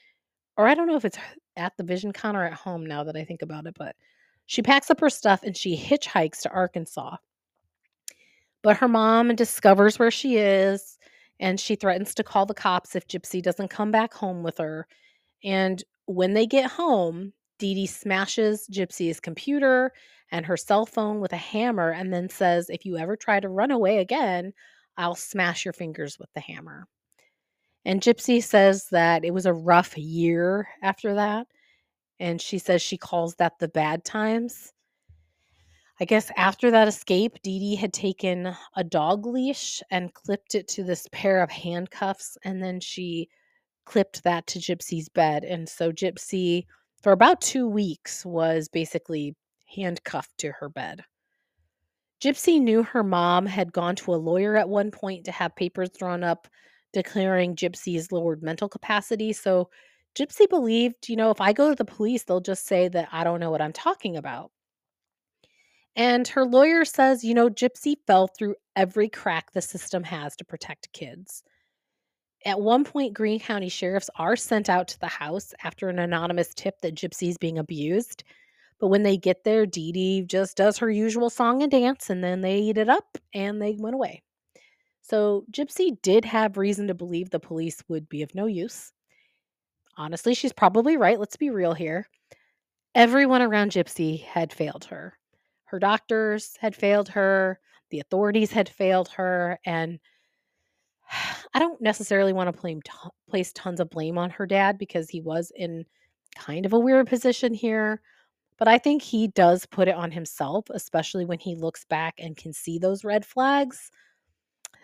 or 0.57 0.67
I 0.67 0.75
don't 0.75 0.87
know 0.87 0.95
if 0.95 1.05
it's 1.05 1.17
at 1.57 1.75
the 1.77 1.83
VisionCon 1.83 2.35
or 2.35 2.43
at 2.43 2.53
home 2.53 2.85
now 2.85 3.03
that 3.03 3.15
I 3.17 3.23
think 3.25 3.41
about 3.41 3.67
it, 3.67 3.75
but 3.77 3.95
she 4.47 4.61
packs 4.61 4.89
up 4.91 4.99
her 5.01 5.09
stuff 5.09 5.43
and 5.43 5.55
she 5.57 5.77
hitchhikes 5.77 6.41
to 6.41 6.49
Arkansas. 6.51 7.17
But 8.61 8.77
her 8.77 8.87
mom 8.87 9.35
discovers 9.35 9.99
where 9.99 10.11
she 10.11 10.37
is 10.37 10.97
and 11.39 11.59
she 11.59 11.75
threatens 11.75 12.15
to 12.15 12.23
call 12.23 12.45
the 12.45 12.53
cops 12.53 12.95
if 12.95 13.07
Gypsy 13.07 13.41
doesn't 13.41 13.69
come 13.69 13.91
back 13.91 14.13
home 14.13 14.43
with 14.43 14.57
her. 14.57 14.87
And 15.43 15.83
when 16.05 16.33
they 16.33 16.45
get 16.45 16.71
home, 16.71 17.33
Dee 17.59 17.73
Dee 17.73 17.87
smashes 17.87 18.67
Gypsy's 18.71 19.19
computer 19.19 19.91
and 20.31 20.45
her 20.45 20.57
cell 20.57 20.85
phone 20.85 21.19
with 21.19 21.33
a 21.33 21.37
hammer 21.37 21.91
and 21.91 22.13
then 22.13 22.29
says, 22.29 22.69
If 22.69 22.85
you 22.85 22.97
ever 22.97 23.15
try 23.15 23.39
to 23.39 23.49
run 23.49 23.71
away 23.71 23.99
again, 23.99 24.53
I'll 24.97 25.15
smash 25.15 25.65
your 25.65 25.73
fingers 25.73 26.19
with 26.19 26.29
the 26.33 26.41
hammer. 26.41 26.87
And 27.85 28.01
Gypsy 28.01 28.43
says 28.43 28.87
that 28.91 29.23
it 29.23 29.33
was 29.33 29.45
a 29.45 29.53
rough 29.53 29.97
year 29.97 30.67
after 30.81 31.13
that. 31.15 31.47
And 32.19 32.41
she 32.41 32.57
says 32.57 32.81
she 32.81 32.97
calls 32.97 33.35
that 33.35 33.59
the 33.59 33.67
bad 33.67 34.03
times. 34.03 34.73
I 35.99 36.05
guess 36.05 36.31
after 36.35 36.71
that 36.71 36.87
escape, 36.87 37.41
Dee 37.41 37.59
Dee 37.59 37.75
had 37.75 37.93
taken 37.93 38.55
a 38.75 38.83
dog 38.83 39.25
leash 39.25 39.81
and 39.91 40.13
clipped 40.13 40.55
it 40.55 40.67
to 40.69 40.83
this 40.83 41.07
pair 41.11 41.41
of 41.41 41.49
handcuffs, 41.49 42.37
and 42.43 42.61
then 42.61 42.81
she 42.81 43.29
clipped 43.85 44.23
that 44.23 44.47
to 44.47 44.59
Gypsy's 44.59 45.09
bed. 45.09 45.43
And 45.43 45.67
so 45.69 45.91
Gypsy, 45.91 46.65
for 47.01 47.11
about 47.11 47.41
two 47.41 47.67
weeks, 47.67 48.25
was 48.25 48.67
basically 48.67 49.35
handcuffed 49.65 50.37
to 50.39 50.51
her 50.59 50.69
bed. 50.69 51.03
Gypsy 52.21 52.61
knew 52.61 52.83
her 52.83 53.03
mom 53.03 53.45
had 53.45 53.73
gone 53.73 53.95
to 53.97 54.13
a 54.13 54.15
lawyer 54.15 54.55
at 54.55 54.69
one 54.69 54.91
point 54.91 55.25
to 55.25 55.31
have 55.31 55.55
papers 55.55 55.89
drawn 55.89 56.23
up 56.23 56.47
declaring 56.93 57.55
Gypsy's 57.55 58.11
lowered 58.11 58.41
mental 58.41 58.69
capacity. 58.69 59.33
So 59.33 59.69
Gypsy 60.17 60.49
believed, 60.49 61.09
you 61.09 61.17
know, 61.17 61.29
if 61.29 61.41
I 61.41 61.51
go 61.51 61.69
to 61.69 61.75
the 61.75 61.85
police, 61.85 62.23
they'll 62.23 62.39
just 62.39 62.65
say 62.65 62.87
that 62.87 63.09
I 63.11 63.23
don't 63.23 63.41
know 63.41 63.51
what 63.51 63.61
I'm 63.61 63.73
talking 63.73 64.15
about. 64.15 64.51
And 65.97 66.27
her 66.29 66.45
lawyer 66.45 66.85
says, 66.85 67.23
you 67.23 67.33
know, 67.33 67.49
Gypsy 67.49 67.95
fell 68.07 68.27
through 68.27 68.55
every 68.75 69.09
crack 69.09 69.51
the 69.51 69.61
system 69.61 70.03
has 70.03 70.35
to 70.37 70.45
protect 70.45 70.91
kids. 70.93 71.43
At 72.45 72.61
one 72.61 72.83
point, 72.83 73.15
Greene 73.15 73.39
County 73.39 73.69
sheriffs 73.69 74.09
are 74.17 74.35
sent 74.35 74.69
out 74.69 74.87
to 74.89 74.99
the 74.99 75.07
house 75.07 75.53
after 75.63 75.89
an 75.89 75.97
anonymous 75.97 76.53
tip 76.53 76.79
that 76.81 76.93
Gypsy's 76.93 77.39
being 77.39 77.57
abused. 77.57 78.23
But 78.79 78.89
when 78.89 79.01
they 79.01 79.17
get 79.17 79.43
there, 79.43 79.65
Dee 79.65 79.91
Dee 79.91 80.21
just 80.21 80.55
does 80.55 80.77
her 80.77 80.91
usual 80.91 81.31
song 81.31 81.63
and 81.63 81.71
dance, 81.71 82.09
and 82.09 82.23
then 82.23 82.41
they 82.41 82.59
eat 82.59 82.77
it 82.77 82.89
up 82.89 83.17
and 83.33 83.59
they 83.59 83.75
went 83.79 83.95
away. 83.95 84.21
So 85.01 85.45
Gypsy 85.51 85.99
did 86.01 86.25
have 86.25 86.57
reason 86.57 86.87
to 86.87 86.93
believe 86.93 87.29
the 87.29 87.39
police 87.39 87.83
would 87.87 88.07
be 88.09 88.21
of 88.21 88.35
no 88.35 88.45
use. 88.45 88.91
Honestly, 89.97 90.33
she's 90.33 90.53
probably 90.53 90.97
right. 90.97 91.19
Let's 91.19 91.37
be 91.37 91.49
real 91.49 91.73
here. 91.73 92.07
Everyone 92.93 93.41
around 93.41 93.71
Gypsy 93.71 94.23
had 94.23 94.53
failed 94.53 94.85
her. 94.85 95.17
Her 95.65 95.79
doctors 95.79 96.57
had 96.59 96.75
failed 96.75 97.09
her, 97.09 97.59
the 97.89 97.99
authorities 97.99 98.51
had 98.51 98.69
failed 98.69 99.09
her, 99.09 99.59
and 99.65 99.99
I 101.53 101.59
don't 101.59 101.81
necessarily 101.81 102.33
want 102.33 102.53
to 102.53 102.61
blame, 102.61 102.81
t- 102.81 102.91
place 103.29 103.53
tons 103.53 103.79
of 103.79 103.89
blame 103.89 104.17
on 104.17 104.29
her 104.31 104.45
dad 104.45 104.77
because 104.77 105.09
he 105.09 105.21
was 105.21 105.51
in 105.55 105.85
kind 106.35 106.65
of 106.65 106.73
a 106.73 106.79
weird 106.79 107.07
position 107.07 107.53
here. 107.53 108.01
But 108.57 108.67
I 108.67 108.77
think 108.77 109.01
he 109.01 109.27
does 109.27 109.65
put 109.65 109.87
it 109.87 109.95
on 109.95 110.11
himself, 110.11 110.65
especially 110.69 111.25
when 111.25 111.39
he 111.39 111.55
looks 111.55 111.85
back 111.85 112.15
and 112.19 112.37
can 112.37 112.53
see 112.53 112.79
those 112.79 113.03
red 113.03 113.25
flags. 113.25 113.91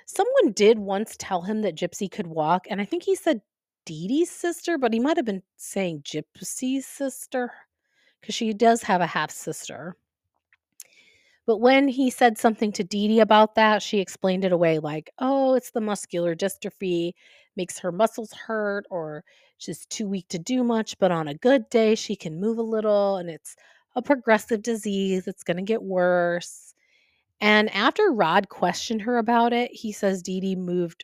Someone 0.05 0.51
did 0.53 0.77
once 0.77 1.15
tell 1.17 1.41
him 1.41 1.61
that 1.61 1.75
Gypsy 1.75 2.11
could 2.11 2.27
walk, 2.27 2.67
and 2.69 2.81
I 2.81 2.85
think 2.85 3.03
he 3.03 3.15
said 3.15 3.41
Dee 3.85 4.07
Dee's 4.07 4.29
sister, 4.29 4.77
but 4.77 4.93
he 4.93 4.99
might 4.99 5.17
have 5.17 5.25
been 5.25 5.43
saying 5.55 6.01
Gypsy's 6.03 6.85
sister 6.85 7.51
because 8.19 8.35
she 8.35 8.53
does 8.53 8.83
have 8.83 9.01
a 9.01 9.07
half 9.07 9.31
sister. 9.31 9.95
But 11.51 11.59
when 11.59 11.89
he 11.89 12.09
said 12.09 12.37
something 12.37 12.71
to 12.71 12.83
Dee 12.85 13.09
Dee 13.09 13.19
about 13.19 13.55
that, 13.55 13.83
she 13.83 13.99
explained 13.99 14.45
it 14.45 14.53
away 14.53 14.79
like, 14.79 15.09
oh, 15.19 15.53
it's 15.53 15.71
the 15.71 15.81
muscular 15.81 16.33
dystrophy, 16.33 17.11
makes 17.57 17.77
her 17.79 17.91
muscles 17.91 18.31
hurt, 18.31 18.85
or 18.89 19.25
she's 19.57 19.85
too 19.87 20.07
weak 20.07 20.29
to 20.29 20.39
do 20.39 20.63
much, 20.63 20.97
but 20.97 21.11
on 21.11 21.27
a 21.27 21.33
good 21.33 21.69
day, 21.69 21.95
she 21.95 22.15
can 22.15 22.39
move 22.39 22.57
a 22.57 22.61
little, 22.61 23.17
and 23.17 23.29
it's 23.29 23.57
a 23.97 24.01
progressive 24.01 24.61
disease. 24.61 25.27
It's 25.27 25.43
going 25.43 25.57
to 25.57 25.63
get 25.63 25.83
worse. 25.83 26.73
And 27.41 27.69
after 27.71 28.13
Rod 28.13 28.47
questioned 28.47 29.01
her 29.01 29.17
about 29.17 29.51
it, 29.51 29.71
he 29.71 29.91
says 29.91 30.21
Dee 30.21 30.39
Dee 30.39 30.55
moved 30.55 31.03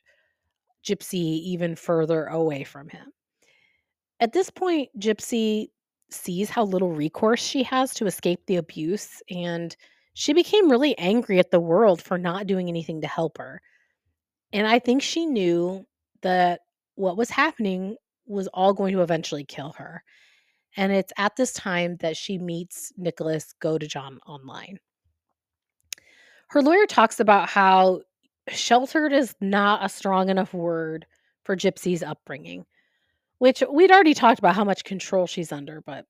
Gypsy 0.81 1.41
even 1.41 1.75
further 1.75 2.27
away 2.27 2.63
from 2.63 2.87
him. 2.87 3.11
At 4.21 4.31
this 4.31 4.49
point, 4.49 4.97
Gypsy 4.97 5.71
sees 6.09 6.49
how 6.49 6.63
little 6.63 6.93
recourse 6.93 7.43
she 7.43 7.63
has 7.63 7.93
to 7.95 8.05
escape 8.05 8.45
the 8.45 8.55
abuse, 8.55 9.21
and 9.29 9.75
she 10.20 10.34
became 10.34 10.72
really 10.72 10.97
angry 10.97 11.38
at 11.38 11.51
the 11.51 11.59
world 11.59 12.01
for 12.01 12.18
not 12.18 12.47
doing 12.47 12.70
anything 12.70 13.01
to 13.01 13.07
help 13.07 13.38
her. 13.38 13.61
And 14.51 14.65
I 14.65 14.80
think 14.80 15.03
she 15.03 15.28
knew 15.28 15.86
that 16.24 16.61
what 16.95 17.18
was 17.18 17.30
happening 17.30 17.97
was 18.26 18.47
all 18.47 18.74
going 18.74 18.93
to 18.93 19.03
eventually 19.03 19.43
kill 19.43 19.74
her. 19.74 20.03
And 20.76 20.91
it's 20.91 21.13
at 21.20 21.36
this 21.36 21.53
time 21.53 21.97
that 21.97 22.18
she 22.18 22.39
meets 22.39 22.91
Nicholas 22.97 23.53
Godejohn 23.61 24.18
online. 24.26 24.80
Her 26.47 26.63
lawyer 26.63 26.88
talks 26.88 27.20
about 27.20 27.47
how 27.47 28.01
sheltered 28.49 29.13
is 29.13 29.36
not 29.39 29.86
a 29.86 29.89
strong 29.89 30.30
enough 30.30 30.51
word 30.51 31.05
for 31.43 31.55
Gypsy's 31.55 32.01
upbringing, 32.01 32.65
which 33.38 33.61
we'd 33.72 33.91
already 33.91 34.15
talked 34.15 34.39
about 34.39 34.55
how 34.55 34.63
much 34.63 34.84
control 34.84 35.28
she's 35.28 35.51
under. 35.51 35.82
But 35.82 36.07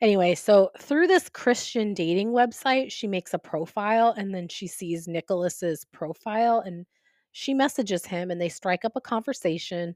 anyway, 0.00 0.34
so 0.34 0.70
through 0.78 1.06
this 1.06 1.28
Christian 1.28 1.94
dating 1.94 2.30
website, 2.30 2.90
she 2.90 3.06
makes 3.06 3.34
a 3.34 3.38
profile 3.38 4.14
and 4.16 4.34
then 4.34 4.48
she 4.48 4.66
sees 4.66 5.08
Nicholas's 5.08 5.84
profile 5.92 6.60
and 6.64 6.86
she 7.32 7.54
messages 7.54 8.04
him 8.04 8.30
and 8.30 8.40
they 8.40 8.48
strike 8.48 8.84
up 8.84 8.96
a 8.96 9.00
conversation. 9.00 9.94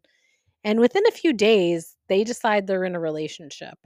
And 0.63 0.81
within 0.81 1.07
a 1.07 1.13
few 1.13 1.33
days, 1.33 1.97
they 2.09 2.25
decide 2.25 2.67
they're 2.67 2.85
in 2.85 2.95
a 2.95 3.01
relationship. 3.01 3.79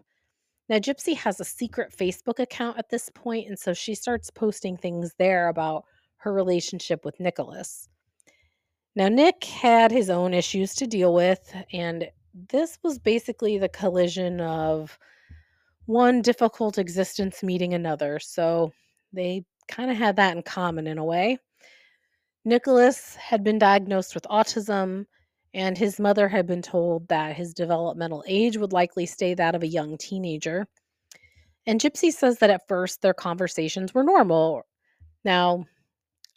Now, 0.68 0.76
Gypsy 0.76 1.16
has 1.16 1.40
a 1.40 1.44
secret 1.44 1.94
Facebook 1.96 2.38
account 2.38 2.78
at 2.78 2.90
this 2.90 3.08
point, 3.14 3.48
and 3.48 3.58
so 3.58 3.72
she 3.72 3.94
starts 3.94 4.30
posting 4.30 4.76
things 4.76 5.14
there 5.18 5.48
about 5.48 5.84
her 6.18 6.32
relationship 6.32 7.06
with 7.06 7.18
Nicholas. 7.18 7.88
Now, 8.94 9.08
Nick 9.08 9.44
had 9.44 9.90
his 9.90 10.10
own 10.10 10.34
issues 10.34 10.74
to 10.74 10.86
deal 10.86 11.14
with, 11.14 11.54
and 11.72 12.10
this 12.50 12.78
was 12.82 12.98
basically 12.98 13.56
the 13.56 13.70
collision 13.70 14.40
of 14.42 14.98
one 15.88 16.20
difficult 16.20 16.76
existence 16.76 17.42
meeting 17.42 17.72
another. 17.72 18.18
So 18.18 18.72
they 19.14 19.44
kind 19.68 19.90
of 19.90 19.96
had 19.96 20.16
that 20.16 20.36
in 20.36 20.42
common 20.42 20.86
in 20.86 20.98
a 20.98 21.04
way. 21.04 21.38
Nicholas 22.44 23.16
had 23.16 23.42
been 23.42 23.58
diagnosed 23.58 24.14
with 24.14 24.24
autism, 24.24 25.06
and 25.54 25.78
his 25.78 25.98
mother 25.98 26.28
had 26.28 26.46
been 26.46 26.60
told 26.60 27.08
that 27.08 27.36
his 27.36 27.54
developmental 27.54 28.22
age 28.28 28.58
would 28.58 28.74
likely 28.74 29.06
stay 29.06 29.32
that 29.32 29.54
of 29.54 29.62
a 29.62 29.66
young 29.66 29.96
teenager. 29.96 30.68
And 31.66 31.80
Gypsy 31.80 32.12
says 32.12 32.38
that 32.40 32.50
at 32.50 32.68
first 32.68 33.00
their 33.00 33.14
conversations 33.14 33.94
were 33.94 34.04
normal. 34.04 34.66
Now, 35.24 35.64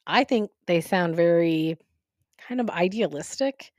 I 0.08 0.24
think 0.24 0.50
they 0.66 0.80
sound 0.80 1.18
very 1.18 1.78
kind 2.48 2.62
of 2.62 2.70
idealistic. 2.70 3.74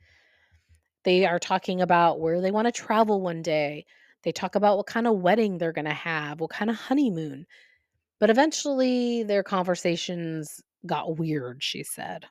They 1.03 1.25
are 1.25 1.39
talking 1.39 1.81
about 1.81 2.19
where 2.19 2.41
they 2.41 2.51
want 2.51 2.67
to 2.67 2.71
travel 2.71 3.21
one 3.21 3.41
day. 3.41 3.87
They 4.23 4.31
talk 4.31 4.55
about 4.55 4.77
what 4.77 4.87
kind 4.87 5.07
of 5.07 5.19
wedding 5.19 5.57
they're 5.57 5.73
going 5.73 5.85
to 5.85 5.91
have, 5.91 6.39
what 6.39 6.49
kind 6.49 6.69
of 6.69 6.77
honeymoon. 6.77 7.45
But 8.19 8.29
eventually 8.29 9.23
their 9.23 9.43
conversations 9.43 10.61
got 10.85 11.17
weird, 11.17 11.61
she 11.61 11.83
said. 11.83 12.25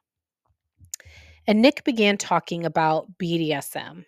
And 1.47 1.61
Nick 1.61 1.85
began 1.85 2.17
talking 2.17 2.65
about 2.65 3.07
BDSM. 3.19 4.05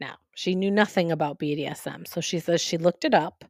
Now, 0.00 0.16
she 0.34 0.54
knew 0.54 0.70
nothing 0.70 1.12
about 1.12 1.38
BDSM, 1.38 2.06
so 2.06 2.20
she 2.20 2.38
says 2.38 2.60
she 2.60 2.78
looked 2.78 3.04
it 3.04 3.14
up. 3.14 3.44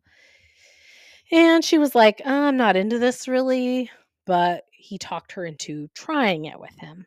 And 1.31 1.65
she 1.65 1.79
was 1.79 1.95
like, 1.95 2.21
uh, 2.25 2.31
I'm 2.31 2.57
not 2.57 2.77
into 2.77 2.99
this 2.99 3.29
really, 3.29 3.91
but 4.27 4.65
he 4.73 4.99
talked 4.99 5.33
her 5.33 5.45
into 5.45 5.89
trying 5.95 6.47
it 6.47 6.59
with 6.59 6.77
him. 6.79 7.07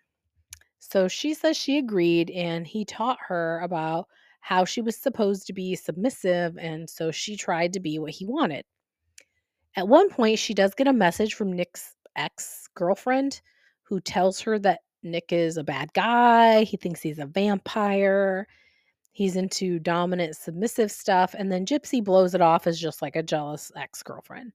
So 0.80 1.08
she 1.08 1.34
says 1.34 1.58
she 1.58 1.78
agreed, 1.78 2.30
and 2.30 2.66
he 2.66 2.86
taught 2.86 3.18
her 3.28 3.60
about 3.62 4.08
how 4.48 4.64
she 4.64 4.80
was 4.80 4.96
supposed 4.96 5.46
to 5.46 5.52
be 5.52 5.76
submissive, 5.76 6.58
and 6.58 6.90
so 6.90 7.12
she 7.12 7.36
tried 7.36 7.74
to 7.74 7.82
be 7.82 8.00
what 8.00 8.12
he 8.12 8.26
wanted. 8.26 8.64
At 9.76 9.90
one 9.90 10.10
point, 10.10 10.40
she 10.40 10.54
does 10.54 10.74
get 10.74 10.88
a 10.88 10.94
message 10.94 11.34
from 11.34 11.52
Nick's 11.52 11.94
ex 12.16 12.66
girlfriend 12.74 13.42
who 13.84 14.00
tells 14.00 14.40
her 14.40 14.58
that 14.60 14.80
Nick 15.04 15.34
is 15.34 15.58
a 15.58 15.66
bad 15.66 15.92
guy. 15.92 16.64
He 16.64 16.78
thinks 16.78 17.02
he's 17.02 17.20
a 17.20 17.26
vampire. 17.26 18.48
He's 19.12 19.36
into 19.36 19.80
dominant, 19.80 20.38
submissive 20.38 20.92
stuff. 20.92 21.36
And 21.38 21.52
then 21.52 21.66
Gypsy 21.66 22.02
blows 22.02 22.34
it 22.34 22.40
off 22.40 22.68
as 22.68 22.80
just 22.80 23.02
like 23.02 23.18
a 23.18 23.24
jealous 23.24 23.70
ex 23.76 24.02
girlfriend. 24.02 24.54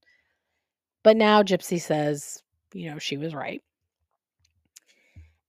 But 1.03 1.17
now 1.17 1.43
Gypsy 1.43 1.79
says, 1.79 2.41
you 2.73 2.89
know, 2.89 2.97
she 2.97 3.17
was 3.17 3.35
right. 3.35 3.61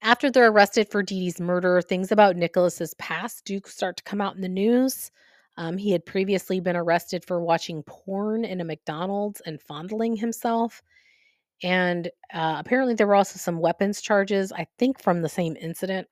After 0.05 0.30
they're 0.30 0.50
arrested 0.50 0.90
for 0.90 1.02
Dee 1.02 1.20
Dee's 1.20 1.40
murder, 1.40 1.80
things 1.80 2.12
about 2.12 2.36
Nicholas's 2.36 2.92
past 2.98 3.46
do 3.46 3.59
start 3.64 3.96
to 3.96 4.02
come 4.02 4.20
out 4.20 4.34
in 4.34 4.42
the 4.42 4.50
news. 4.50 5.11
Um, 5.57 5.78
he 5.78 5.92
had 5.92 6.05
previously 6.05 6.61
been 6.61 6.76
arrested 6.76 7.24
for 7.24 7.40
watching 7.40 7.82
porn 7.84 8.44
in 8.44 8.61
a 8.61 8.64
McDonald's 8.64 9.40
and 9.46 9.62
fondling 9.62 10.14
himself. 10.14 10.82
And 11.62 12.09
uh, 12.34 12.57
apparently, 12.59 12.92
there 12.92 13.07
were 13.07 13.14
also 13.14 13.38
some 13.38 13.61
weapons 13.61 14.02
charges, 14.02 14.52
I 14.52 14.66
think 14.78 15.00
from 15.00 15.22
the 15.22 15.28
same 15.30 15.57
incident. 15.59 16.07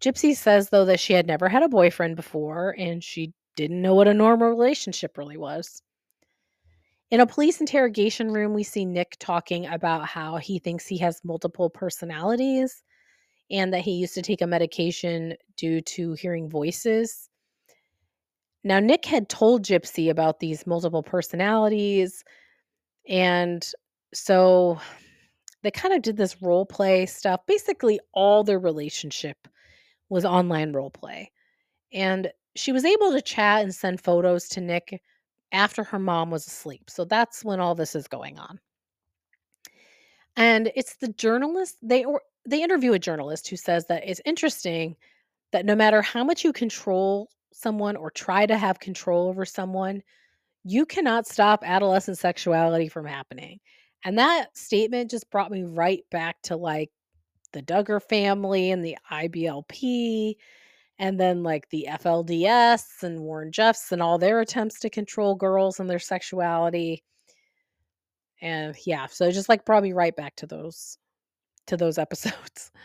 Gypsy 0.00 0.36
says, 0.36 0.68
though, 0.68 0.84
that 0.84 1.00
she 1.00 1.12
had 1.12 1.26
never 1.26 1.48
had 1.48 1.64
a 1.64 1.68
boyfriend 1.68 2.14
before 2.14 2.76
and 2.78 3.02
she 3.02 3.32
didn't 3.56 3.82
know 3.82 3.96
what 3.96 4.06
a 4.06 4.14
normal 4.14 4.48
relationship 4.48 5.18
really 5.18 5.36
was. 5.36 5.82
In 7.10 7.18
a 7.18 7.26
police 7.26 7.60
interrogation 7.60 8.30
room, 8.30 8.54
we 8.54 8.62
see 8.62 8.84
Nick 8.84 9.16
talking 9.18 9.66
about 9.66 10.06
how 10.06 10.36
he 10.36 10.60
thinks 10.60 10.86
he 10.86 10.98
has 10.98 11.20
multiple 11.24 11.68
personalities 11.68 12.84
and 13.52 13.72
that 13.72 13.82
he 13.82 13.92
used 13.92 14.14
to 14.14 14.22
take 14.22 14.40
a 14.40 14.46
medication 14.46 15.34
due 15.56 15.82
to 15.82 16.14
hearing 16.14 16.48
voices. 16.48 17.28
Now, 18.64 18.80
Nick 18.80 19.04
had 19.04 19.28
told 19.28 19.64
Gypsy 19.64 20.10
about 20.10 20.40
these 20.40 20.66
multiple 20.66 21.02
personalities. 21.02 22.24
And 23.08 23.66
so 24.14 24.80
they 25.62 25.70
kind 25.70 25.94
of 25.94 26.02
did 26.02 26.16
this 26.16 26.40
role 26.40 26.64
play 26.64 27.06
stuff. 27.06 27.40
Basically, 27.46 28.00
all 28.14 28.42
their 28.42 28.58
relationship 28.58 29.36
was 30.08 30.24
online 30.24 30.72
role 30.72 30.90
play. 30.90 31.30
And 31.92 32.30
she 32.56 32.72
was 32.72 32.84
able 32.84 33.12
to 33.12 33.20
chat 33.20 33.62
and 33.62 33.74
send 33.74 34.00
photos 34.00 34.48
to 34.50 34.60
Nick 34.60 35.02
after 35.52 35.84
her 35.84 35.98
mom 35.98 36.30
was 36.30 36.46
asleep. 36.46 36.88
So 36.88 37.04
that's 37.04 37.44
when 37.44 37.60
all 37.60 37.74
this 37.74 37.94
is 37.94 38.08
going 38.08 38.38
on. 38.38 38.58
And 40.36 40.72
it's 40.74 40.96
the 40.96 41.08
journalist 41.08 41.76
they 41.82 42.04
or 42.04 42.22
they 42.46 42.62
interview 42.62 42.92
a 42.92 42.98
journalist 42.98 43.48
who 43.48 43.56
says 43.56 43.86
that 43.86 44.08
it's 44.08 44.20
interesting 44.24 44.96
that 45.52 45.66
no 45.66 45.74
matter 45.74 46.02
how 46.02 46.24
much 46.24 46.44
you 46.44 46.52
control 46.52 47.28
someone 47.52 47.96
or 47.96 48.10
try 48.10 48.46
to 48.46 48.56
have 48.56 48.80
control 48.80 49.28
over 49.28 49.44
someone, 49.44 50.02
you 50.64 50.86
cannot 50.86 51.26
stop 51.26 51.62
adolescent 51.64 52.18
sexuality 52.18 52.88
from 52.88 53.06
happening. 53.06 53.60
And 54.04 54.18
that 54.18 54.56
statement 54.56 55.10
just 55.10 55.30
brought 55.30 55.50
me 55.50 55.62
right 55.64 56.04
back 56.10 56.40
to 56.42 56.56
like 56.56 56.90
the 57.52 57.62
Duggar 57.62 58.02
family 58.02 58.70
and 58.70 58.84
the 58.84 58.96
IBLP 59.10 60.36
and 60.98 61.18
then 61.18 61.42
like 61.42 61.68
the 61.70 61.86
FLDS 61.90 63.02
and 63.02 63.20
Warren 63.20 63.52
Jeffs 63.52 63.92
and 63.92 64.02
all 64.02 64.18
their 64.18 64.40
attempts 64.40 64.80
to 64.80 64.90
control 64.90 65.34
girls 65.34 65.80
and 65.80 65.88
their 65.88 65.98
sexuality. 65.98 67.02
And 68.40 68.74
yeah, 68.86 69.06
so 69.06 69.26
it 69.26 69.32
just 69.32 69.48
like 69.48 69.64
brought 69.64 69.82
me 69.82 69.92
right 69.92 70.14
back 70.14 70.36
to 70.36 70.46
those 70.46 70.98
to 71.66 71.76
those 71.76 71.98
episodes. 71.98 72.70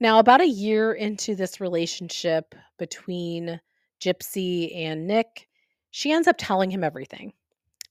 Now, 0.00 0.20
about 0.20 0.40
a 0.40 0.46
year 0.46 0.92
into 0.92 1.34
this 1.34 1.60
relationship 1.60 2.54
between 2.78 3.60
Gypsy 4.00 4.76
and 4.76 5.08
Nick, 5.08 5.48
she 5.90 6.12
ends 6.12 6.28
up 6.28 6.36
telling 6.38 6.70
him 6.70 6.84
everything. 6.84 7.32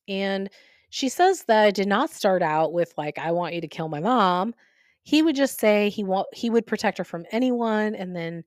And 0.07 0.49
she 0.89 1.09
says 1.09 1.43
that 1.45 1.67
it 1.67 1.75
did 1.75 1.87
not 1.87 2.09
start 2.09 2.41
out 2.41 2.71
with 2.71 2.93
like 2.97 3.17
I 3.17 3.31
want 3.31 3.55
you 3.55 3.61
to 3.61 3.67
kill 3.67 3.89
my 3.89 3.99
mom. 3.99 4.53
He 5.03 5.21
would 5.21 5.35
just 5.35 5.59
say 5.59 5.89
he 5.89 6.03
want 6.03 6.27
he 6.33 6.49
would 6.49 6.65
protect 6.65 6.97
her 6.97 7.03
from 7.03 7.25
anyone 7.31 7.95
and 7.95 8.15
then 8.15 8.43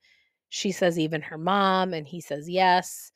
she 0.48 0.72
says 0.72 0.98
even 0.98 1.22
her 1.22 1.38
mom 1.38 1.94
and 1.94 2.06
he 2.06 2.20
says 2.20 2.48
yes 2.48 3.12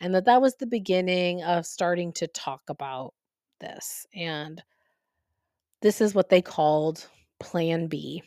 and 0.00 0.14
that 0.14 0.26
that 0.26 0.40
was 0.40 0.54
the 0.56 0.66
beginning 0.66 1.42
of 1.42 1.66
starting 1.66 2.12
to 2.12 2.26
talk 2.28 2.62
about 2.68 3.12
this 3.60 4.06
and 4.14 4.62
this 5.82 6.00
is 6.00 6.14
what 6.14 6.28
they 6.28 6.40
called 6.40 7.06
plan 7.38 7.86
B. 7.86 8.22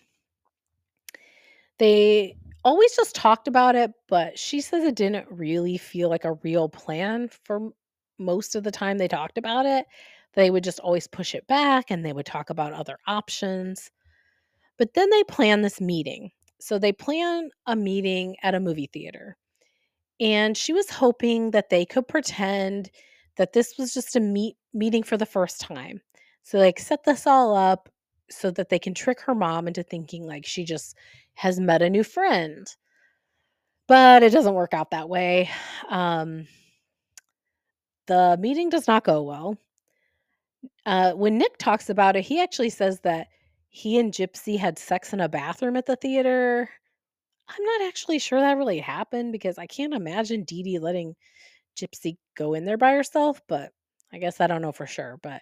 They 1.77 2.35
always 2.63 2.95
just 2.95 3.15
talked 3.15 3.47
about 3.47 3.75
it, 3.75 3.91
but 4.07 4.37
she 4.37 4.61
says 4.61 4.83
it 4.83 4.95
didn't 4.95 5.27
really 5.29 5.77
feel 5.77 6.09
like 6.09 6.25
a 6.25 6.33
real 6.43 6.69
plan 6.69 7.29
for 7.43 7.71
most 8.17 8.55
of 8.55 8.63
the 8.63 8.71
time 8.71 8.97
they 8.97 9.07
talked 9.07 9.37
about 9.37 9.65
it. 9.65 9.85
They 10.33 10.51
would 10.51 10.63
just 10.63 10.79
always 10.81 11.07
push 11.07 11.33
it 11.33 11.47
back 11.47 11.89
and 11.89 12.05
they 12.05 12.13
would 12.13 12.25
talk 12.25 12.49
about 12.49 12.73
other 12.73 12.97
options. 13.07 13.89
But 14.77 14.93
then 14.93 15.09
they 15.09 15.23
plan 15.23 15.61
this 15.61 15.81
meeting. 15.81 16.31
So 16.59 16.77
they 16.77 16.91
plan 16.91 17.49
a 17.65 17.75
meeting 17.75 18.35
at 18.43 18.55
a 18.55 18.59
movie 18.59 18.89
theater. 18.91 19.37
And 20.19 20.57
she 20.57 20.73
was 20.73 20.89
hoping 20.89 21.51
that 21.51 21.69
they 21.69 21.85
could 21.85 22.07
pretend 22.07 22.91
that 23.37 23.53
this 23.53 23.75
was 23.77 23.93
just 23.93 24.17
a 24.17 24.19
meet 24.19 24.57
meeting 24.73 25.01
for 25.01 25.15
the 25.15 25.25
first 25.25 25.61
time. 25.61 26.01
So 26.43 26.59
like 26.59 26.77
set 26.77 27.05
this 27.05 27.25
all 27.25 27.55
up 27.55 27.89
so 28.29 28.51
that 28.51 28.69
they 28.69 28.79
can 28.79 28.93
trick 28.93 29.19
her 29.21 29.35
mom 29.35 29.67
into 29.67 29.83
thinking 29.83 30.25
like 30.25 30.45
she 30.45 30.63
just 30.63 30.95
has 31.33 31.59
met 31.59 31.81
a 31.81 31.89
new 31.89 32.03
friend. 32.03 32.67
But 33.87 34.23
it 34.23 34.31
doesn't 34.31 34.53
work 34.53 34.73
out 34.73 34.91
that 34.91 35.09
way. 35.09 35.49
Um, 35.89 36.47
the 38.07 38.37
meeting 38.39 38.69
does 38.69 38.87
not 38.87 39.03
go 39.03 39.23
well. 39.23 39.57
Uh, 40.85 41.13
when 41.13 41.37
Nick 41.37 41.57
talks 41.57 41.89
about 41.89 42.15
it, 42.15 42.23
he 42.23 42.41
actually 42.41 42.69
says 42.69 42.99
that 43.01 43.27
he 43.69 43.97
and 43.99 44.13
Gypsy 44.13 44.57
had 44.57 44.77
sex 44.79 45.13
in 45.13 45.21
a 45.21 45.29
bathroom 45.29 45.75
at 45.77 45.85
the 45.85 45.95
theater. 45.95 46.69
I'm 47.47 47.63
not 47.63 47.87
actually 47.87 48.19
sure 48.19 48.39
that 48.39 48.57
really 48.57 48.79
happened 48.79 49.31
because 49.31 49.57
I 49.57 49.67
can't 49.67 49.93
imagine 49.93 50.43
Dee 50.43 50.63
Dee 50.63 50.79
letting 50.79 51.15
Gypsy 51.75 52.17
go 52.35 52.53
in 52.53 52.65
there 52.65 52.77
by 52.77 52.93
herself, 52.93 53.41
but 53.47 53.71
I 54.11 54.17
guess 54.17 54.41
I 54.41 54.47
don't 54.47 54.61
know 54.61 54.71
for 54.71 54.87
sure. 54.87 55.19
But 55.21 55.41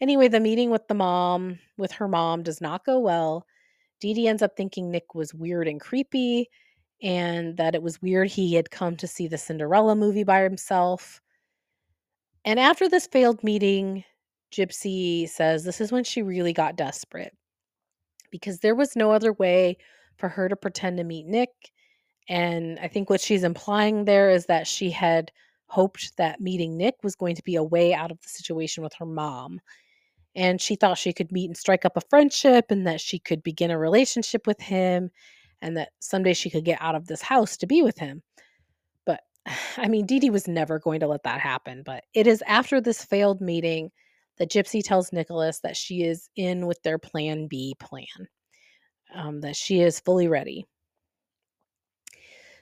anyway, 0.00 0.28
the 0.28 0.40
meeting 0.40 0.70
with 0.70 0.86
the 0.88 0.94
mom, 0.94 1.58
with 1.76 1.92
her 1.92 2.08
mom, 2.08 2.42
does 2.42 2.60
not 2.60 2.84
go 2.84 2.98
well. 2.98 3.46
Dee 4.00 4.14
Dee 4.14 4.28
ends 4.28 4.42
up 4.42 4.56
thinking 4.56 4.90
Nick 4.90 5.14
was 5.14 5.34
weird 5.34 5.68
and 5.68 5.80
creepy 5.80 6.48
and 7.02 7.56
that 7.56 7.74
it 7.74 7.82
was 7.82 8.02
weird 8.02 8.28
he 8.28 8.54
had 8.54 8.70
come 8.70 8.96
to 8.96 9.06
see 9.06 9.28
the 9.28 9.38
Cinderella 9.38 9.94
movie 9.94 10.24
by 10.24 10.42
himself. 10.42 11.20
And 12.44 12.58
after 12.58 12.88
this 12.88 13.06
failed 13.06 13.42
meeting, 13.44 14.04
Gypsy 14.52 15.28
says 15.28 15.64
this 15.64 15.80
is 15.80 15.92
when 15.92 16.04
she 16.04 16.22
really 16.22 16.52
got 16.52 16.76
desperate 16.76 17.36
because 18.30 18.60
there 18.60 18.74
was 18.74 18.96
no 18.96 19.12
other 19.12 19.32
way 19.32 19.76
for 20.16 20.28
her 20.28 20.48
to 20.48 20.56
pretend 20.56 20.98
to 20.98 21.04
meet 21.04 21.26
Nick. 21.26 21.50
And 22.28 22.78
I 22.80 22.88
think 22.88 23.08
what 23.08 23.20
she's 23.20 23.44
implying 23.44 24.04
there 24.04 24.30
is 24.30 24.46
that 24.46 24.66
she 24.66 24.90
had 24.90 25.30
hoped 25.66 26.16
that 26.16 26.40
meeting 26.40 26.76
Nick 26.76 26.96
was 27.02 27.14
going 27.14 27.36
to 27.36 27.42
be 27.42 27.56
a 27.56 27.62
way 27.62 27.94
out 27.94 28.10
of 28.10 28.20
the 28.20 28.28
situation 28.28 28.82
with 28.82 28.94
her 28.94 29.06
mom. 29.06 29.60
And 30.38 30.60
she 30.60 30.76
thought 30.76 30.98
she 30.98 31.12
could 31.12 31.32
meet 31.32 31.46
and 31.46 31.56
strike 31.56 31.84
up 31.84 31.96
a 31.96 32.00
friendship 32.00 32.66
and 32.70 32.86
that 32.86 33.00
she 33.00 33.18
could 33.18 33.42
begin 33.42 33.72
a 33.72 33.78
relationship 33.78 34.46
with 34.46 34.60
him 34.60 35.10
and 35.60 35.76
that 35.76 35.88
someday 35.98 36.32
she 36.32 36.48
could 36.48 36.64
get 36.64 36.80
out 36.80 36.94
of 36.94 37.08
this 37.08 37.20
house 37.20 37.56
to 37.56 37.66
be 37.66 37.82
with 37.82 37.98
him. 37.98 38.22
But 39.04 39.22
I 39.76 39.88
mean, 39.88 40.06
Dee 40.06 40.20
Dee 40.20 40.30
was 40.30 40.46
never 40.46 40.78
going 40.78 41.00
to 41.00 41.08
let 41.08 41.24
that 41.24 41.40
happen. 41.40 41.82
But 41.84 42.04
it 42.14 42.28
is 42.28 42.40
after 42.46 42.80
this 42.80 43.04
failed 43.04 43.40
meeting 43.40 43.90
that 44.38 44.48
Gypsy 44.48 44.80
tells 44.80 45.12
Nicholas 45.12 45.58
that 45.64 45.76
she 45.76 46.04
is 46.04 46.30
in 46.36 46.68
with 46.68 46.80
their 46.84 46.98
plan 46.98 47.48
B 47.48 47.74
plan, 47.80 48.28
um, 49.12 49.40
that 49.40 49.56
she 49.56 49.80
is 49.80 49.98
fully 49.98 50.28
ready. 50.28 50.64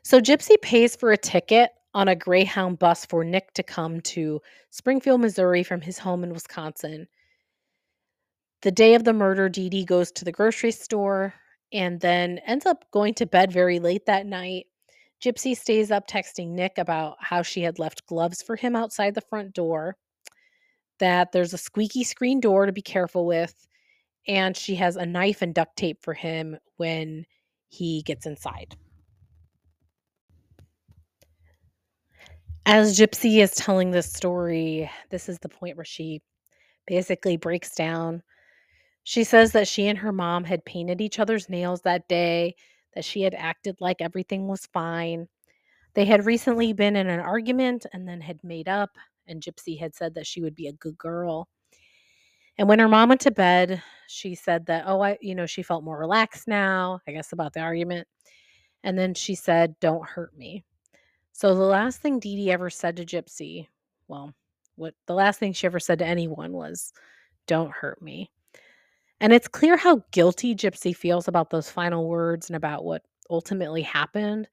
So 0.03 0.19
Gypsy 0.19 0.59
pays 0.63 0.97
for 0.97 1.13
a 1.13 1.19
ticket 1.19 1.73
on 1.93 2.09
a 2.09 2.17
Greyhound 2.17 2.79
bus 2.79 3.05
for 3.05 3.23
Nick 3.23 3.53
to 3.53 3.63
come 3.63 4.01
to 4.03 4.41
Springfield, 4.71 5.21
Missouri 5.21 5.63
from 5.63 5.83
his 5.83 5.99
home 5.99 6.25
in 6.25 6.33
Wisconsin. 6.33 7.07
The 8.63 8.71
day 8.73 8.95
of 8.95 9.05
the 9.05 9.13
murder, 9.13 9.49
Dee 9.49 9.69
Dee 9.69 9.85
goes 9.85 10.11
to 10.13 10.25
the 10.25 10.33
grocery 10.33 10.73
store 10.73 11.35
and 11.73 12.01
then 12.01 12.39
ends 12.47 12.67
up 12.67 12.85
going 12.91 13.15
to 13.15 13.27
bed 13.27 13.53
very 13.53 13.79
late 13.79 14.07
that 14.07 14.27
night. 14.27 14.67
Gypsy 15.23 15.57
stays 15.57 15.91
up 15.91 16.09
texting 16.09 16.49
Nick 16.49 16.79
about 16.79 17.17
how 17.21 17.43
she 17.43 17.63
had 17.63 17.79
left 17.79 18.07
gloves 18.07 18.43
for 18.43 18.57
him 18.57 18.77
outside 18.77 19.15
the 19.15 19.21
front 19.21 19.55
door, 19.55 19.97
that 20.99 21.33
there's 21.33 21.53
a 21.55 21.59
squeaky 21.59 22.05
screen 22.05 22.41
door 22.41 22.67
to 22.67 22.73
be 22.73 22.83
careful 22.83 23.27
with, 23.27 23.67
and 24.27 24.57
she 24.57 24.75
has 24.75 24.97
a 24.97 25.07
knife 25.07 25.43
and 25.43 25.55
duct 25.55 25.77
tape 25.77 26.03
for 26.03 26.15
him 26.15 26.57
when 26.77 27.25
he 27.69 28.03
gets 28.03 28.27
inside. 28.27 28.77
As 32.65 32.99
Gypsy 32.99 33.39
is 33.39 33.53
telling 33.53 33.91
this 33.91 34.13
story, 34.13 34.91
this 35.11 35.29
is 35.29 35.39
the 35.39 35.49
point 35.49 35.77
where 35.77 35.85
she 35.85 36.21
basically 36.87 37.37
breaks 37.37 37.75
down. 37.75 38.23
She 39.09 39.23
says 39.23 39.53
that 39.53 39.69
she 39.69 39.87
and 39.87 39.97
her 39.97 40.11
mom 40.11 40.43
had 40.43 40.65
painted 40.65 41.01
each 41.01 41.21
other's 41.21 41.49
nails 41.49 41.81
that 41.83 42.09
day, 42.09 42.57
that 42.97 43.05
she 43.05 43.23
had 43.23 43.35
acted 43.35 43.77
like 43.81 44.01
everything 44.01 44.49
was 44.49 44.67
fine. 44.73 45.29
They 45.95 46.05
had 46.05 46.27
recently 46.27 46.73
been 46.73 46.97
in 46.97 47.07
an 47.07 47.21
argument 47.21 47.87
and 47.93 48.09
then 48.09 48.21
had 48.21 48.43
made 48.43 48.69
up, 48.69 48.91
and 49.29 49.41
Gypsy 49.41 49.79
had 49.79 49.95
said 49.95 50.13
that 50.15 50.27
she 50.27 50.43
would 50.43 50.57
be 50.57 50.67
a 50.67 50.73
good 50.73 50.99
girl. 50.99 51.47
And 52.59 52.69
when 52.69 52.81
her 52.81 52.89
mom 52.89 53.11
went 53.11 53.21
to 53.21 53.31
bed, 53.31 53.81
she 54.09 54.35
said 54.35 54.67
that, 54.67 54.83
oh, 54.89 55.01
I, 55.01 55.19
you 55.21 55.37
know, 55.37 55.47
she 55.47 55.63
felt 55.63 55.85
more 55.85 56.01
relaxed 56.01 56.49
now, 56.49 56.99
I 57.07 57.13
guess, 57.13 57.31
about 57.31 57.53
the 57.53 57.61
argument. 57.61 58.09
And 58.83 58.99
then 58.99 59.15
she 59.15 59.37
said, 59.37 59.77
don't 59.79 60.05
hurt 60.05 60.37
me. 60.37 60.65
So 61.31 61.55
the 61.55 61.63
last 61.63 62.01
thing 62.01 62.19
Dee 62.19 62.35
Dee 62.35 62.51
ever 62.51 62.71
said 62.71 62.97
to 62.97 63.07
Gypsy, 63.07 63.69
well, 64.09 64.35
what 64.75 64.95
the 65.07 65.15
last 65.15 65.39
thing 65.39 65.53
she 65.53 65.69
ever 65.69 65.79
said 65.79 66.01
to 66.01 66.07
anyone 66.07 66.51
was, 66.51 66.93
don't 67.47 67.71
hurt 67.71 68.03
me. 68.03 68.33
And 69.21 69.33
it's 69.33 69.49
clear 69.49 69.77
how 69.77 70.03
guilty 70.11 70.55
Gypsy 70.55 70.95
feels 70.95 71.27
about 71.27 71.51
those 71.51 71.71
final 71.71 72.07
words 72.07 72.49
and 72.49 72.57
about 72.57 72.85
what 72.85 73.03
ultimately 73.31 73.83
happened. 73.83 74.49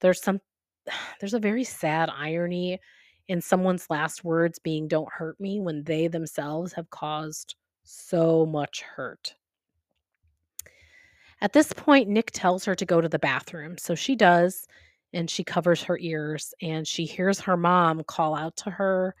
There's 0.00 0.22
some 0.22 0.40
there's 1.20 1.34
a 1.34 1.40
very 1.40 1.64
sad 1.64 2.10
irony 2.16 2.80
in 3.28 3.40
someone's 3.40 3.90
last 3.90 4.24
words 4.24 4.58
being 4.58 4.88
don't 4.88 5.12
hurt 5.12 5.38
me 5.40 5.60
when 5.60 5.82
they 5.84 6.06
themselves 6.06 6.72
have 6.72 6.90
caused 6.90 7.56
so 7.84 8.46
much 8.46 8.82
hurt. 8.82 9.34
At 11.40 11.52
this 11.52 11.72
point, 11.72 12.08
Nick 12.08 12.30
tells 12.30 12.64
her 12.64 12.74
to 12.74 12.86
go 12.86 13.00
to 13.00 13.08
the 13.08 13.18
bathroom. 13.18 13.76
So 13.78 13.94
she 13.94 14.16
does, 14.16 14.66
and 15.12 15.28
she 15.28 15.44
covers 15.44 15.82
her 15.82 15.98
ears, 15.98 16.54
and 16.62 16.86
she 16.86 17.04
hears 17.04 17.40
her 17.40 17.56
mom 17.56 18.02
call 18.04 18.34
out 18.34 18.56
to 18.58 18.70
her 18.70 19.14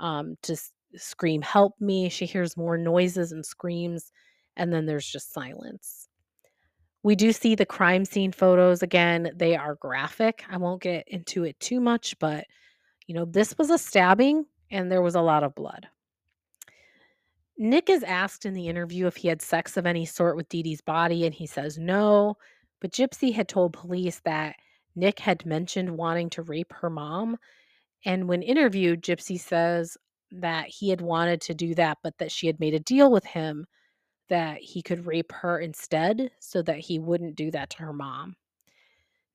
um, 0.00 0.36
to 0.42 0.56
scream, 0.96 1.42
Help 1.42 1.74
me. 1.80 2.08
She 2.08 2.26
hears 2.26 2.56
more 2.56 2.78
noises 2.78 3.32
and 3.32 3.44
screams, 3.44 4.12
and 4.56 4.72
then 4.72 4.86
there's 4.86 5.06
just 5.06 5.32
silence. 5.32 6.08
We 7.02 7.16
do 7.16 7.32
see 7.32 7.54
the 7.54 7.66
crime 7.66 8.04
scene 8.04 8.32
photos 8.32 8.82
again. 8.82 9.32
They 9.34 9.56
are 9.56 9.74
graphic. 9.74 10.44
I 10.48 10.56
won't 10.56 10.82
get 10.82 11.08
into 11.08 11.44
it 11.44 11.58
too 11.60 11.80
much, 11.80 12.18
but 12.18 12.46
You 13.06 13.14
know, 13.14 13.24
this 13.24 13.56
was 13.58 13.70
a 13.70 13.78
stabbing 13.78 14.46
and 14.70 14.90
there 14.90 15.02
was 15.02 15.14
a 15.14 15.20
lot 15.20 15.42
of 15.44 15.54
blood. 15.54 15.86
Nick 17.58 17.90
is 17.90 18.02
asked 18.02 18.46
in 18.46 18.54
the 18.54 18.68
interview 18.68 19.06
if 19.06 19.16
he 19.16 19.28
had 19.28 19.42
sex 19.42 19.76
of 19.76 19.86
any 19.86 20.06
sort 20.06 20.36
with 20.36 20.48
Dee 20.48 20.62
Dee's 20.62 20.80
body, 20.80 21.26
and 21.26 21.34
he 21.34 21.46
says 21.46 21.78
no. 21.78 22.36
But 22.80 22.92
Gypsy 22.92 23.32
had 23.32 23.48
told 23.48 23.74
police 23.74 24.20
that 24.24 24.56
Nick 24.96 25.18
had 25.18 25.46
mentioned 25.46 25.96
wanting 25.96 26.30
to 26.30 26.42
rape 26.42 26.72
her 26.72 26.90
mom. 26.90 27.36
And 28.04 28.28
when 28.28 28.42
interviewed, 28.42 29.02
Gypsy 29.02 29.38
says 29.38 29.96
that 30.32 30.66
he 30.68 30.88
had 30.88 31.00
wanted 31.00 31.40
to 31.42 31.54
do 31.54 31.74
that, 31.74 31.98
but 32.02 32.16
that 32.18 32.32
she 32.32 32.46
had 32.46 32.58
made 32.58 32.74
a 32.74 32.80
deal 32.80 33.10
with 33.10 33.24
him 33.24 33.66
that 34.32 34.62
he 34.62 34.80
could 34.80 35.04
rape 35.04 35.30
her 35.30 35.60
instead 35.60 36.30
so 36.40 36.62
that 36.62 36.78
he 36.78 36.98
wouldn't 36.98 37.36
do 37.36 37.50
that 37.50 37.68
to 37.68 37.82
her 37.82 37.92
mom. 37.92 38.34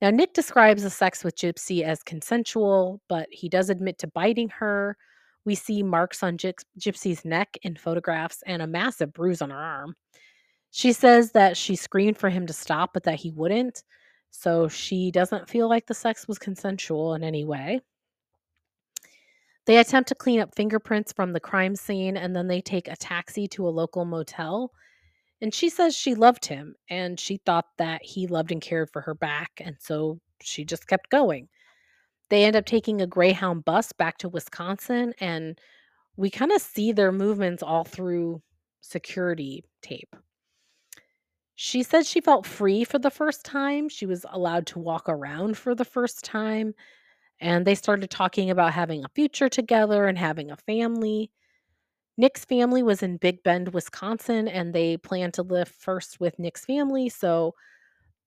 Now, 0.01 0.09
Nick 0.09 0.33
describes 0.33 0.81
the 0.81 0.89
sex 0.89 1.23
with 1.23 1.35
Gypsy 1.35 1.83
as 1.83 2.01
consensual, 2.01 2.99
but 3.07 3.27
he 3.31 3.47
does 3.47 3.69
admit 3.69 3.99
to 3.99 4.07
biting 4.07 4.49
her. 4.49 4.97
We 5.45 5.53
see 5.53 5.83
marks 5.83 6.23
on 6.23 6.35
Gyp- 6.35 6.65
Gypsy's 6.79 7.23
neck 7.23 7.59
in 7.61 7.75
photographs 7.75 8.41
and 8.47 8.59
a 8.63 8.67
massive 8.67 9.13
bruise 9.13 9.43
on 9.43 9.51
her 9.51 9.63
arm. 9.63 9.95
She 10.71 10.91
says 10.93 11.31
that 11.33 11.55
she 11.55 11.75
screamed 11.75 12.17
for 12.17 12.29
him 12.29 12.47
to 12.47 12.53
stop, 12.53 12.89
but 12.91 13.03
that 13.03 13.19
he 13.19 13.29
wouldn't. 13.29 13.83
So 14.31 14.67
she 14.67 15.11
doesn't 15.11 15.47
feel 15.47 15.69
like 15.69 15.85
the 15.85 15.93
sex 15.93 16.27
was 16.27 16.39
consensual 16.39 17.13
in 17.13 17.23
any 17.23 17.45
way. 17.45 17.81
They 19.67 19.77
attempt 19.77 20.09
to 20.09 20.15
clean 20.15 20.39
up 20.39 20.55
fingerprints 20.55 21.13
from 21.13 21.33
the 21.33 21.39
crime 21.39 21.75
scene 21.75 22.17
and 22.17 22.35
then 22.35 22.47
they 22.47 22.61
take 22.61 22.87
a 22.87 22.95
taxi 22.95 23.47
to 23.49 23.67
a 23.67 23.69
local 23.69 24.05
motel. 24.05 24.71
And 25.41 25.53
she 25.53 25.69
says 25.69 25.95
she 25.95 26.15
loved 26.15 26.45
him 26.45 26.75
and 26.89 27.19
she 27.19 27.37
thought 27.37 27.65
that 27.77 28.03
he 28.03 28.27
loved 28.27 28.51
and 28.51 28.61
cared 28.61 28.89
for 28.91 29.01
her 29.01 29.13
back. 29.13 29.51
And 29.63 29.75
so 29.79 30.19
she 30.41 30.65
just 30.65 30.87
kept 30.87 31.09
going. 31.09 31.47
They 32.29 32.45
end 32.45 32.55
up 32.55 32.65
taking 32.65 33.01
a 33.01 33.07
Greyhound 33.07 33.65
bus 33.65 33.91
back 33.93 34.17
to 34.19 34.29
Wisconsin 34.29 35.13
and 35.19 35.59
we 36.17 36.29
kind 36.29 36.51
of 36.51 36.61
see 36.61 36.91
their 36.91 37.11
movements 37.11 37.61
all 37.61 37.83
through 37.83 38.41
security 38.81 39.63
tape. 39.81 40.15
She 41.55 41.83
said 41.83 42.05
she 42.05 42.21
felt 42.21 42.45
free 42.45 42.83
for 42.83 42.99
the 42.99 43.09
first 43.09 43.43
time. 43.43 43.89
She 43.89 44.05
was 44.05 44.25
allowed 44.31 44.67
to 44.67 44.79
walk 44.79 45.09
around 45.09 45.57
for 45.57 45.73
the 45.73 45.85
first 45.85 46.23
time. 46.23 46.73
And 47.39 47.65
they 47.65 47.75
started 47.75 48.09
talking 48.09 48.49
about 48.49 48.73
having 48.73 49.03
a 49.05 49.09
future 49.09 49.49
together 49.49 50.05
and 50.07 50.17
having 50.17 50.51
a 50.51 50.57
family. 50.57 51.31
Nick's 52.17 52.45
family 52.45 52.81
was 52.81 53.03
in 53.03 53.17
Big 53.17 53.43
Bend, 53.43 53.73
Wisconsin, 53.73 54.47
and 54.47 54.73
they 54.73 54.97
planned 54.97 55.35
to 55.35 55.43
live 55.43 55.67
first 55.67 56.19
with 56.19 56.39
Nick's 56.39 56.65
family. 56.65 57.09
So 57.09 57.53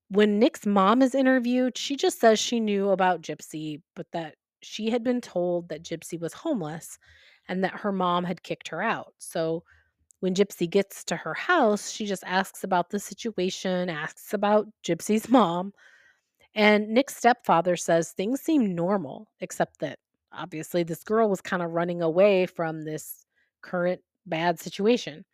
when 0.09 0.39
Nick's 0.39 0.65
mom 0.65 1.03
is 1.03 1.15
interviewed, 1.15 1.77
she 1.77 1.97
just 1.97 2.21
says 2.21 2.39
she 2.39 2.61
knew 2.61 2.91
about 2.91 3.23
Gypsy, 3.23 3.83
but 3.97 4.07
that 4.13 4.37
she 4.63 4.91
had 4.91 5.03
been 5.03 5.21
told 5.21 5.69
that 5.69 5.83
Gypsy 5.83 6.21
was 6.21 6.33
homeless 6.33 6.99
and 7.49 7.65
that 7.65 7.73
her 7.73 7.93
mom 7.93 8.25
had 8.25 8.43
kicked 8.43 8.69
her 8.69 8.81
out. 8.83 9.15
So 9.19 9.65
when 10.21 10.35
Gypsy 10.35 10.69
gets 10.69 11.03
to 11.05 11.17
her 11.17 11.35
house, 11.35 11.91
she 11.91 12.07
just 12.07 12.23
asks 12.27 12.63
about 12.63 12.91
the 12.91 13.01
situation, 13.01 13.89
asks 13.89 14.35
about 14.35 14.69
Gypsy's 14.85 15.29
mom. 15.29 15.73
And 16.55 16.89
Nick's 16.89 17.17
stepfather 17.17 17.77
says 17.77 18.13
things 18.13 18.41
seem 18.41 18.75
normal, 18.75 19.31
except 19.41 19.81
that 19.81 19.99
obviously 20.33 20.83
this 20.83 21.03
girl 21.03 21.29
was 21.29 21.41
kind 21.41 21.63
of 21.63 21.73
running 21.73 22.03
away 22.03 22.47
from 22.47 22.85
this 22.85 23.25
current 23.63 24.01
bad 24.27 24.59
situation. 24.59 25.25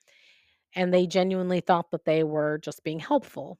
And 0.74 0.92
they 0.92 1.06
genuinely 1.06 1.60
thought 1.60 1.90
that 1.90 2.04
they 2.04 2.22
were 2.22 2.58
just 2.58 2.84
being 2.84 2.98
helpful. 2.98 3.58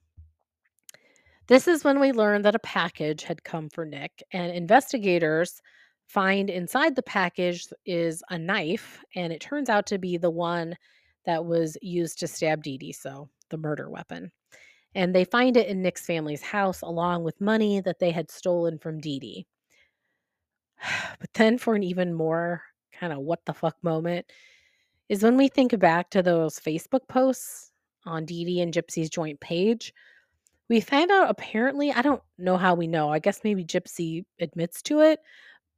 This 1.46 1.68
is 1.68 1.84
when 1.84 2.00
we 2.00 2.12
learn 2.12 2.42
that 2.42 2.56
a 2.56 2.60
package 2.60 3.22
had 3.22 3.44
come 3.44 3.68
for 3.68 3.84
Nick, 3.84 4.22
and 4.32 4.52
investigators 4.52 5.62
find 6.08 6.50
inside 6.50 6.96
the 6.96 7.02
package 7.02 7.68
is 7.84 8.22
a 8.30 8.38
knife, 8.38 9.02
and 9.14 9.32
it 9.32 9.40
turns 9.40 9.68
out 9.68 9.86
to 9.86 9.98
be 9.98 10.16
the 10.16 10.30
one 10.30 10.76
that 11.24 11.44
was 11.44 11.76
used 11.82 12.18
to 12.20 12.26
stab 12.26 12.62
Dee 12.62 12.78
Dee, 12.78 12.92
so 12.92 13.28
the 13.50 13.58
murder 13.58 13.88
weapon. 13.90 14.32
And 14.94 15.14
they 15.14 15.24
find 15.24 15.56
it 15.56 15.68
in 15.68 15.82
Nick's 15.82 16.06
family's 16.06 16.42
house 16.42 16.82
along 16.82 17.22
with 17.22 17.40
money 17.40 17.80
that 17.80 17.98
they 17.98 18.10
had 18.10 18.30
stolen 18.30 18.78
from 18.78 18.98
Dee 19.00 19.20
Dee. 19.20 19.46
But 21.20 21.32
then, 21.34 21.58
for 21.58 21.74
an 21.74 21.82
even 21.82 22.12
more 22.12 22.62
kind 22.92 23.12
of 23.12 23.20
what 23.20 23.44
the 23.44 23.54
fuck 23.54 23.76
moment, 23.82 24.26
is 25.08 25.22
when 25.22 25.36
we 25.36 25.48
think 25.48 25.78
back 25.78 26.10
to 26.10 26.22
those 26.22 26.58
Facebook 26.58 27.06
posts 27.08 27.70
on 28.04 28.24
Dee 28.24 28.44
Dee 28.44 28.60
and 28.60 28.72
Gypsy's 28.72 29.10
joint 29.10 29.40
page. 29.40 29.92
We 30.68 30.80
find 30.80 31.10
out 31.10 31.30
apparently, 31.30 31.92
I 31.92 32.02
don't 32.02 32.22
know 32.38 32.56
how 32.56 32.74
we 32.74 32.86
know. 32.86 33.10
I 33.10 33.18
guess 33.18 33.40
maybe 33.44 33.64
Gypsy 33.64 34.24
admits 34.40 34.82
to 34.82 35.00
it, 35.00 35.20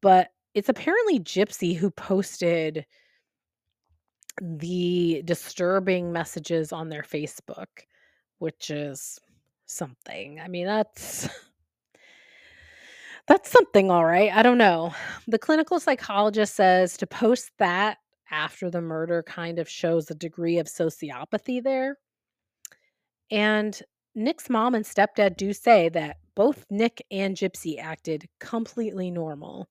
but 0.01 0.29
it's 0.55 0.69
apparently 0.69 1.21
Gypsy 1.21 1.77
who 1.77 1.91
posted 1.91 2.87
the 4.41 5.23
disturbing 5.25 6.13
messages 6.13 6.73
on 6.73 6.89
their 6.89 7.03
Facebook, 7.03 7.67
which 8.39 8.71
is 8.71 9.19
something. 9.67 10.41
I 10.41 10.49
mean, 10.49 10.67
that's 10.67 11.29
that's 13.27 13.51
something 13.51 13.91
all 13.91 14.05
right. 14.05 14.33
I 14.33 14.43
don't 14.43 14.59
know. 14.59 14.95
The 15.27 15.39
clinical 15.39 15.81
psychologist 15.81 16.55
says 16.55 16.97
to 16.99 17.07
post 17.07 17.51
that 17.59 17.99
after 18.31 18.71
the 18.71 18.81
murder 18.81 19.23
kind 19.23 19.59
of 19.59 19.69
shows 19.69 20.11
a 20.11 20.15
degree 20.15 20.59
of 20.59 20.67
sociopathy 20.67 21.63
there. 21.63 21.97
And 23.31 23.81
Nick's 24.15 24.51
mom 24.51 24.75
and 24.75 24.85
stepdad 24.85 25.37
do 25.37 25.53
say 25.53 25.89
that 25.91 26.17
both 26.35 26.65
Nick 26.71 27.05
and 27.11 27.37
Gypsy 27.37 27.79
acted 27.79 28.29
completely 28.41 29.11
normal. 29.11 29.69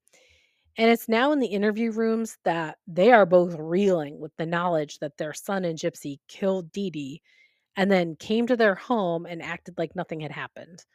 And 0.78 0.92
it's 0.92 1.10
now 1.10 1.32
in 1.32 1.40
the 1.40 1.48
interview 1.48 1.92
rooms 1.92 2.38
that 2.44 2.78
they 2.88 3.12
are 3.12 3.26
both 3.26 3.56
reeling 3.58 4.20
with 4.20 4.32
the 4.38 4.46
knowledge 4.46 5.00
that 5.00 5.18
their 5.18 5.34
son 5.34 5.66
and 5.66 5.78
Gypsy 5.78 6.20
killed 6.28 6.72
Dee 6.72 6.92
Dee 6.92 7.22
and 7.76 7.92
then 7.92 8.16
came 8.16 8.48
to 8.48 8.56
their 8.56 8.76
home 8.76 9.26
and 9.26 9.42
acted 9.42 9.78
like 9.78 9.96
nothing 9.96 10.20
had 10.20 10.32
happened. 10.32 10.86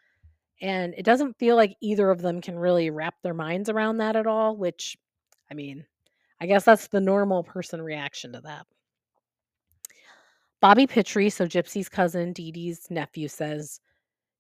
And 0.61 0.95
it 0.97 1.05
doesn't 1.05 1.39
feel 1.39 1.57
like 1.57 1.77
either 1.81 2.11
of 2.11 2.23
them 2.23 2.41
can 2.41 2.59
really 2.59 2.91
wrap 2.91 3.17
their 3.23 3.35
minds 3.35 3.69
around 3.69 3.97
that 3.99 4.15
at 4.15 4.29
all, 4.29 4.57
which, 4.57 4.97
I 5.51 5.55
mean, 5.55 5.85
I 6.43 6.47
guess 6.47 6.65
that's 6.65 6.89
the 6.89 7.01
normal 7.01 7.45
person 7.45 7.81
reaction 7.81 8.33
to 8.33 8.41
that. 8.41 8.67
Bobby 10.61 10.89
Pitre, 10.89 11.31
so 11.31 11.47
Gypsy's 11.47 11.89
cousin, 11.89 12.33
Dee 12.33 12.51
Dee's 12.51 12.91
nephew, 12.91 13.29
says, 13.29 13.79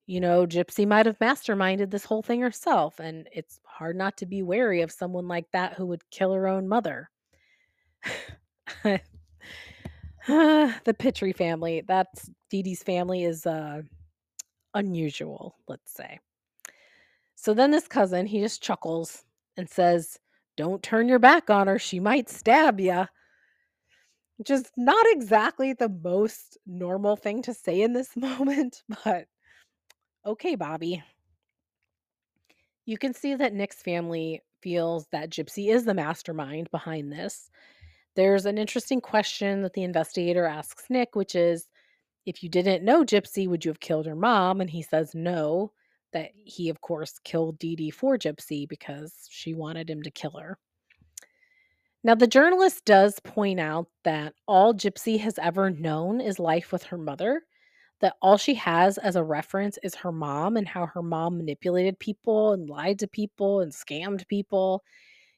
you 0.06 0.18
know, 0.18 0.44
Gypsy 0.44 0.84
might 0.84 1.06
have 1.06 1.20
masterminded 1.20 1.92
this 1.92 2.04
whole 2.04 2.20
thing 2.20 2.40
herself, 2.40 2.98
and 2.98 3.28
it's 3.32 3.60
hard 3.64 3.94
not 3.94 4.16
to 4.16 4.26
be 4.26 4.42
wary 4.42 4.82
of 4.82 4.90
someone 4.90 5.28
like 5.28 5.46
that 5.52 5.74
who 5.74 5.86
would 5.86 6.02
kill 6.10 6.32
her 6.32 6.48
own 6.48 6.66
mother. 6.66 7.08
the 8.84 9.00
Pitre 10.98 11.32
family, 11.32 11.84
that's 11.86 12.28
Dee 12.50 12.64
Dee's 12.64 12.82
family, 12.82 13.22
is 13.22 13.46
uh, 13.46 13.82
unusual, 14.74 15.54
let's 15.68 15.92
say. 15.94 16.18
So 17.36 17.54
then 17.54 17.70
this 17.70 17.86
cousin, 17.86 18.26
he 18.26 18.40
just 18.40 18.60
chuckles 18.60 19.22
and 19.56 19.70
says, 19.70 20.18
Don't 20.56 20.82
turn 20.82 21.08
your 21.08 21.18
back 21.18 21.50
on 21.50 21.66
her. 21.66 21.78
She 21.78 22.00
might 22.00 22.28
stab 22.28 22.80
you. 22.80 23.06
Is 24.48 24.70
not 24.76 25.06
exactly 25.10 25.72
the 25.72 25.88
most 25.88 26.58
normal 26.66 27.14
thing 27.16 27.42
to 27.42 27.54
say 27.54 27.80
in 27.80 27.92
this 27.92 28.10
moment, 28.16 28.82
but 29.04 29.26
okay, 30.26 30.56
Bobby. 30.56 31.02
You 32.84 32.98
can 32.98 33.14
see 33.14 33.36
that 33.36 33.54
Nick's 33.54 33.82
family 33.82 34.42
feels 34.60 35.06
that 35.12 35.30
Gypsy 35.30 35.72
is 35.72 35.84
the 35.84 35.94
mastermind 35.94 36.70
behind 36.70 37.12
this. 37.12 37.50
There's 38.16 38.44
an 38.44 38.58
interesting 38.58 39.00
question 39.00 39.62
that 39.62 39.74
the 39.74 39.84
investigator 39.84 40.44
asks 40.44 40.90
Nick, 40.90 41.14
which 41.14 41.34
is 41.34 41.68
if 42.26 42.42
you 42.42 42.48
didn't 42.48 42.84
know 42.84 43.04
Gypsy, 43.04 43.48
would 43.48 43.64
you 43.64 43.70
have 43.70 43.80
killed 43.80 44.06
her 44.06 44.16
mom? 44.16 44.60
And 44.60 44.70
he 44.70 44.82
says 44.82 45.14
no, 45.14 45.72
that 46.12 46.30
he, 46.34 46.68
of 46.68 46.80
course, 46.80 47.18
killed 47.24 47.58
Dee 47.58 47.76
Dee 47.76 47.90
for 47.90 48.16
Gypsy 48.18 48.68
because 48.68 49.26
she 49.30 49.54
wanted 49.54 49.88
him 49.88 50.02
to 50.02 50.10
kill 50.10 50.32
her. 50.32 50.58
Now, 52.04 52.14
the 52.14 52.26
journalist 52.26 52.84
does 52.84 53.20
point 53.20 53.60
out 53.60 53.86
that 54.02 54.34
all 54.48 54.74
Gypsy 54.74 55.20
has 55.20 55.38
ever 55.38 55.70
known 55.70 56.20
is 56.20 56.38
life 56.38 56.72
with 56.72 56.82
her 56.84 56.98
mother, 56.98 57.42
that 58.00 58.16
all 58.20 58.36
she 58.36 58.54
has 58.54 58.98
as 58.98 59.14
a 59.14 59.22
reference 59.22 59.78
is 59.84 59.94
her 59.94 60.10
mom 60.10 60.56
and 60.56 60.66
how 60.66 60.86
her 60.86 61.02
mom 61.02 61.36
manipulated 61.36 61.98
people 62.00 62.52
and 62.52 62.68
lied 62.68 62.98
to 62.98 63.06
people 63.06 63.60
and 63.60 63.70
scammed 63.70 64.26
people. 64.26 64.82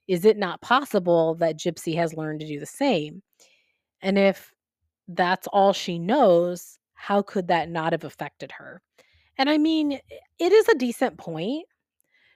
Is 0.08 0.24
it 0.24 0.38
not 0.38 0.62
possible 0.62 1.34
that 1.36 1.58
Gypsy 1.58 1.94
has 1.96 2.14
learned 2.14 2.40
to 2.40 2.46
do 2.46 2.58
the 2.58 2.66
same? 2.66 3.22
And 4.00 4.18
if 4.18 4.52
that's 5.08 5.46
all 5.48 5.74
she 5.74 5.98
knows, 5.98 6.78
how 6.94 7.20
could 7.20 7.48
that 7.48 7.68
not 7.68 7.92
have 7.92 8.04
affected 8.04 8.52
her? 8.52 8.80
And 9.38 9.50
I 9.50 9.58
mean, 9.58 9.98
it 10.38 10.52
is 10.52 10.68
a 10.68 10.78
decent 10.78 11.18
point. 11.18 11.66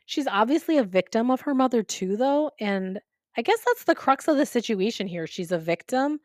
She's 0.06 0.26
obviously 0.26 0.78
a 0.78 0.84
victim 0.84 1.30
of 1.30 1.42
her 1.42 1.54
mother, 1.54 1.82
too, 1.82 2.16
though. 2.16 2.50
And 2.60 2.98
I 3.36 3.42
guess 3.42 3.60
that's 3.66 3.84
the 3.84 3.94
crux 3.94 4.26
of 4.26 4.36
the 4.36 4.46
situation 4.46 5.06
here. 5.06 5.26
She's 5.26 5.52
a 5.52 5.58
victim, 5.58 6.18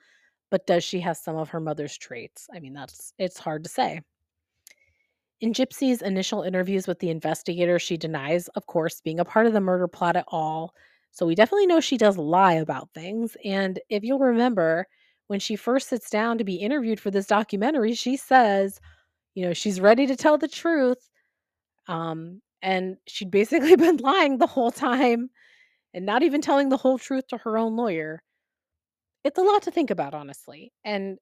but 0.50 0.66
does 0.66 0.84
she 0.84 1.00
have 1.02 1.18
some 1.18 1.36
of 1.36 1.50
her 1.50 1.60
mother's 1.60 1.98
traits? 1.98 2.48
I 2.54 2.60
mean, 2.60 2.74
that's 2.74 3.14
it's 3.20 3.38
hard 3.38 3.64
to 3.66 3.70
say. 3.70 4.02
In 5.42 5.54
Gypsy's 5.54 6.02
initial 6.02 6.42
interviews 6.42 6.88
with 6.88 7.00
the 7.00 7.10
investigator, 7.10 7.78
she 7.78 7.98
denies, 7.98 8.48
of 8.50 8.66
course, 8.66 9.02
being 9.02 9.20
a 9.20 9.26
part 9.26 9.46
of 9.46 9.54
the 9.54 9.60
murder 9.60 9.88
plot 9.88 10.16
at 10.16 10.26
all. 10.30 10.74
So 11.12 11.26
we 11.26 11.36
definitely 11.36 11.68
know 11.68 11.82
she 11.82 11.98
does 11.98 12.18
lie 12.18 12.54
about 12.54 12.90
things. 12.94 13.36
And 13.44 13.80
if 13.90 14.04
you'll 14.04 14.20
remember, 14.20 14.88
when 15.28 15.40
she 15.40 15.56
first 15.56 15.90
sits 15.90 16.10
down 16.10 16.38
to 16.38 16.44
be 16.44 16.56
interviewed 16.56 17.00
for 17.00 17.12
this 17.12 17.28
documentary, 17.28 17.94
she 17.94 18.16
says, 18.16 18.80
you 19.36 19.46
know, 19.46 19.54
she's 19.54 19.80
ready 19.80 20.08
to 20.08 20.16
tell 20.16 20.38
the 20.38 20.48
truth. 20.48 21.10
Um, 21.88 22.42
and 22.62 22.98
she'd 23.08 23.32
basically 23.32 23.76
been 23.78 23.98
lying 23.98 24.38
the 24.38 24.48
whole 24.48 24.72
time 24.72 25.30
and 25.94 26.06
not 26.06 26.24
even 26.24 26.42
telling 26.42 26.70
the 26.70 26.78
whole 26.78 26.98
truth 27.00 27.28
to 27.30 27.38
her 27.40 27.58
own 27.58 27.76
lawyer. 27.76 28.24
It's 29.24 29.38
a 29.40 29.44
lot 29.44 29.64
to 29.64 29.72
think 29.72 29.90
about, 29.92 30.14
honestly. 30.14 30.72
And 30.84 31.18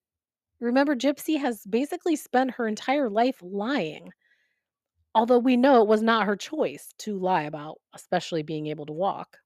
remember, 0.59 0.95
Gypsy 0.95 1.39
has 1.39 1.66
basically 1.66 2.16
spent 2.16 2.51
her 2.51 2.68
entire 2.68 3.09
life 3.09 3.38
lying. 3.41 4.12
Although 5.16 5.39
we 5.39 5.57
know 5.57 5.82
it 5.82 5.88
was 5.88 6.01
not 6.01 6.26
her 6.26 6.36
choice 6.36 6.93
to 6.99 7.18
lie 7.18 7.43
about, 7.43 7.80
especially 7.93 8.43
being 8.43 8.68
able 8.68 8.86
to 8.86 8.93
walk. 8.93 9.38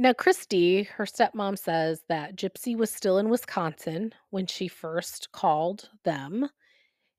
Now, 0.00 0.12
Kristy, 0.12 0.86
her 0.86 1.04
stepmom 1.04 1.58
says 1.58 2.04
that 2.08 2.36
Gypsy 2.36 2.76
was 2.76 2.90
still 2.90 3.18
in 3.18 3.28
Wisconsin 3.28 4.14
when 4.30 4.46
she 4.46 4.68
first 4.68 5.32
called 5.32 5.90
them. 6.04 6.48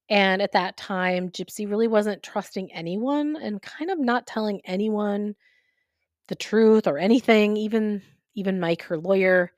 And 0.10 0.42
at 0.42 0.54
that 0.54 0.78
time, 0.78 1.30
Gypsy 1.30 1.70
really 1.70 1.90
wasn't 1.90 2.24
trusting 2.24 2.72
anyone 2.72 3.36
and 3.36 3.62
kind 3.62 3.92
of 3.92 4.00
not 4.00 4.26
telling 4.26 4.62
anyone 4.64 5.36
the 6.30 6.36
truth 6.36 6.88
or 6.88 6.98
anything, 6.98 7.58
even 7.58 8.02
even 8.36 8.60
Mike, 8.60 8.84
her 8.84 8.98
lawyer. 8.98 9.52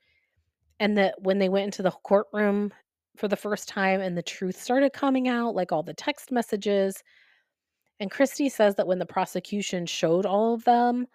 And 0.80 0.98
that 0.98 1.22
when 1.22 1.38
they 1.38 1.48
went 1.48 1.66
into 1.66 1.82
the 1.82 1.92
courtroom 1.92 2.72
for 3.16 3.28
the 3.28 3.36
first 3.36 3.68
time 3.68 4.00
and 4.00 4.18
the 4.18 4.22
truth 4.22 4.60
started 4.60 4.92
coming 4.92 5.28
out, 5.28 5.54
like 5.54 5.70
all 5.70 5.84
the 5.84 5.94
text 5.94 6.32
messages, 6.32 7.02
and 8.00 8.10
Kristy 8.10 8.50
says 8.50 8.74
that 8.74 8.86
when 8.88 8.98
the 8.98 9.06
prosecution 9.06 9.86
showed 9.86 10.26
all 10.26 10.54
of 10.54 10.64
them, 10.64 11.06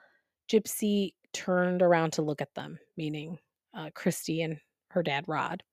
Gypsy 0.49 1.13
turned 1.33 1.81
around 1.81 2.13
to 2.13 2.21
look 2.21 2.41
at 2.41 2.53
them, 2.55 2.79
meaning 2.95 3.39
uh, 3.73 3.89
Kristy 3.95 4.43
and 4.43 4.57
her 4.89 5.03
dad, 5.03 5.25
Rod. 5.27 5.63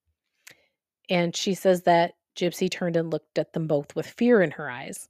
And 1.09 1.34
she 1.34 1.55
says 1.55 1.82
that 1.82 2.14
Gypsy 2.36 2.70
turned 2.70 2.96
and 2.96 3.11
looked 3.11 3.38
at 3.38 3.52
them 3.52 3.66
both 3.66 3.94
with 3.94 4.07
fear 4.07 4.42
in 4.42 4.50
her 4.52 4.70
eyes 4.70 5.09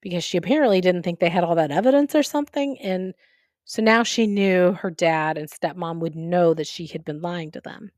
because 0.00 0.24
she 0.24 0.36
apparently 0.36 0.80
didn't 0.80 1.02
think 1.02 1.20
they 1.20 1.28
had 1.28 1.44
all 1.44 1.54
that 1.56 1.70
evidence 1.70 2.14
or 2.14 2.22
something. 2.22 2.78
And 2.80 3.14
so 3.64 3.82
now 3.82 4.02
she 4.02 4.26
knew 4.26 4.72
her 4.72 4.90
dad 4.90 5.38
and 5.38 5.48
stepmom 5.48 6.00
would 6.00 6.16
know 6.16 6.54
that 6.54 6.66
she 6.66 6.86
had 6.86 7.04
been 7.04 7.20
lying 7.20 7.50
to 7.52 7.60
them. 7.60 7.90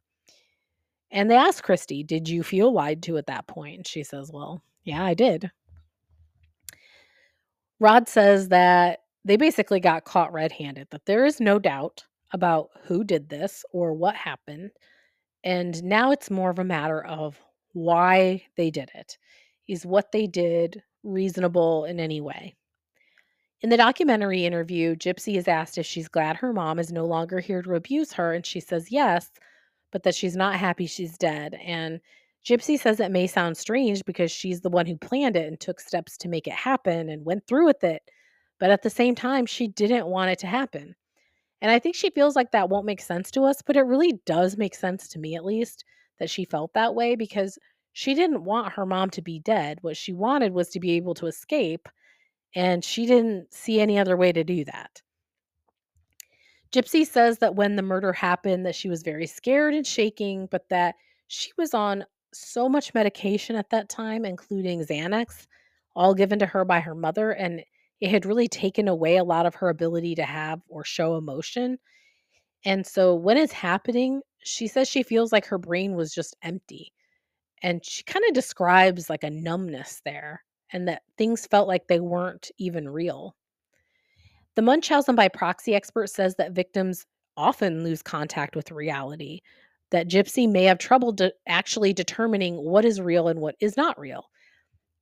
And 1.11 1.31
they 1.31 1.37
asked 1.37 1.63
Kristy, 1.63 2.07
Did 2.07 2.29
you 2.29 2.43
feel 2.43 2.73
lied 2.73 3.03
to 3.05 3.17
at 3.17 3.27
that 3.27 3.47
point? 3.47 3.77
And 3.77 3.87
she 3.87 4.03
says, 4.03 4.31
Well, 4.33 4.63
yeah, 4.85 5.05
I 5.05 5.15
did. 5.15 5.51
Rod 7.81 8.09
says 8.09 8.49
that 8.49 9.04
they 9.25 9.37
basically 9.37 9.81
got 9.81 10.05
caught 10.05 10.33
red 10.33 10.53
handed, 10.53 10.89
that 10.91 11.07
there 11.07 11.25
is 11.25 11.41
no 11.41 11.59
doubt 11.59 12.05
about 12.33 12.71
who 12.85 13.05
did 13.05 13.29
this 13.29 13.65
or 13.73 13.93
what 13.93 14.15
happened. 14.15 14.71
And 15.45 15.83
now 15.83 16.11
it's 16.11 16.31
more 16.31 16.51
of 16.51 16.59
a 16.59 16.65
matter 16.65 17.05
of 17.05 17.41
why 17.73 18.45
they 18.57 18.71
did 18.71 18.91
it. 18.95 19.19
Is 19.69 19.87
what 19.87 20.13
they 20.13 20.27
did 20.27 20.83
reasonable 21.03 21.85
in 21.85 22.01
any 22.01 22.21
way? 22.21 22.55
In 23.63 23.71
the 23.71 23.77
documentary 23.79 24.45
interview, 24.45 24.95
Gypsy 24.95 25.37
is 25.37 25.49
asked 25.49 25.79
if 25.79 25.87
she's 25.87 26.09
glad 26.09 26.37
her 26.37 26.53
mom 26.53 26.79
is 26.79 26.93
no 26.93 27.07
longer 27.07 27.41
here 27.41 27.63
to 27.63 27.75
abuse 27.75 28.13
her, 28.13 28.35
and 28.35 28.45
she 28.45 28.61
says 28.61 28.93
yes, 28.93 29.31
but 29.91 30.03
that 30.03 30.15
she's 30.15 30.37
not 30.37 30.57
happy 30.57 30.87
she's 30.87 31.17
dead. 31.17 31.55
And 31.65 32.01
Gypsy 32.45 32.79
says 32.79 33.01
it 33.01 33.11
may 33.11 33.27
sound 33.27 33.57
strange 33.57 34.05
because 34.05 34.31
she's 34.31 34.61
the 34.61 34.69
one 34.69 34.85
who 34.85 34.99
planned 34.99 35.37
it 35.37 35.47
and 35.47 35.59
took 35.59 35.81
steps 35.81 36.19
to 36.19 36.29
make 36.29 36.47
it 36.47 36.53
happen 36.53 37.09
and 37.09 37.25
went 37.25 37.47
through 37.47 37.65
with 37.65 37.83
it. 37.85 38.03
But 38.59 38.71
at 38.71 38.83
the 38.83 38.91
same 38.91 39.15
time, 39.15 39.47
she 39.47 39.69
didn't 39.69 40.07
want 40.07 40.31
it 40.31 40.39
to 40.41 40.47
happen. 40.47 40.95
And 41.61 41.71
I 41.71 41.79
think 41.79 41.95
she 41.95 42.11
feels 42.11 42.37
like 42.37 42.51
that 42.53 42.69
won't 42.69 42.87
make 42.87 43.01
sense 43.01 43.31
to 43.33 43.43
us, 43.43 43.63
but 43.63 43.77
it 43.77 43.83
really 43.83 44.21
does 44.27 44.57
make 44.57 44.75
sense 44.75 45.09
to 45.09 45.19
me, 45.19 45.35
at 45.35 45.45
least, 45.45 45.85
that 46.19 46.31
she 46.31 46.45
felt 46.45 46.73
that 46.75 46.95
way 46.95 47.17
because 47.17 47.59
she 47.93 48.15
didn't 48.15 48.45
want 48.45 48.73
her 48.73 48.85
mom 48.85 49.11
to 49.11 49.23
be 49.23 49.39
dead. 49.39 49.79
What 49.81 49.97
she 49.97 50.13
wanted 50.13 50.53
was 50.53 50.69
to 50.71 50.81
be 50.81 50.93
able 50.93 51.15
to 51.15 51.27
escape, 51.27 51.89
and 52.55 52.85
she 52.85 53.07
didn't 53.07 53.53
see 53.53 53.81
any 53.81 53.99
other 53.99 54.17
way 54.17 54.33
to 54.33 54.45
do 54.45 54.65
that. 54.65 55.01
Gypsy 56.73 57.07
says 57.07 57.39
that 57.39 57.55
when 57.55 57.77
the 57.77 57.83
murder 57.83 58.13
happened 58.13 58.67
that 58.67 58.75
she 58.75 58.89
was 58.89 59.03
very 59.03 59.27
scared 59.27 59.75
and 59.75 59.87
shaking, 59.87 60.49
but 60.51 60.69
that 60.71 60.97
she 61.29 61.53
was 61.57 61.73
on 61.73 62.05
so 62.33 62.69
much 62.69 62.95
medication 62.95 63.55
at 63.55 63.71
that 63.71 63.89
time, 63.89 64.25
including 64.25 64.85
Xanax, 64.85 65.47
all 65.95 66.15
given 66.15 66.41
to 66.41 66.47
her 66.47 66.65
by 66.65 66.81
her 66.81 66.95
mother, 66.95 67.31
and 67.31 67.63
it 68.01 68.11
had 68.11 68.27
really 68.27 68.49
taken 68.49 68.89
away 68.89 69.17
a 69.17 69.25
lot 69.25 69.47
of 69.47 69.55
her 69.57 69.69
ability 69.69 70.15
to 70.17 70.25
have 70.25 70.61
or 70.69 70.85
show 70.85 71.17
emotion. 71.17 71.79
And 72.65 72.87
so 72.87 73.15
when 73.15 73.37
it's 73.37 73.53
happening, 73.53 74.23
she 74.43 74.67
says 74.67 74.89
she 74.89 75.03
feels 75.03 75.33
like 75.33 75.47
her 75.47 75.59
brain 75.59 75.95
was 75.95 76.15
just 76.15 76.37
empty. 76.43 76.93
And 77.63 77.85
she 77.85 78.03
kind 78.03 78.25
of 78.29 78.35
describes 78.35 79.09
like 79.09 79.25
a 79.25 79.31
numbness 79.31 80.01
there 80.05 80.45
and 80.73 80.89
that 80.89 81.03
things 81.17 81.47
felt 81.47 81.69
like 81.69 81.87
they 81.87 82.01
weren't 82.01 82.51
even 82.59 82.89
real. 82.89 83.35
The 84.57 84.63
Munchausen 84.63 85.15
by 85.15 85.29
proxy 85.29 85.75
expert 85.75 86.11
says 86.11 86.37
that 86.37 86.53
victims 86.53 87.07
often 87.37 87.83
lose 87.83 88.03
contact 88.03 88.55
with 88.55 88.71
reality, 88.71 89.41
that 89.91 90.09
Gypsy 90.09 90.51
may 90.51 90.65
have 90.65 90.79
trouble 90.79 91.13
de- 91.13 91.33
actually 91.49 91.93
determining 91.93 92.57
what 92.57 92.85
is 92.85 93.01
real 93.01 93.29
and 93.29 93.41
what 93.41 93.57
is 93.61 93.77
not 93.77 93.99
real. 93.99 94.27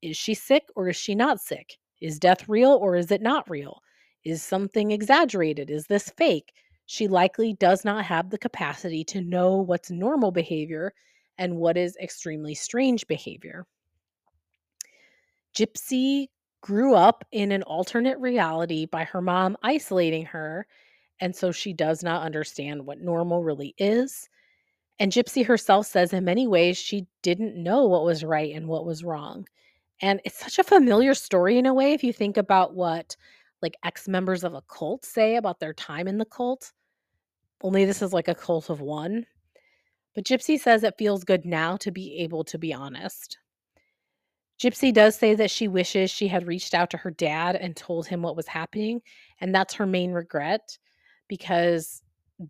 Is 0.03 0.17
she 0.17 0.35
sick 0.35 0.65
or 0.75 0.89
is 0.89 0.97
she 0.97 1.15
not 1.15 1.41
sick? 1.41 1.79
Is 2.03 2.19
death 2.19 2.49
real 2.49 2.73
or 2.73 2.97
is 2.97 3.13
it 3.13 3.23
not 3.23 3.49
real? 3.49 3.81
Is 4.25 4.43
something 4.43 4.91
exaggerated? 4.91 5.71
Is 5.71 5.87
this 5.87 6.11
fake? 6.11 6.53
She 6.87 7.07
likely 7.07 7.55
does 7.55 7.85
not 7.85 8.05
have 8.05 8.29
the 8.29 8.39
capacity 8.39 9.05
to 9.05 9.21
know 9.21 9.57
what's 9.57 9.91
normal 9.91 10.33
behavior 10.33 10.93
and 11.39 11.57
what 11.57 11.77
is 11.77 11.97
extremely 12.03 12.55
strange 12.55 13.07
behavior. 13.07 13.67
Gypsy 15.57 16.27
grew 16.61 16.95
up 16.95 17.25
in 17.31 17.53
an 17.53 17.63
alternate 17.63 18.19
reality 18.19 18.85
by 18.85 19.05
her 19.05 19.21
mom 19.21 19.57
isolating 19.63 20.25
her, 20.27 20.67
and 21.21 21.35
so 21.35 21.53
she 21.53 21.73
does 21.73 22.03
not 22.03 22.25
understand 22.25 22.85
what 22.85 23.01
normal 23.01 23.45
really 23.45 23.75
is. 23.79 24.29
And 24.99 25.13
Gypsy 25.13 25.47
herself 25.47 25.87
says 25.87 26.13
in 26.13 26.25
many 26.25 26.49
ways 26.49 26.77
she 26.77 27.07
didn't 27.23 27.61
know 27.61 27.87
what 27.87 28.05
was 28.05 28.25
right 28.25 28.55
and 28.55 28.67
what 28.67 28.85
was 28.85 29.05
wrong. 29.05 29.47
And 30.03 30.21
it's 30.25 30.39
such 30.39 30.59
a 30.59 30.65
familiar 30.65 31.15
story 31.15 31.59
in 31.59 31.67
a 31.67 31.73
way 31.73 31.93
if 31.93 32.03
you 32.03 32.13
think 32.13 32.37
about 32.37 32.75
what 32.75 33.17
like 33.63 33.77
ex 33.85 34.09
members 34.09 34.43
of 34.43 34.55
a 34.55 34.63
cult 34.63 35.05
say 35.05 35.37
about 35.37 35.61
their 35.61 35.73
time 35.73 36.09
in 36.09 36.19
the 36.19 36.25
cult. 36.25 36.73
Only 37.63 37.85
this 37.85 38.03
is 38.03 38.13
like 38.13 38.29
a 38.29 38.35
cult 38.35 38.69
of 38.69 38.81
one. 38.81 39.25
But 40.15 40.25
Gypsy 40.25 40.59
says 40.59 40.83
it 40.83 40.99
feels 40.99 41.25
good 41.25 41.47
now 41.47 41.77
to 41.79 41.91
be 41.91 42.19
able 42.19 42.45
to 42.45 42.59
be 42.59 42.75
honest. 42.75 43.39
Gypsy 44.61 44.93
does 44.93 45.17
say 45.17 45.35
that 45.35 45.51
she 45.51 45.69
wishes 45.69 46.11
she 46.11 46.29
had 46.29 46.47
reached 46.47 46.75
out 46.75 46.91
to 46.91 46.97
her 46.97 47.11
dad 47.11 47.57
and 47.57 47.75
told 47.77 48.07
him 48.07 48.23
what 48.23 48.37
was 48.37 48.47
happening. 48.47 49.01
And 49.41 49.55
that's 49.55 49.75
her 49.75 49.87
main 49.87 50.13
regret 50.13 50.79
because 51.29 52.03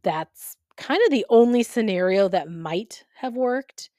that's 0.02 0.56
kind 0.76 1.00
of 1.04 1.10
the 1.10 1.26
only 1.28 1.62
scenario 1.62 2.28
that 2.28 2.50
might 2.50 3.04
have 3.14 3.34
worked. 3.34 3.90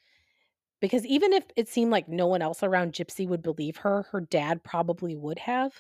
Because 0.83 1.05
even 1.05 1.31
if 1.31 1.45
it 1.55 1.69
seemed 1.69 1.91
like 1.91 2.09
no 2.09 2.27
one 2.27 2.41
else 2.41 2.61
around 2.61 2.91
Gypsy 2.91 3.25
would 3.25 3.41
believe 3.41 3.77
her, 3.77 4.05
her 4.11 4.19
dad 4.19 4.65
probably 4.65 5.15
would 5.15 5.39
have. 5.39 5.71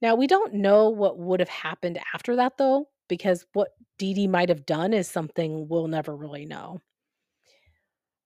Now, 0.00 0.14
we 0.14 0.28
don't 0.28 0.54
know 0.54 0.88
what 0.88 1.18
would 1.18 1.40
have 1.40 1.48
happened 1.48 1.98
after 2.14 2.36
that, 2.36 2.56
though, 2.56 2.86
because 3.08 3.44
what 3.54 3.70
Dee 3.98 4.14
Dee 4.14 4.28
might 4.28 4.50
have 4.50 4.66
done 4.66 4.92
is 4.92 5.08
something 5.08 5.66
we'll 5.66 5.88
never 5.88 6.14
really 6.14 6.46
know. 6.46 6.80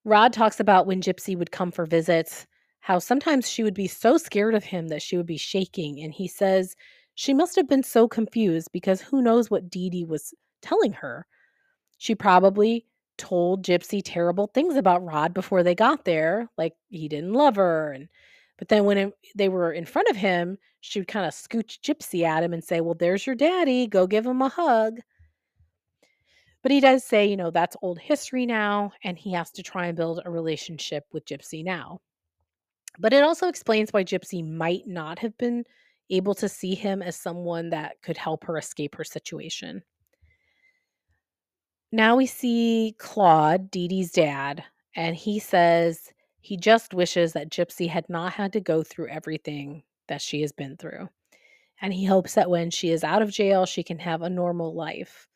Rod 0.04 0.34
talks 0.34 0.60
about 0.60 0.86
when 0.86 1.00
Gypsy 1.00 1.34
would 1.38 1.52
come 1.52 1.70
for 1.70 1.86
visits, 1.86 2.46
how 2.80 2.98
sometimes 2.98 3.48
she 3.48 3.62
would 3.62 3.72
be 3.72 3.88
so 3.88 4.18
scared 4.18 4.54
of 4.54 4.64
him 4.64 4.88
that 4.88 5.00
she 5.00 5.16
would 5.16 5.24
be 5.24 5.38
shaking. 5.38 6.02
And 6.02 6.12
he 6.12 6.28
says 6.28 6.76
she 7.14 7.32
must 7.32 7.56
have 7.56 7.66
been 7.66 7.82
so 7.82 8.06
confused 8.06 8.68
because 8.74 9.00
who 9.00 9.22
knows 9.22 9.50
what 9.50 9.70
Dee 9.70 9.88
Dee 9.88 10.04
was 10.04 10.34
telling 10.60 10.92
her. 10.92 11.26
She 11.96 12.14
probably 12.14 12.84
told 13.18 13.64
Gypsy 13.64 14.02
terrible 14.04 14.48
things 14.48 14.76
about 14.76 15.04
Rod 15.04 15.34
before 15.34 15.62
they 15.62 15.74
got 15.74 16.04
there, 16.04 16.48
like 16.56 16.74
he 16.90 17.08
didn't 17.08 17.34
love 17.34 17.56
her 17.56 17.92
and 17.92 18.08
but 18.58 18.68
then 18.68 18.84
when 18.84 18.98
it, 18.98 19.12
they 19.36 19.48
were 19.48 19.72
in 19.72 19.84
front 19.84 20.08
of 20.08 20.16
him, 20.16 20.58
she 20.80 20.98
would 20.98 21.06
kind 21.08 21.24
of 21.26 21.32
scooch 21.32 21.78
Gypsy 21.80 22.24
at 22.24 22.42
him 22.42 22.52
and 22.52 22.64
say, 22.64 22.80
"Well, 22.80 22.94
there's 22.94 23.24
your 23.26 23.36
daddy. 23.36 23.86
Go 23.86 24.06
give 24.08 24.26
him 24.26 24.42
a 24.42 24.48
hug." 24.48 25.00
But 26.62 26.72
he 26.72 26.80
does 26.80 27.04
say, 27.04 27.26
you 27.26 27.36
know, 27.36 27.50
that's 27.50 27.76
old 27.82 27.98
history 27.98 28.44
now 28.44 28.92
and 29.04 29.16
he 29.16 29.32
has 29.32 29.50
to 29.52 29.62
try 29.62 29.86
and 29.86 29.96
build 29.96 30.20
a 30.24 30.30
relationship 30.30 31.04
with 31.12 31.24
Gypsy 31.24 31.64
now. 31.64 32.00
But 32.98 33.12
it 33.12 33.22
also 33.22 33.48
explains 33.48 33.92
why 33.92 34.04
Gypsy 34.04 34.44
might 34.44 34.86
not 34.86 35.18
have 35.20 35.36
been 35.38 35.64
able 36.10 36.34
to 36.34 36.48
see 36.48 36.74
him 36.74 37.00
as 37.02 37.16
someone 37.16 37.70
that 37.70 38.02
could 38.02 38.16
help 38.16 38.44
her 38.44 38.58
escape 38.58 38.96
her 38.96 39.04
situation. 39.04 39.82
Now 41.90 42.16
we 42.16 42.26
see 42.26 42.94
Claude, 42.98 43.70
Dee 43.70 43.88
Dee's 43.88 44.12
dad, 44.12 44.62
and 44.94 45.16
he 45.16 45.38
says 45.38 46.12
he 46.40 46.56
just 46.58 46.92
wishes 46.92 47.32
that 47.32 47.50
Gypsy 47.50 47.88
had 47.88 48.08
not 48.10 48.34
had 48.34 48.52
to 48.52 48.60
go 48.60 48.82
through 48.82 49.08
everything 49.08 49.82
that 50.08 50.20
she 50.20 50.42
has 50.42 50.52
been 50.52 50.76
through. 50.76 51.08
And 51.80 51.94
he 51.94 52.04
hopes 52.04 52.34
that 52.34 52.50
when 52.50 52.70
she 52.70 52.90
is 52.90 53.04
out 53.04 53.22
of 53.22 53.30
jail, 53.30 53.64
she 53.64 53.82
can 53.82 53.98
have 54.00 54.22
a 54.22 54.28
normal 54.28 54.74
life. 54.74 55.26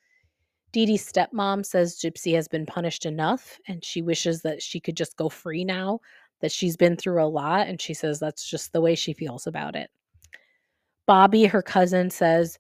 Dee 0.73 0.87
Dee's 0.87 1.11
stepmom 1.11 1.65
says 1.65 1.99
Gypsy 1.99 2.35
has 2.35 2.49
been 2.49 2.67
punished 2.67 3.07
enough 3.07 3.59
and 3.69 3.85
she 3.85 4.03
wishes 4.03 4.43
that 4.43 4.63
she 4.63 4.81
could 4.81 4.97
just 4.97 5.17
go 5.17 5.29
free 5.29 5.65
now, 5.65 6.01
that 6.41 6.53
she's 6.53 6.77
been 6.77 6.97
through 6.97 7.23
a 7.23 7.27
lot. 7.27 7.67
And 7.67 7.81
she 7.81 7.95
says 7.95 8.19
that's 8.19 8.49
just 8.49 8.73
the 8.73 8.81
way 8.81 8.95
she 8.95 9.13
feels 9.13 9.47
about 9.47 9.77
it. 9.77 9.91
Bobby, 11.07 11.45
her 11.45 11.63
cousin, 11.63 12.11
says 12.11 12.59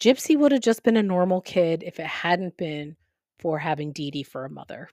Gypsy 0.00 0.38
would 0.38 0.52
have 0.52 0.60
just 0.60 0.82
been 0.82 0.96
a 0.96 1.02
normal 1.02 1.40
kid 1.40 1.82
if 1.82 1.98
it 1.98 2.06
hadn't 2.06 2.56
been 2.56 2.96
for 3.44 3.58
having 3.58 3.92
Dee 3.92 4.10
Dee 4.10 4.22
for 4.22 4.46
a 4.46 4.50
mother. 4.50 4.88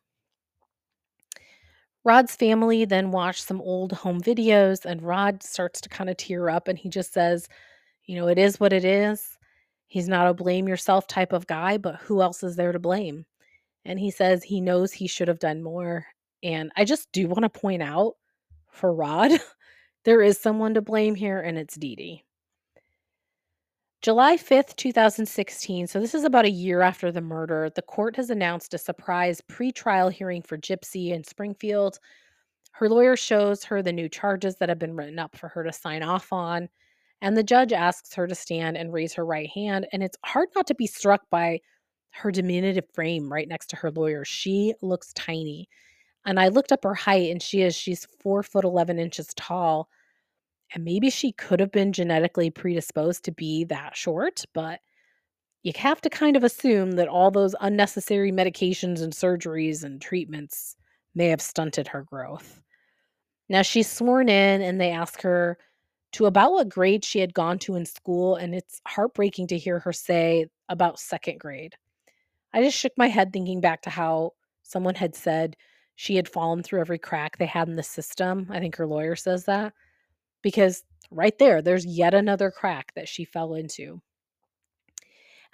Rod's 2.03 2.35
family 2.35 2.83
then 2.83 3.11
watch 3.11 3.41
some 3.41 3.61
old 3.61 3.93
home 3.93 4.19
videos, 4.19 4.83
and 4.83 5.01
Rod 5.01 5.41
starts 5.41 5.79
to 5.79 5.87
kind 5.87 6.09
of 6.09 6.17
tear 6.17 6.49
up 6.49 6.67
and 6.67 6.77
he 6.77 6.89
just 6.89 7.13
says, 7.13 7.47
You 8.03 8.17
know, 8.17 8.27
it 8.27 8.37
is 8.37 8.59
what 8.59 8.73
it 8.73 8.83
is. 8.83 9.37
He's 9.87 10.09
not 10.09 10.27
a 10.27 10.33
blame 10.33 10.67
yourself 10.67 11.07
type 11.07 11.31
of 11.31 11.47
guy, 11.47 11.77
but 11.77 11.95
who 12.01 12.21
else 12.21 12.43
is 12.43 12.57
there 12.57 12.73
to 12.73 12.79
blame? 12.79 13.25
And 13.85 13.97
he 13.97 14.11
says 14.11 14.43
he 14.43 14.59
knows 14.59 14.91
he 14.91 15.07
should 15.07 15.29
have 15.29 15.39
done 15.39 15.63
more. 15.63 16.05
And 16.43 16.73
I 16.75 16.83
just 16.83 17.09
do 17.13 17.29
want 17.29 17.43
to 17.43 17.49
point 17.49 17.81
out 17.81 18.15
for 18.69 18.93
Rod, 18.93 19.31
there 20.03 20.21
is 20.21 20.37
someone 20.37 20.73
to 20.73 20.81
blame 20.81 21.15
here, 21.15 21.39
and 21.39 21.57
it's 21.57 21.75
Dee 21.75 21.95
Dee. 21.95 22.25
July 24.01 24.35
5th, 24.35 24.75
2016, 24.77 25.85
so 25.85 25.99
this 25.99 26.15
is 26.15 26.23
about 26.23 26.45
a 26.45 26.49
year 26.49 26.81
after 26.81 27.11
the 27.11 27.21
murder, 27.21 27.69
the 27.75 27.83
court 27.83 28.15
has 28.15 28.31
announced 28.31 28.73
a 28.73 28.79
surprise 28.79 29.41
pre-trial 29.41 30.09
hearing 30.09 30.41
for 30.41 30.57
Gypsy 30.57 31.11
in 31.11 31.23
Springfield. 31.23 31.99
Her 32.71 32.89
lawyer 32.89 33.15
shows 33.15 33.63
her 33.65 33.83
the 33.83 33.93
new 33.93 34.09
charges 34.09 34.55
that 34.55 34.69
have 34.69 34.79
been 34.79 34.95
written 34.95 35.19
up 35.19 35.37
for 35.37 35.49
her 35.49 35.63
to 35.63 35.71
sign 35.71 36.01
off 36.01 36.33
on, 36.33 36.67
and 37.21 37.37
the 37.37 37.43
judge 37.43 37.73
asks 37.73 38.15
her 38.15 38.25
to 38.25 38.33
stand 38.33 38.75
and 38.75 38.91
raise 38.91 39.13
her 39.13 39.25
right 39.25 39.49
hand, 39.51 39.85
and 39.93 40.01
it's 40.01 40.17
hard 40.25 40.49
not 40.55 40.65
to 40.67 40.75
be 40.75 40.87
struck 40.87 41.21
by 41.29 41.59
her 42.09 42.31
diminutive 42.31 42.85
frame 42.93 43.31
right 43.31 43.47
next 43.47 43.67
to 43.69 43.75
her 43.75 43.91
lawyer. 43.91 44.25
She 44.25 44.73
looks 44.81 45.13
tiny. 45.13 45.69
And 46.25 46.39
I 46.39 46.47
looked 46.49 46.71
up 46.71 46.83
her 46.83 46.95
height 46.95 47.31
and 47.31 47.41
she 47.41 47.61
is 47.61 47.75
she's 47.75 48.05
4 48.19 48.43
foot 48.43 48.65
11 48.65 48.99
inches 48.99 49.33
tall 49.35 49.89
and 50.73 50.83
maybe 50.83 51.09
she 51.09 51.31
could 51.33 51.59
have 51.59 51.71
been 51.71 51.93
genetically 51.93 52.49
predisposed 52.49 53.25
to 53.25 53.31
be 53.31 53.65
that 53.65 53.95
short, 53.95 54.45
but 54.53 54.79
you 55.63 55.73
have 55.75 56.01
to 56.01 56.09
kind 56.09 56.35
of 56.35 56.43
assume 56.43 56.93
that 56.93 57.07
all 57.07 57.29
those 57.29 57.55
unnecessary 57.61 58.31
medications 58.31 59.01
and 59.01 59.13
surgeries 59.13 59.83
and 59.83 60.01
treatments 60.01 60.75
may 61.13 61.27
have 61.27 61.41
stunted 61.41 61.87
her 61.87 62.03
growth. 62.03 62.61
Now 63.49 63.61
she's 63.61 63.89
sworn 63.89 64.29
in 64.29 64.61
and 64.61 64.79
they 64.79 64.91
ask 64.91 65.21
her 65.21 65.57
to 66.13 66.25
about 66.25 66.53
what 66.53 66.69
grade 66.69 67.05
she 67.05 67.19
had 67.19 67.33
gone 67.33 67.57
to 67.59 67.75
in 67.75 67.85
school, 67.85 68.35
and 68.35 68.53
it's 68.53 68.81
heartbreaking 68.85 69.47
to 69.47 69.57
hear 69.57 69.79
her 69.79 69.93
say 69.93 70.47
about 70.67 70.99
second 70.99 71.39
grade. 71.39 71.75
I 72.53 72.61
just 72.63 72.77
shook 72.77 72.91
my 72.97 73.07
head 73.07 73.31
thinking 73.31 73.61
back 73.61 73.81
to 73.83 73.89
how 73.89 74.31
someone 74.63 74.95
had 74.95 75.15
said 75.15 75.55
she 75.95 76.15
had 76.15 76.27
fallen 76.27 76.63
through 76.63 76.81
every 76.81 76.99
crack 76.99 77.37
they 77.37 77.45
had 77.45 77.69
in 77.69 77.75
the 77.75 77.83
system. 77.83 78.47
I 78.49 78.59
think 78.59 78.75
her 78.75 78.87
lawyer 78.87 79.15
says 79.15 79.45
that 79.45 79.73
because 80.41 80.83
right 81.09 81.37
there, 81.39 81.61
there's 81.61 81.85
yet 81.85 82.13
another 82.13 82.51
crack 82.51 82.93
that 82.95 83.07
she 83.07 83.25
fell 83.25 83.53
into. 83.53 84.01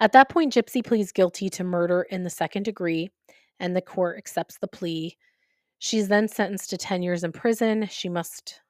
At 0.00 0.12
that 0.12 0.28
point, 0.28 0.54
Gypsy 0.54 0.84
pleads 0.84 1.12
guilty 1.12 1.48
to 1.50 1.64
murder 1.64 2.02
in 2.02 2.22
the 2.22 2.30
second 2.30 2.64
degree, 2.64 3.10
and 3.58 3.74
the 3.74 3.82
court 3.82 4.16
accepts 4.16 4.58
the 4.58 4.68
plea. 4.68 5.16
She's 5.80 6.08
then 6.08 6.28
sentenced 6.28 6.70
to 6.70 6.76
10 6.76 7.02
years 7.02 7.24
in 7.24 7.32
prison. 7.32 7.88
She 7.90 8.08
must 8.08 8.60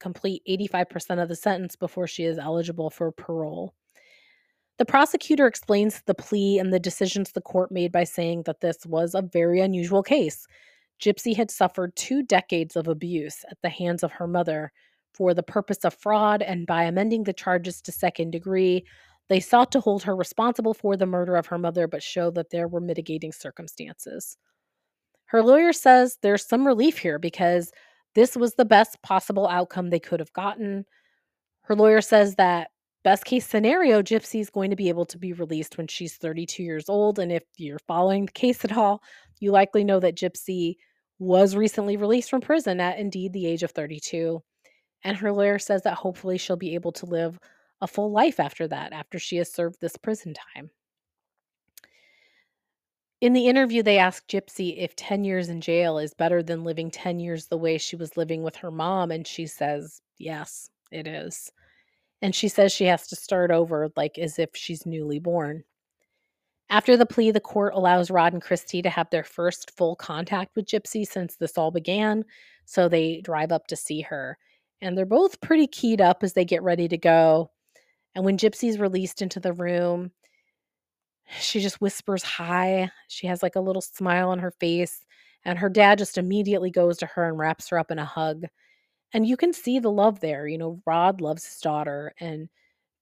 complete 0.00 0.42
85% 0.48 1.22
of 1.22 1.28
the 1.28 1.36
sentence 1.36 1.76
before 1.76 2.06
she 2.06 2.24
is 2.24 2.38
eligible 2.38 2.88
for 2.88 3.12
parole. 3.12 3.74
The 4.78 4.84
prosecutor 4.84 5.46
explains 5.46 6.02
the 6.02 6.14
plea 6.14 6.58
and 6.58 6.72
the 6.72 6.78
decisions 6.78 7.32
the 7.32 7.40
court 7.40 7.72
made 7.72 7.90
by 7.90 8.04
saying 8.04 8.44
that 8.44 8.60
this 8.60 8.86
was 8.86 9.14
a 9.14 9.22
very 9.22 9.60
unusual 9.60 10.04
case. 10.04 10.46
Gypsy 11.00 11.36
had 11.36 11.50
suffered 11.50 11.96
two 11.96 12.22
decades 12.22 12.76
of 12.76 12.86
abuse 12.86 13.44
at 13.50 13.58
the 13.62 13.68
hands 13.68 14.02
of 14.02 14.12
her 14.12 14.26
mother, 14.26 14.72
for 15.14 15.34
the 15.34 15.42
purpose 15.42 15.84
of 15.84 15.94
fraud, 15.94 16.42
and 16.42 16.66
by 16.66 16.84
amending 16.84 17.24
the 17.24 17.32
charges 17.32 17.80
to 17.82 17.92
second 17.92 18.30
degree, 18.30 18.84
they 19.28 19.40
sought 19.40 19.72
to 19.72 19.80
hold 19.80 20.02
her 20.04 20.16
responsible 20.16 20.74
for 20.74 20.96
the 20.96 21.06
murder 21.06 21.36
of 21.36 21.46
her 21.46 21.58
mother, 21.58 21.86
but 21.86 22.02
show 22.02 22.30
that 22.30 22.50
there 22.50 22.68
were 22.68 22.80
mitigating 22.80 23.32
circumstances. 23.32 24.36
Her 25.26 25.42
lawyer 25.42 25.72
says 25.72 26.18
there's 26.22 26.46
some 26.46 26.66
relief 26.66 26.98
here 26.98 27.18
because 27.18 27.70
this 28.14 28.34
was 28.34 28.54
the 28.54 28.64
best 28.64 29.00
possible 29.02 29.46
outcome 29.46 29.90
they 29.90 30.00
could 30.00 30.20
have 30.20 30.32
gotten. 30.32 30.86
Her 31.62 31.74
lawyer 31.74 32.00
says 32.00 32.36
that 32.36 32.70
best 33.04 33.26
case 33.26 33.46
scenario, 33.46 34.02
Gypsy 34.02 34.40
is 34.40 34.50
going 34.50 34.70
to 34.70 34.76
be 34.76 34.88
able 34.88 35.04
to 35.06 35.18
be 35.18 35.34
released 35.34 35.76
when 35.76 35.86
she's 35.86 36.16
32 36.16 36.62
years 36.62 36.88
old. 36.88 37.18
And 37.18 37.30
if 37.30 37.44
you're 37.58 37.78
following 37.86 38.26
the 38.26 38.32
case 38.32 38.64
at 38.64 38.76
all, 38.76 39.02
you 39.40 39.50
likely 39.52 39.84
know 39.84 40.00
that 40.00 40.16
Gypsy 40.16 40.76
was 41.18 41.54
recently 41.54 41.96
released 41.96 42.30
from 42.30 42.40
prison 42.40 42.80
at 42.80 42.98
indeed 42.98 43.32
the 43.32 43.46
age 43.46 43.62
of 43.62 43.72
32. 43.72 44.42
And 45.04 45.16
her 45.16 45.32
lawyer 45.32 45.58
says 45.58 45.82
that 45.82 45.94
hopefully 45.94 46.38
she'll 46.38 46.56
be 46.56 46.74
able 46.74 46.92
to 46.92 47.06
live 47.06 47.38
a 47.80 47.86
full 47.86 48.10
life 48.10 48.40
after 48.40 48.66
that, 48.68 48.92
after 48.92 49.18
she 49.18 49.36
has 49.36 49.52
served 49.52 49.80
this 49.80 49.96
prison 49.96 50.34
time. 50.34 50.70
In 53.20 53.32
the 53.32 53.48
interview, 53.48 53.82
they 53.82 53.98
asked 53.98 54.28
Gypsy 54.28 54.76
if 54.78 54.94
10 54.94 55.24
years 55.24 55.48
in 55.48 55.60
jail 55.60 55.98
is 55.98 56.14
better 56.14 56.42
than 56.42 56.64
living 56.64 56.90
10 56.90 57.18
years 57.18 57.46
the 57.46 57.58
way 57.58 57.76
she 57.78 57.96
was 57.96 58.16
living 58.16 58.42
with 58.42 58.54
her 58.56 58.70
mom. 58.70 59.10
And 59.10 59.26
she 59.26 59.46
says, 59.46 60.00
yes, 60.18 60.70
it 60.92 61.06
is. 61.08 61.50
And 62.22 62.34
she 62.34 62.48
says 62.48 62.72
she 62.72 62.84
has 62.84 63.08
to 63.08 63.16
start 63.16 63.50
over, 63.50 63.90
like 63.96 64.18
as 64.18 64.38
if 64.38 64.50
she's 64.54 64.86
newly 64.86 65.18
born. 65.18 65.64
After 66.70 66.96
the 66.96 67.06
plea, 67.06 67.30
the 67.30 67.40
court 67.40 67.74
allows 67.74 68.10
Rod 68.10 68.34
and 68.34 68.42
Kristy 68.42 68.82
to 68.82 68.90
have 68.90 69.08
their 69.10 69.24
first 69.24 69.76
full 69.76 69.96
contact 69.96 70.54
with 70.54 70.66
Gypsy 70.66 71.06
since 71.06 71.36
this 71.36 71.56
all 71.56 71.70
began. 71.70 72.24
So 72.66 72.88
they 72.88 73.20
drive 73.22 73.52
up 73.52 73.66
to 73.68 73.76
see 73.76 74.02
her 74.02 74.38
and 74.80 74.96
they're 74.96 75.06
both 75.06 75.40
pretty 75.40 75.66
keyed 75.66 76.00
up 76.00 76.22
as 76.22 76.32
they 76.32 76.44
get 76.44 76.62
ready 76.62 76.88
to 76.88 76.98
go. 76.98 77.50
And 78.14 78.24
when 78.24 78.38
Gypsy's 78.38 78.78
released 78.78 79.22
into 79.22 79.40
the 79.40 79.52
room, 79.52 80.12
she 81.40 81.60
just 81.60 81.80
whispers 81.80 82.22
hi. 82.22 82.90
She 83.08 83.26
has 83.26 83.42
like 83.42 83.56
a 83.56 83.60
little 83.60 83.82
smile 83.82 84.30
on 84.30 84.38
her 84.38 84.50
face, 84.50 85.04
and 85.44 85.58
her 85.58 85.68
dad 85.68 85.98
just 85.98 86.18
immediately 86.18 86.70
goes 86.70 86.98
to 86.98 87.06
her 87.06 87.28
and 87.28 87.38
wraps 87.38 87.68
her 87.68 87.78
up 87.78 87.90
in 87.90 87.98
a 87.98 88.04
hug. 88.04 88.44
And 89.12 89.26
you 89.26 89.36
can 89.36 89.52
see 89.52 89.78
the 89.78 89.90
love 89.90 90.20
there. 90.20 90.46
You 90.46 90.58
know, 90.58 90.82
Rod 90.86 91.20
loves 91.20 91.44
his 91.44 91.60
daughter, 91.60 92.12
and 92.20 92.48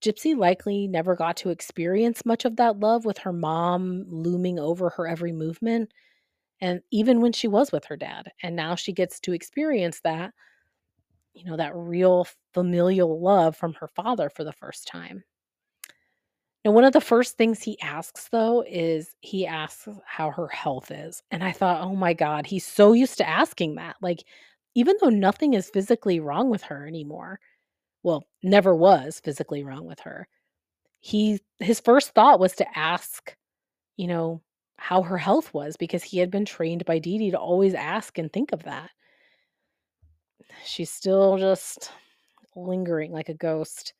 Gypsy 0.01 0.37
likely 0.37 0.87
never 0.87 1.15
got 1.15 1.37
to 1.37 1.49
experience 1.49 2.25
much 2.25 2.45
of 2.45 2.57
that 2.57 2.79
love 2.79 3.05
with 3.05 3.17
her 3.19 3.33
mom 3.33 4.05
looming 4.07 4.59
over 4.59 4.89
her 4.91 5.07
every 5.07 5.31
movement. 5.31 5.91
And 6.61 6.81
even 6.91 7.21
when 7.21 7.33
she 7.33 7.47
was 7.47 7.71
with 7.71 7.85
her 7.85 7.97
dad, 7.97 8.31
and 8.43 8.55
now 8.55 8.75
she 8.75 8.93
gets 8.93 9.19
to 9.21 9.33
experience 9.33 10.01
that 10.03 10.33
you 11.37 11.45
know, 11.45 11.57
that 11.57 11.75
real 11.75 12.27
familial 12.53 13.21
love 13.21 13.55
from 13.55 13.73
her 13.75 13.87
father 13.87 14.29
for 14.29 14.43
the 14.43 14.53
first 14.53 14.87
time. 14.87 15.23
Now, 16.65 16.71
one 16.71 16.83
of 16.83 16.93
the 16.93 16.99
first 16.99 17.37
things 17.37 17.61
he 17.61 17.79
asks, 17.79 18.27
though, 18.29 18.63
is 18.67 19.15
he 19.21 19.47
asks 19.47 19.87
how 20.05 20.31
her 20.31 20.47
health 20.47 20.91
is. 20.91 21.21
And 21.31 21.43
I 21.43 21.51
thought, 21.51 21.81
oh 21.81 21.95
my 21.95 22.13
God, 22.13 22.45
he's 22.45 22.65
so 22.65 22.93
used 22.93 23.17
to 23.19 23.29
asking 23.29 23.75
that. 23.75 23.95
Like, 24.01 24.23
even 24.75 24.95
though 24.99 25.09
nothing 25.09 25.53
is 25.53 25.69
physically 25.69 26.19
wrong 26.19 26.49
with 26.49 26.63
her 26.63 26.85
anymore, 26.85 27.39
well, 28.03 28.25
never 28.43 28.75
was 28.75 29.21
physically 29.23 29.63
wrong 29.63 29.85
with 29.85 29.99
her, 30.01 30.27
he 30.99 31.39
his 31.59 31.79
first 31.79 32.09
thought 32.13 32.39
was 32.39 32.55
to 32.57 32.77
ask, 32.77 33.35
you 33.95 34.07
know, 34.07 34.41
how 34.77 35.01
her 35.01 35.17
health 35.17 35.53
was 35.53 35.77
because 35.77 36.03
he 36.03 36.19
had 36.19 36.31
been 36.31 36.45
trained 36.45 36.85
by 36.85 36.99
Dee 36.99 37.31
to 37.31 37.37
always 37.39 37.73
ask 37.73 38.17
and 38.17 38.31
think 38.31 38.51
of 38.51 38.63
that 38.63 38.89
she's 40.65 40.89
still 40.89 41.37
just 41.37 41.91
lingering 42.55 43.11
like 43.11 43.29
a 43.29 43.33
ghost. 43.33 43.93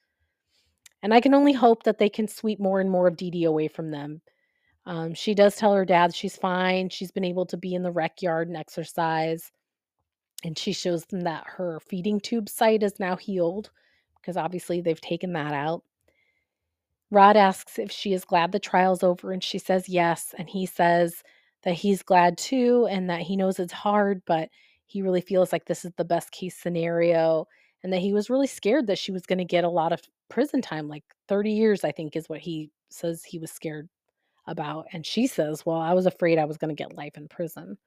And 1.03 1.13
I 1.13 1.21
can 1.21 1.33
only 1.33 1.53
hope 1.53 1.83
that 1.83 1.99
they 1.99 2.09
can 2.09 2.27
sweep 2.27 2.59
more 2.59 2.81
and 2.81 2.89
more 2.89 3.07
of 3.07 3.17
Dee 3.17 3.31
Dee 3.31 3.43
away 3.43 3.67
from 3.67 3.91
them. 3.91 4.21
Um, 4.85 5.13
she 5.13 5.35
does 5.35 5.55
tell 5.55 5.73
her 5.73 5.85
dad 5.85 6.15
she's 6.15 6.37
fine. 6.37 6.89
She's 6.89 7.11
been 7.11 7.25
able 7.25 7.45
to 7.47 7.57
be 7.57 7.75
in 7.75 7.83
the 7.83 7.91
rec 7.91 8.21
yard 8.21 8.47
and 8.47 8.57
exercise. 8.57 9.51
And 10.43 10.57
she 10.57 10.71
shows 10.71 11.05
them 11.05 11.21
that 11.21 11.43
her 11.45 11.79
feeding 11.79 12.19
tube 12.19 12.47
site 12.49 12.83
is 12.83 12.99
now 12.99 13.15
healed 13.15 13.69
because 14.15 14.37
obviously 14.37 14.81
they've 14.81 14.99
taken 14.99 15.33
that 15.33 15.53
out. 15.53 15.83
Rod 17.11 17.37
asks 17.37 17.79
if 17.79 17.91
she 17.91 18.13
is 18.13 18.25
glad 18.25 18.51
the 18.51 18.59
trial's 18.59 19.03
over, 19.03 19.31
and 19.31 19.43
she 19.43 19.57
says 19.57 19.87
yes. 19.87 20.33
And 20.37 20.49
he 20.49 20.65
says 20.65 21.23
that 21.63 21.73
he's 21.73 22.03
glad 22.03 22.37
too, 22.37 22.87
and 22.89 23.09
that 23.09 23.21
he 23.21 23.37
knows 23.37 23.59
it's 23.59 23.73
hard, 23.73 24.21
but 24.25 24.49
he 24.87 25.01
really 25.03 25.21
feels 25.21 25.53
like 25.53 25.65
this 25.65 25.85
is 25.85 25.93
the 25.97 26.05
best 26.05 26.31
case 26.31 26.57
scenario 26.57 27.47
and 27.83 27.93
that 27.93 28.01
he 28.01 28.13
was 28.13 28.29
really 28.29 28.47
scared 28.47 28.87
that 28.87 28.99
she 28.99 29.11
was 29.13 29.25
going 29.27 29.37
to 29.39 29.45
get 29.45 29.63
a 29.65 29.69
lot 29.69 29.93
of 29.93 30.01
prison 30.29 30.61
time 30.61 30.87
like 30.89 31.03
30 31.29 31.51
years 31.51 31.83
i 31.85 31.91
think 31.91 32.15
is 32.15 32.29
what 32.29 32.39
he 32.41 32.71
says 32.89 33.23
he 33.23 33.39
was 33.39 33.51
scared 33.51 33.89
about 34.47 34.85
and 34.93 35.05
she 35.05 35.27
says 35.27 35.65
well 35.65 35.79
i 35.79 35.93
was 35.93 36.05
afraid 36.05 36.39
i 36.39 36.45
was 36.45 36.57
going 36.57 36.75
to 36.75 36.81
get 36.83 36.95
life 36.97 37.17
in 37.17 37.27
prison 37.27 37.77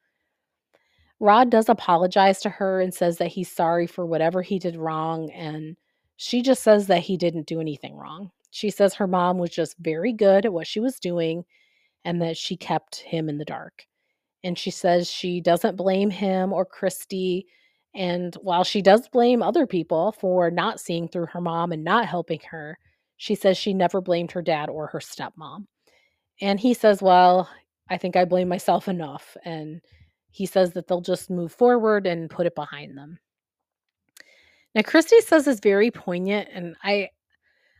rod 1.20 1.50
does 1.50 1.68
apologize 1.68 2.40
to 2.40 2.50
her 2.50 2.80
and 2.80 2.94
says 2.94 3.18
that 3.18 3.28
he's 3.28 3.50
sorry 3.50 3.86
for 3.86 4.06
whatever 4.06 4.42
he 4.42 4.58
did 4.58 4.76
wrong 4.76 5.30
and 5.32 5.76
she 6.16 6.42
just 6.42 6.62
says 6.62 6.86
that 6.88 7.00
he 7.02 7.16
didn't 7.16 7.46
do 7.46 7.60
anything 7.60 7.96
wrong 7.96 8.30
She 8.50 8.70
says 8.70 8.94
her 8.94 9.06
mom 9.06 9.38
was 9.38 9.50
just 9.50 9.76
very 9.78 10.12
good 10.12 10.46
at 10.46 10.52
what 10.52 10.66
she 10.66 10.80
was 10.80 10.98
doing 11.00 11.44
and 12.04 12.22
that 12.22 12.36
she 12.36 12.56
kept 12.56 12.96
him 13.00 13.28
in 13.28 13.38
the 13.38 13.44
dark. 13.44 13.86
And 14.42 14.58
she 14.58 14.70
says 14.70 15.10
she 15.10 15.40
doesn't 15.40 15.76
blame 15.76 16.10
him 16.10 16.52
or 16.52 16.66
Kristy. 16.66 17.44
And 17.94 18.34
while 18.36 18.64
she 18.64 18.82
does 18.82 19.08
blame 19.08 19.42
other 19.42 19.66
people 19.66 20.12
for 20.12 20.50
not 20.50 20.80
seeing 20.80 21.08
through 21.08 21.26
her 21.26 21.40
mom 21.40 21.72
and 21.72 21.84
not 21.84 22.06
helping 22.06 22.40
her, 22.50 22.78
she 23.16 23.34
says 23.34 23.58
she 23.58 23.74
never 23.74 24.00
blamed 24.00 24.32
her 24.32 24.42
dad 24.42 24.70
or 24.70 24.86
her 24.86 25.00
stepmom. 25.00 25.66
And 26.40 26.58
he 26.58 26.72
says, 26.72 27.02
Well, 27.02 27.50
I 27.90 27.98
think 27.98 28.16
I 28.16 28.24
blame 28.24 28.48
myself 28.48 28.88
enough. 28.88 29.36
And 29.44 29.82
he 30.30 30.46
says 30.46 30.72
that 30.72 30.86
they'll 30.86 31.00
just 31.00 31.28
move 31.28 31.52
forward 31.52 32.06
and 32.06 32.30
put 32.30 32.46
it 32.46 32.54
behind 32.54 32.96
them. 32.96 33.18
Now, 34.74 34.82
Kristy 34.82 35.20
says 35.20 35.46
is 35.48 35.60
very 35.60 35.90
poignant, 35.90 36.48
and 36.52 36.76
I 36.82 37.10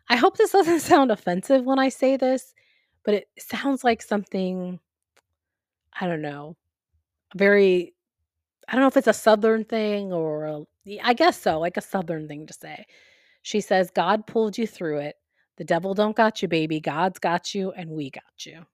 I 0.09 0.17
hope 0.17 0.37
this 0.37 0.53
doesn't 0.53 0.81
sound 0.81 1.11
offensive 1.11 1.65
when 1.65 1.79
I 1.79 1.89
say 1.89 2.17
this, 2.17 2.53
but 3.05 3.15
it 3.15 3.29
sounds 3.39 3.85
like 3.85 4.03
something 4.03 4.81
I 5.99 6.07
don't 6.07 6.23
know, 6.23 6.57
very 7.37 7.95
I 8.69 8.75
don't 8.75 8.83
know 8.83 8.89
if 8.89 8.97
it's 8.97 9.09
a 9.09 9.13
southern 9.13 9.65
thing 9.65 10.13
or 10.13 10.45
a, 10.47 10.65
I 11.03 11.15
guess 11.15 11.41
so, 11.41 11.59
like 11.59 11.77
a 11.77 11.81
southern 11.83 12.29
thing 12.29 12.47
to 12.47 12.53
say. 12.55 12.87
She 13.43 13.61
says, 13.61 13.91
"God 13.91 14.27
pulled 14.27 14.59
you 14.59 14.67
through 14.67 14.99
it. 15.01 15.17
The 15.57 15.65
devil 15.65 15.95
don't 15.95 16.17
got 16.17 16.43
you, 16.43 16.49
baby. 16.49 16.81
God's 16.81 17.19
got 17.19 17.55
you, 17.55 17.73
and 17.73 17.91
we 17.91 18.11
got 18.11 18.47
you." 18.47 18.67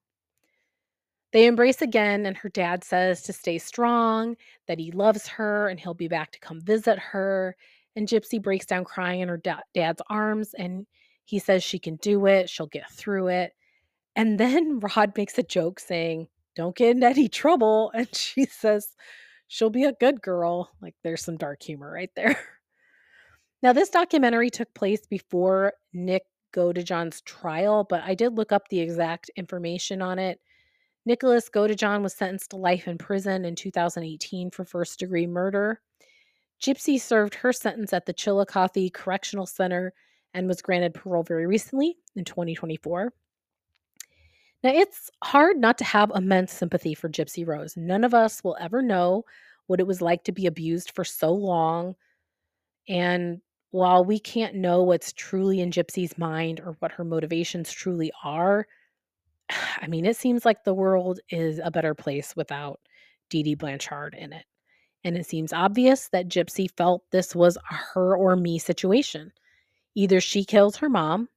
They 1.33 1.45
embrace 1.47 1.81
again, 1.81 2.25
and 2.25 2.37
her 2.37 2.49
dad 2.49 2.83
says 2.83 3.21
to 3.23 3.33
stay 3.33 3.57
strong, 3.57 4.37
that 4.67 4.79
he 4.79 4.91
loves 4.91 5.27
her, 5.27 5.67
and 5.67 5.79
he'll 5.79 5.93
be 5.93 6.07
back 6.07 6.31
to 6.31 6.39
come 6.39 6.61
visit 6.61 6.99
her. 6.99 7.55
And 7.95 8.07
Gypsy 8.07 8.41
breaks 8.41 8.65
down 8.65 8.85
crying 8.85 9.21
in 9.21 9.29
her 9.29 9.37
da- 9.37 9.61
dad's 9.73 10.01
arms, 10.09 10.53
and 10.53 10.87
he 11.25 11.39
says 11.39 11.63
she 11.63 11.79
can 11.79 11.97
do 11.97 12.25
it, 12.27 12.49
she'll 12.49 12.67
get 12.67 12.89
through 12.91 13.27
it. 13.29 13.53
And 14.15 14.39
then 14.39 14.79
Rod 14.95 15.13
makes 15.17 15.37
a 15.37 15.43
joke 15.43 15.79
saying, 15.79 16.27
Don't 16.57 16.75
get 16.75 16.97
in 16.97 17.03
any 17.03 17.29
trouble. 17.29 17.91
And 17.93 18.09
she 18.15 18.45
says, 18.45 18.95
She'll 19.47 19.69
be 19.69 19.85
a 19.85 19.93
good 19.93 20.21
girl. 20.21 20.71
Like 20.81 20.95
there's 21.03 21.23
some 21.23 21.37
dark 21.37 21.63
humor 21.63 21.89
right 21.89 22.11
there. 22.15 22.37
Now, 23.63 23.73
this 23.73 23.89
documentary 23.89 24.51
took 24.51 24.71
place 24.75 25.07
before 25.07 25.73
Nick 25.91 26.23
Godejohn's 26.53 27.21
trial, 27.21 27.87
but 27.89 28.03
I 28.03 28.13
did 28.13 28.37
look 28.37 28.51
up 28.51 28.67
the 28.67 28.79
exact 28.79 29.31
information 29.35 29.99
on 29.99 30.19
it. 30.19 30.39
Nicholas 31.07 31.49
Godejohn 31.49 32.03
was 32.03 32.13
sentenced 32.13 32.51
to 32.51 32.57
life 32.57 32.87
in 32.87 32.99
prison 32.99 33.45
in 33.45 33.55
2018 33.55 34.51
for 34.51 34.63
first 34.63 34.99
degree 34.99 35.25
murder. 35.25 35.81
Gypsy 36.61 37.01
served 37.01 37.33
her 37.33 37.51
sentence 37.51 37.93
at 37.93 38.05
the 38.05 38.13
Chillicothe 38.13 38.93
Correctional 38.93 39.47
Center 39.47 39.91
and 40.35 40.47
was 40.47 40.61
granted 40.61 40.93
parole 40.93 41.23
very 41.23 41.47
recently 41.47 41.97
in 42.15 42.25
2024. 42.25 43.11
Now, 44.63 44.71
it's 44.71 45.09
hard 45.23 45.57
not 45.57 45.77
to 45.77 45.83
have 45.83 46.11
immense 46.15 46.51
sympathy 46.51 46.95
for 46.95 47.09
Gypsy 47.09 47.45
Rose. 47.47 47.77
None 47.77 48.03
of 48.03 48.13
us 48.13 48.43
will 48.43 48.57
ever 48.59 48.81
know 48.81 49.23
what 49.67 49.79
it 49.79 49.87
was 49.87 50.01
like 50.01 50.23
to 50.23 50.31
be 50.31 50.47
abused 50.47 50.91
for 50.91 51.03
so 51.03 51.31
long. 51.31 51.95
And 52.87 53.41
while 53.71 54.03
we 54.03 54.19
can't 54.19 54.55
know 54.55 54.81
what's 54.81 55.13
truly 55.13 55.59
in 55.59 55.71
Gypsy's 55.71 56.17
mind 56.17 56.59
or 56.59 56.75
what 56.79 56.91
her 56.93 57.03
motivations 57.03 57.71
truly 57.71 58.11
are, 58.23 58.65
I 59.81 59.87
mean, 59.87 60.05
it 60.05 60.17
seems 60.17 60.45
like 60.45 60.63
the 60.63 60.73
world 60.73 61.19
is 61.29 61.59
a 61.63 61.71
better 61.71 61.93
place 61.93 62.35
without 62.35 62.79
Dee 63.29 63.43
Dee 63.43 63.55
Blanchard 63.55 64.15
in 64.17 64.33
it. 64.33 64.45
And 65.03 65.15
it 65.15 65.25
seems 65.27 65.53
obvious 65.53 66.09
that 66.09 66.29
Gypsy 66.29 66.67
felt 66.75 67.03
this 67.11 67.35
was 67.35 67.57
a 67.57 67.73
her 67.73 68.17
or 68.17 68.35
me 68.35 68.57
situation. 68.57 69.31
Either 69.95 70.19
she 70.19 70.43
kills 70.43 70.77
her 70.77 70.89
mom 70.89 71.29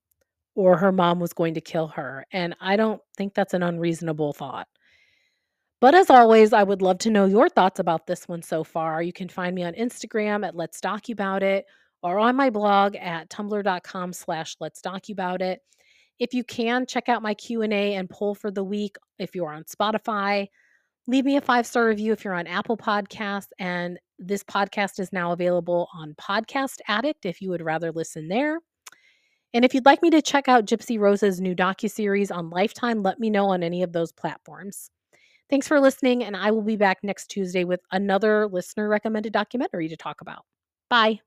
or 0.54 0.76
her 0.76 0.92
mom 0.92 1.20
was 1.20 1.32
going 1.32 1.54
to 1.54 1.60
kill 1.60 1.88
her. 1.88 2.26
And 2.32 2.54
I 2.60 2.76
don't 2.76 3.00
think 3.16 3.34
that's 3.34 3.54
an 3.54 3.62
unreasonable 3.62 4.32
thought. 4.32 4.68
But 5.80 5.94
as 5.94 6.10
always, 6.10 6.52
I 6.52 6.62
would 6.62 6.82
love 6.82 6.98
to 6.98 7.10
know 7.10 7.24
your 7.24 7.48
thoughts 7.48 7.80
about 7.80 8.06
this 8.06 8.28
one 8.28 8.42
so 8.42 8.62
far. 8.62 9.02
You 9.02 9.12
can 9.12 9.28
find 9.28 9.54
me 9.54 9.62
on 9.64 9.72
Instagram 9.72 10.46
at 10.46 10.54
Let's 10.54 10.80
Doc 10.80 11.08
About 11.08 11.42
It 11.42 11.64
or 12.02 12.18
on 12.18 12.36
my 12.36 12.50
blog 12.50 12.96
at 12.96 13.30
tumblr.com 13.30 14.12
slash 14.12 14.56
Let's 14.60 14.82
Doc 14.82 15.08
About 15.10 15.40
It. 15.40 15.60
If 16.18 16.34
you 16.34 16.44
can, 16.44 16.84
check 16.84 17.08
out 17.08 17.22
my 17.22 17.32
Q&A 17.32 17.94
and 17.94 18.10
poll 18.10 18.34
for 18.34 18.50
the 18.50 18.64
week 18.64 18.96
if 19.18 19.34
you're 19.34 19.52
on 19.52 19.64
Spotify. 19.64 20.48
Leave 21.06 21.24
me 21.24 21.38
a 21.38 21.40
five-star 21.40 21.86
review 21.86 22.12
if 22.12 22.24
you're 22.24 22.34
on 22.34 22.46
Apple 22.46 22.76
Podcasts. 22.76 23.48
And 23.58 23.98
this 24.18 24.44
podcast 24.44 25.00
is 25.00 25.14
now 25.14 25.32
available 25.32 25.88
on 25.94 26.14
Podcast 26.20 26.76
Addict 26.88 27.24
if 27.24 27.40
you 27.40 27.48
would 27.48 27.62
rather 27.62 27.90
listen 27.90 28.28
there. 28.28 28.58
And 29.52 29.64
if 29.64 29.74
you'd 29.74 29.86
like 29.86 30.02
me 30.02 30.10
to 30.10 30.22
check 30.22 30.48
out 30.48 30.66
Gypsy 30.66 30.98
Rose's 30.98 31.40
new 31.40 31.54
docuseries 31.54 32.34
on 32.34 32.50
Lifetime, 32.50 33.02
let 33.02 33.18
me 33.18 33.30
know 33.30 33.46
on 33.46 33.62
any 33.62 33.82
of 33.82 33.92
those 33.92 34.12
platforms. 34.12 34.90
Thanks 35.48 35.66
for 35.66 35.80
listening, 35.80 36.22
and 36.22 36.36
I 36.36 36.52
will 36.52 36.62
be 36.62 36.76
back 36.76 36.98
next 37.02 37.26
Tuesday 37.26 37.64
with 37.64 37.80
another 37.90 38.46
listener 38.46 38.88
recommended 38.88 39.32
documentary 39.32 39.88
to 39.88 39.96
talk 39.96 40.20
about. 40.20 40.44
Bye. 40.88 41.20